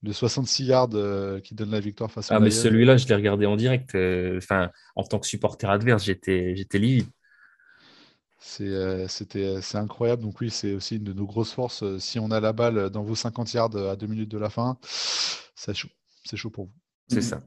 [0.03, 3.15] le 66 yards euh, qui donne la victoire face à Ah, mais celui-là, je l'ai
[3.15, 3.95] regardé en direct.
[3.95, 7.07] Euh, enfin, en tant que supporter adverse, j'étais, j'étais livide.
[8.39, 10.23] C'est, c'était, c'est incroyable.
[10.23, 11.99] Donc, oui, c'est aussi une de nos grosses forces.
[11.99, 14.79] Si on a la balle dans vos 50 yards à deux minutes de la fin,
[14.83, 15.89] c'est chaud.
[16.25, 16.73] C'est chaud pour vous.
[17.09, 17.41] C'est ça.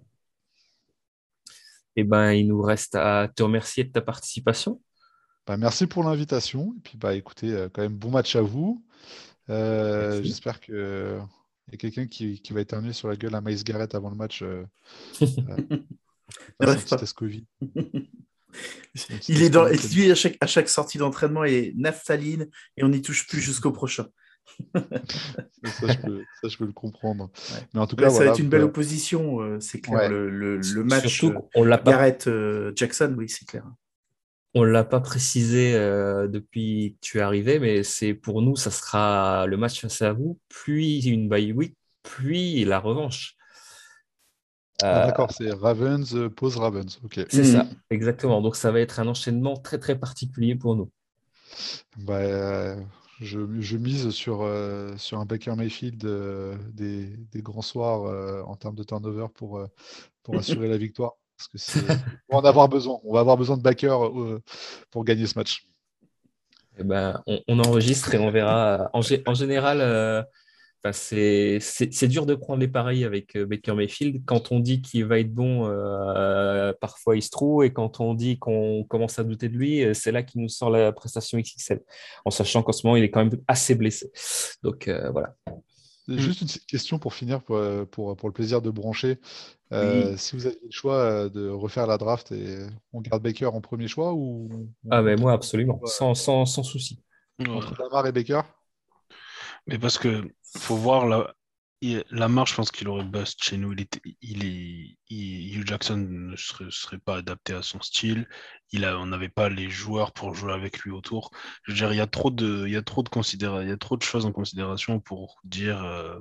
[1.95, 4.81] Eh ben, il nous reste à te remercier de ta participation.
[5.49, 6.75] Bah, merci pour l'invitation.
[6.77, 8.85] Et puis, bah, écoutez, euh, quand même, bon match à vous.
[9.49, 13.63] Euh, j'espère qu'il y a quelqu'un qui, qui, va éternuer sur la gueule à Maïs
[13.63, 14.43] Garrett avant le match.
[14.43, 14.63] Euh,
[17.15, 17.47] Covid.
[19.27, 22.47] Il est dans, lui, à chaque, à chaque sortie d'entraînement, il est naphtaline
[22.77, 24.07] et on n'y touche plus jusqu'au prochain.
[24.75, 27.31] ça, je peux, le comprendre.
[27.73, 30.09] Mais en tout cas, ça va être une belle opposition, c'est clair.
[30.09, 31.23] Le, le, match
[31.55, 32.27] on Garrett
[32.75, 33.65] Jackson, oui, c'est clair.
[34.55, 38.55] On ne l'a pas précisé euh, depuis que tu es arrivé, mais c'est pour nous,
[38.55, 43.35] ça sera le match face à vous, puis une bye week, puis la revanche.
[44.81, 46.99] Ah, d'accord, c'est Ravens, euh, pose Ravens.
[47.03, 47.25] ok.
[47.29, 47.75] C'est ça, mhm.
[47.91, 48.41] exactement.
[48.41, 50.89] Donc ça va être un enchaînement très très particulier pour nous.
[51.97, 52.81] Bah, euh,
[53.19, 54.49] je, mise sur,
[54.97, 56.03] sur un Baker Mayfield
[56.73, 59.61] des, grands soirs en termes de turnover pour,
[60.23, 61.18] pour assurer la victoire.
[61.51, 61.79] Parce que
[62.29, 62.99] on va en avoir besoin.
[63.03, 64.41] On va avoir besoin de backers euh,
[64.91, 65.65] pour gagner ce match.
[66.77, 68.89] Eh ben, on, enregistre et on verra.
[68.93, 69.01] En,
[69.33, 70.23] général, euh,
[70.93, 74.23] c'est dur de prendre les pareils avec euh, Baker Mayfield.
[74.25, 75.65] Quand on dit qu'il va être bon,
[76.79, 77.65] parfois il se trouve.
[77.65, 80.69] Et quand on dit qu'on commence à douter de lui, c'est là qu'il nous sort
[80.69, 81.81] la prestation XXL.
[82.23, 84.09] En sachant qu'en ce moment, il est quand même assez blessé.
[84.63, 85.35] Donc voilà.
[86.17, 87.61] Juste une question pour finir, pour,
[87.91, 89.19] pour, pour le plaisir de brancher.
[89.71, 92.57] Euh, si vous aviez le choix euh, de refaire la draft et
[92.91, 94.49] on garde Baker en premier choix ou
[94.89, 97.03] Ah mais moi absolument, sans, sans, sans, souci.
[97.47, 98.41] Entre Lamar et Baker?
[99.67, 101.35] Mais parce que faut voir la,
[101.81, 103.71] Lamar, je pense qu'il aurait bust chez nous.
[103.71, 108.27] Il était, il est, Hugh Jackson ne serait, serait, pas adapté à son style.
[108.71, 111.31] Il a, on n'avait pas les joueurs pour jouer avec lui autour.
[111.63, 113.69] Je veux dire, il y a trop de, il y a trop de considéra, il
[113.69, 116.19] y a trop de choses en considération pour dire euh,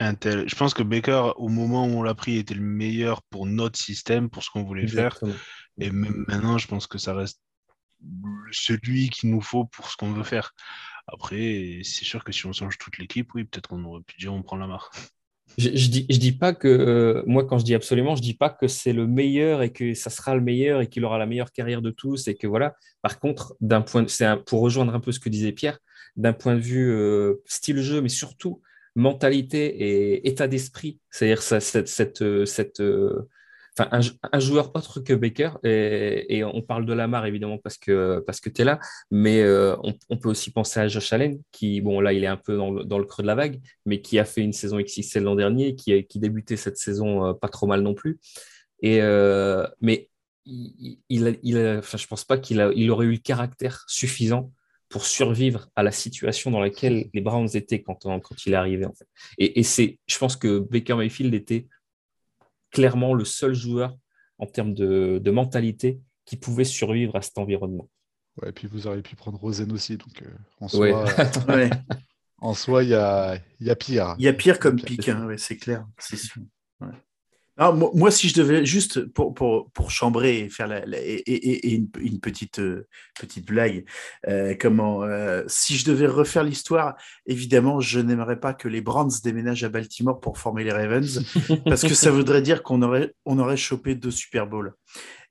[0.00, 3.78] je pense que Baker, au moment où on l'a pris, était le meilleur pour notre
[3.78, 5.18] système, pour ce qu'on voulait faire.
[5.78, 7.40] Et même maintenant, je pense que ça reste
[8.50, 10.52] celui qu'il nous faut pour ce qu'on veut faire.
[11.06, 14.32] Après, c'est sûr que si on change toute l'équipe, oui, peut-être qu'on aurait pu dire
[14.32, 14.94] on prend la marque.
[15.58, 18.34] Je, je dis, je dis pas que, euh, moi, quand je dis absolument, je dis
[18.34, 21.26] pas que c'est le meilleur et que ça sera le meilleur et qu'il aura la
[21.26, 22.74] meilleure carrière de tous et que voilà.
[23.02, 25.78] Par contre, d'un point, c'est pour rejoindre un peu ce que disait Pierre,
[26.16, 28.62] d'un point de vue euh, style jeu, mais surtout
[28.96, 33.28] mentalité et état d'esprit, c'est-à-dire cette, cette, euh,
[33.78, 38.48] un, joueur autre que Baker, et, on parle de Lamar évidemment parce que, parce que
[38.48, 38.78] tu es là,
[39.10, 39.76] mais euh,
[40.08, 42.98] on, peut aussi penser à Josh Allen, qui, bon, là, il est un peu dans
[42.98, 46.04] le, creux de la vague, mais qui a fait une saison XXL l'an dernier, qui,
[46.06, 48.18] qui débutait cette saison euh, pas trop mal non plus.
[48.80, 50.08] Et, euh, mais
[50.44, 54.52] il, il, il enfin, je pense pas qu'il il aurait eu le caractère suffisant
[54.88, 58.84] pour survivre à la situation dans laquelle les Browns étaient quand, quand il est arrivé.
[58.84, 59.08] En fait.
[59.38, 61.66] Et, et c'est, je pense que Baker Mayfield était
[62.74, 63.96] clairement le seul joueur
[64.38, 67.88] en termes de, de, mentalité qui pouvait survivre à cet environnement.
[68.42, 70.30] Ouais, et puis vous auriez pu prendre Rosen aussi, donc euh,
[70.60, 71.04] en soi,
[71.48, 71.70] ouais.
[71.70, 71.94] euh,
[72.38, 74.16] en soi, il y a, y a pire.
[74.18, 76.42] Il y a pire comme pic, hein, ouais, c'est clair, c'est sûr.
[77.56, 81.22] Non, moi, si je devais juste pour, pour, pour chambrer et faire la, la et,
[81.26, 83.84] et, et une, une, petite euh, petite blague,
[84.26, 89.12] euh, comment euh, si je devais refaire l'histoire, évidemment, je n'aimerais pas que les Browns
[89.22, 91.24] déménagent à Baltimore pour former les Ravens,
[91.64, 94.74] parce que ça voudrait dire qu'on aurait on aurait chopé deux Super Bowls.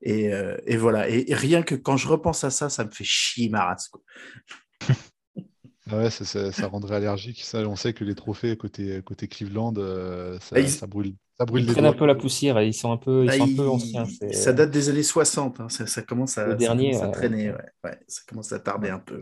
[0.01, 0.31] Et,
[0.65, 1.07] et voilà.
[1.09, 3.89] Et, rien que quand je repense à ça, ça me fait chier ma race.
[5.93, 7.43] Ah ouais, ça, ça, ça, rendrait allergique.
[7.43, 9.75] Ça, on sait que les trophées côté, côté Cleveland,
[10.39, 10.67] ça, ils...
[10.69, 11.13] ça brûle.
[11.37, 13.37] Ça brûle ils prennent un peu la poussière et ils sont un peu, ils ah,
[13.37, 14.05] sont un peu anciens.
[14.31, 15.69] Ça date des années 60, hein.
[15.69, 17.65] ça, ça, commence à, le dernier, ça commence à traîner, ouais.
[17.83, 17.99] Ouais.
[18.07, 19.21] ça commence à tarder un peu.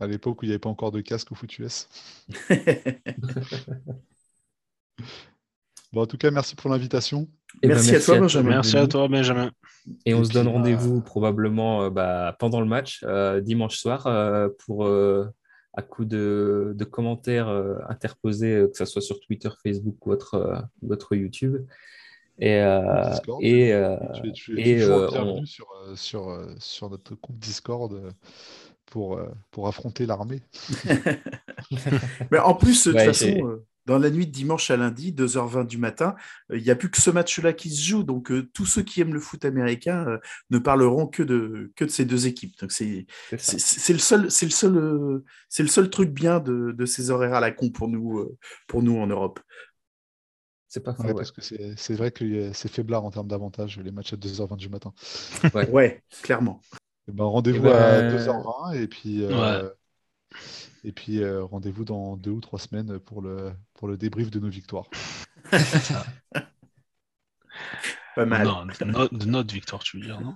[0.00, 1.88] À l'époque où il n'y avait pas encore de casque au foot US.
[5.92, 7.28] bon, en tout cas, merci pour l'invitation.
[7.62, 8.50] Merci, ben, merci, à toi, Benjamin.
[8.50, 9.50] Merci à toi, Benjamin.
[10.06, 11.02] Et, et on se donne rendez-vous euh...
[11.02, 14.88] probablement euh, bah, pendant le match, euh, dimanche soir, euh, pour
[15.72, 20.12] à coup de, de commentaires euh, interposés, euh, que ce soit sur Twitter, Facebook ou
[20.12, 21.64] autre, euh, ou autre YouTube.
[22.38, 25.44] Et, euh, Discord, et, euh, tu es, tu es et bienvenu on...
[25.44, 28.12] sur, sur, sur notre compte Discord
[28.86, 29.20] pour,
[29.50, 30.40] pour affronter l'armée.
[32.30, 35.66] Mais en plus, de ouais, toute façon, dans la nuit de dimanche à lundi, 2h20
[35.66, 36.14] du matin,
[36.50, 38.02] il euh, n'y a plus que ce match-là qui se joue.
[38.02, 40.18] Donc, euh, tous ceux qui aiment le foot américain euh,
[40.50, 42.58] ne parleront que de, que de ces deux équipes.
[42.60, 43.38] Donc, c'est le
[43.98, 47.50] seul, c'est le seul, c'est le seul truc bien de, de, ces horaires à la
[47.50, 48.36] con pour nous,
[48.68, 49.40] pour nous en Europe.
[50.68, 51.14] C'est pas faux, ouais, ouais.
[51.14, 54.68] parce que c'est vrai que c'est faiblard en termes d'avantage, les matchs à 2h20 du
[54.68, 54.92] matin.
[55.54, 56.60] Ouais, ouais clairement.
[57.08, 57.72] Ben, Rendez-vous ben...
[57.72, 59.24] à 2h20 et puis.
[60.84, 64.40] Et puis euh, rendez-vous dans deux ou trois semaines pour le, pour le débrief de
[64.40, 64.88] nos victoires.
[68.14, 68.46] pas mal.
[68.46, 70.34] Non, de, no de, notre victoire, tu veux dire, non?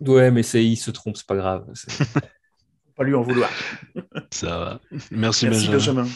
[0.00, 1.66] Ouais, mais il se trompe, c'est pas grave.
[2.96, 3.50] pas lui en vouloir.
[4.30, 4.80] Ça va.
[5.10, 6.02] Merci, Merci Benjamin.
[6.02, 6.08] Benjamin.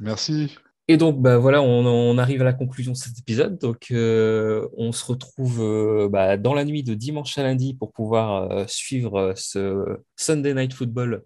[0.00, 0.56] Merci.
[0.90, 3.58] Et donc, bah, voilà, on, on, arrive à la conclusion de cet épisode.
[3.58, 7.92] Donc, euh, on se retrouve euh, bah, dans la nuit de dimanche à lundi pour
[7.92, 9.84] pouvoir euh, suivre ce
[10.16, 11.24] Sunday Night Football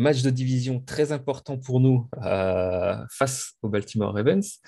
[0.00, 4.58] match de division très important pour nous euh, face aux Baltimore Ravens.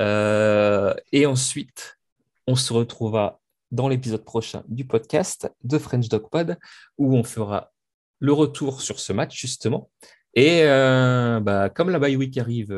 [0.00, 1.98] Euh, et ensuite,
[2.46, 6.56] on se retrouvera dans l'épisode prochain du podcast de French Dog Pod
[6.96, 7.72] où on fera
[8.20, 9.90] le retour sur ce match justement.
[10.32, 12.74] Et euh, bah, comme la bye week arrive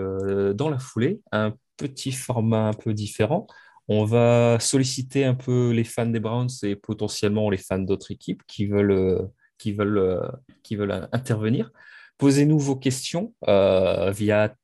[0.55, 3.47] dans la foulée, un petit format un peu différent.
[3.87, 8.43] On va solliciter un peu les fans des Browns et potentiellement les fans d'autres équipes
[8.49, 10.28] qui veulent qui veulent, euh,
[10.62, 11.70] qui veulent intervenir.
[12.19, 14.55] Posez-nous vos questions euh, via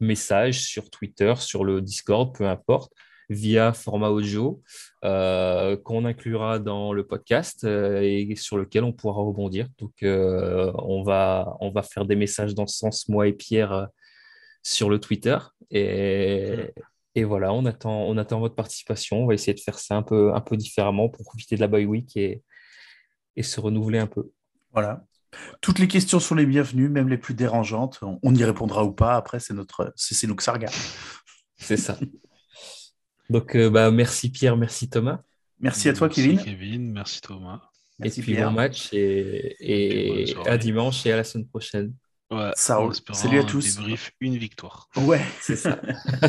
[0.00, 2.92] message sur Twitter, sur le Discord, peu importe,
[3.28, 4.62] via format audio
[5.04, 9.68] euh, qu'on inclura dans le podcast et sur lequel on pourra rebondir.
[9.78, 13.88] Donc, on, va, on va faire des messages dans ce sens, moi et Pierre,
[14.62, 15.38] sur le Twitter.
[15.70, 16.72] Et,
[17.14, 19.22] et voilà, on attend, on attend votre participation.
[19.22, 21.68] On va essayer de faire ça un peu, un peu différemment pour profiter de la
[21.68, 22.42] bye week et,
[23.36, 24.30] et se renouveler un peu.
[24.72, 25.04] Voilà.
[25.60, 28.00] Toutes les questions sont les bienvenues, même les plus dérangeantes.
[28.22, 29.16] On y répondra ou pas.
[29.16, 30.74] Après, c'est notre, c'est nous que ça regarde.
[31.56, 31.98] C'est ça.
[33.30, 35.20] Donc, euh, bah, merci Pierre, merci Thomas.
[35.60, 36.44] Merci à toi, merci Kevin.
[36.44, 36.92] Kevin.
[36.92, 37.60] Merci Thomas.
[37.98, 38.50] Merci et puis Pierre.
[38.50, 41.94] bon match et, et, et à dimanche et à la semaine prochaine.
[42.30, 42.94] Ouais, ça roule.
[43.12, 43.76] Salut à tous.
[43.76, 44.88] Débrief, une victoire.
[44.96, 45.80] Ouais, c'est ça.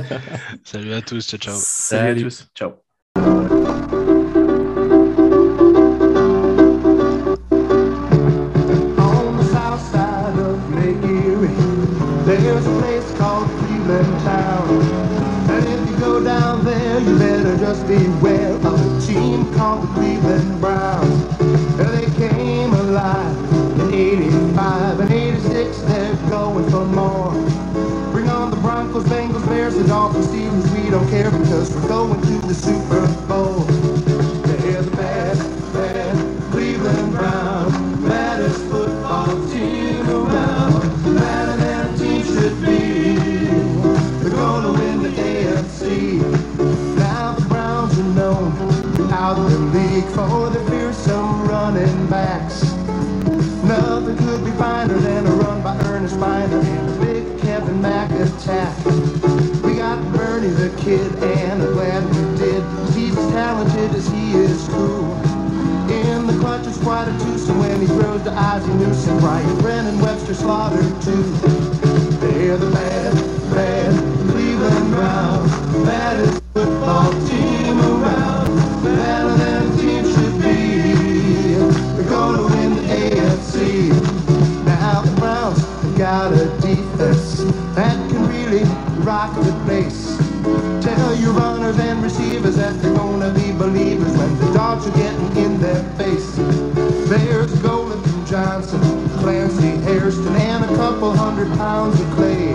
[0.64, 1.26] Salut à tous.
[1.26, 1.56] Ciao, ciao.
[1.58, 2.48] Salut, Salut à tous.
[2.54, 4.12] Ciao.
[16.64, 21.40] there, you better just beware of a team called the Cleveland Browns.
[21.80, 23.38] And they came alive
[23.80, 27.31] in 85 and 86, they're going for more.
[28.11, 32.22] Bring on the Broncos, Bengals, Bears, the Dolphins, Steelers, we don't care because we're going
[32.22, 33.62] to the Super Bowl.
[50.14, 52.61] For their fearsome running backs.
[53.64, 58.11] Nothing could be finer than a run by Ernest Biner and a big Kevin Mack
[58.11, 58.77] attack.
[59.64, 62.64] We got Bernie the kid, and I'm glad we did.
[62.94, 65.14] He's as talented as he is cool.
[65.90, 69.19] In the clutch is quite a twosome when he throws to Ozzie Newsome.
[69.19, 71.23] Brian Brennan, Webster Slaughter too.
[72.22, 73.14] They're the bad,
[73.52, 75.52] bad Cleveland Browns,
[75.85, 76.33] baddest football
[94.84, 96.36] dogs are getting in their face.
[97.10, 98.82] There's Golden Johnson,
[99.20, 102.54] Clancy Hairston, and a couple hundred pounds of clay.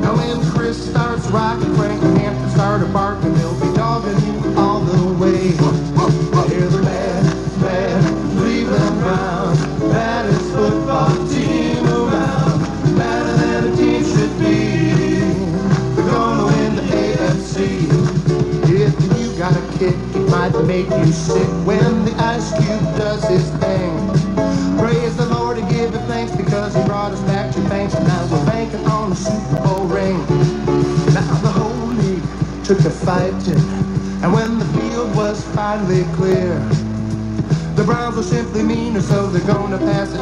[0.00, 2.19] Now when Chris starts rocking, Frank
[20.82, 23.92] make you sick when the ice cube does his thing.
[24.78, 28.28] Praise the Lord and give him thanks because he brought us back to and now
[28.30, 30.18] we're banking on a Super Bowl ring.
[31.12, 32.22] Now the whole league
[32.64, 33.60] took a fighting,
[34.22, 36.58] and when the field was finally clear,
[37.76, 40.20] the Browns were simply meaner, so they're gonna pass it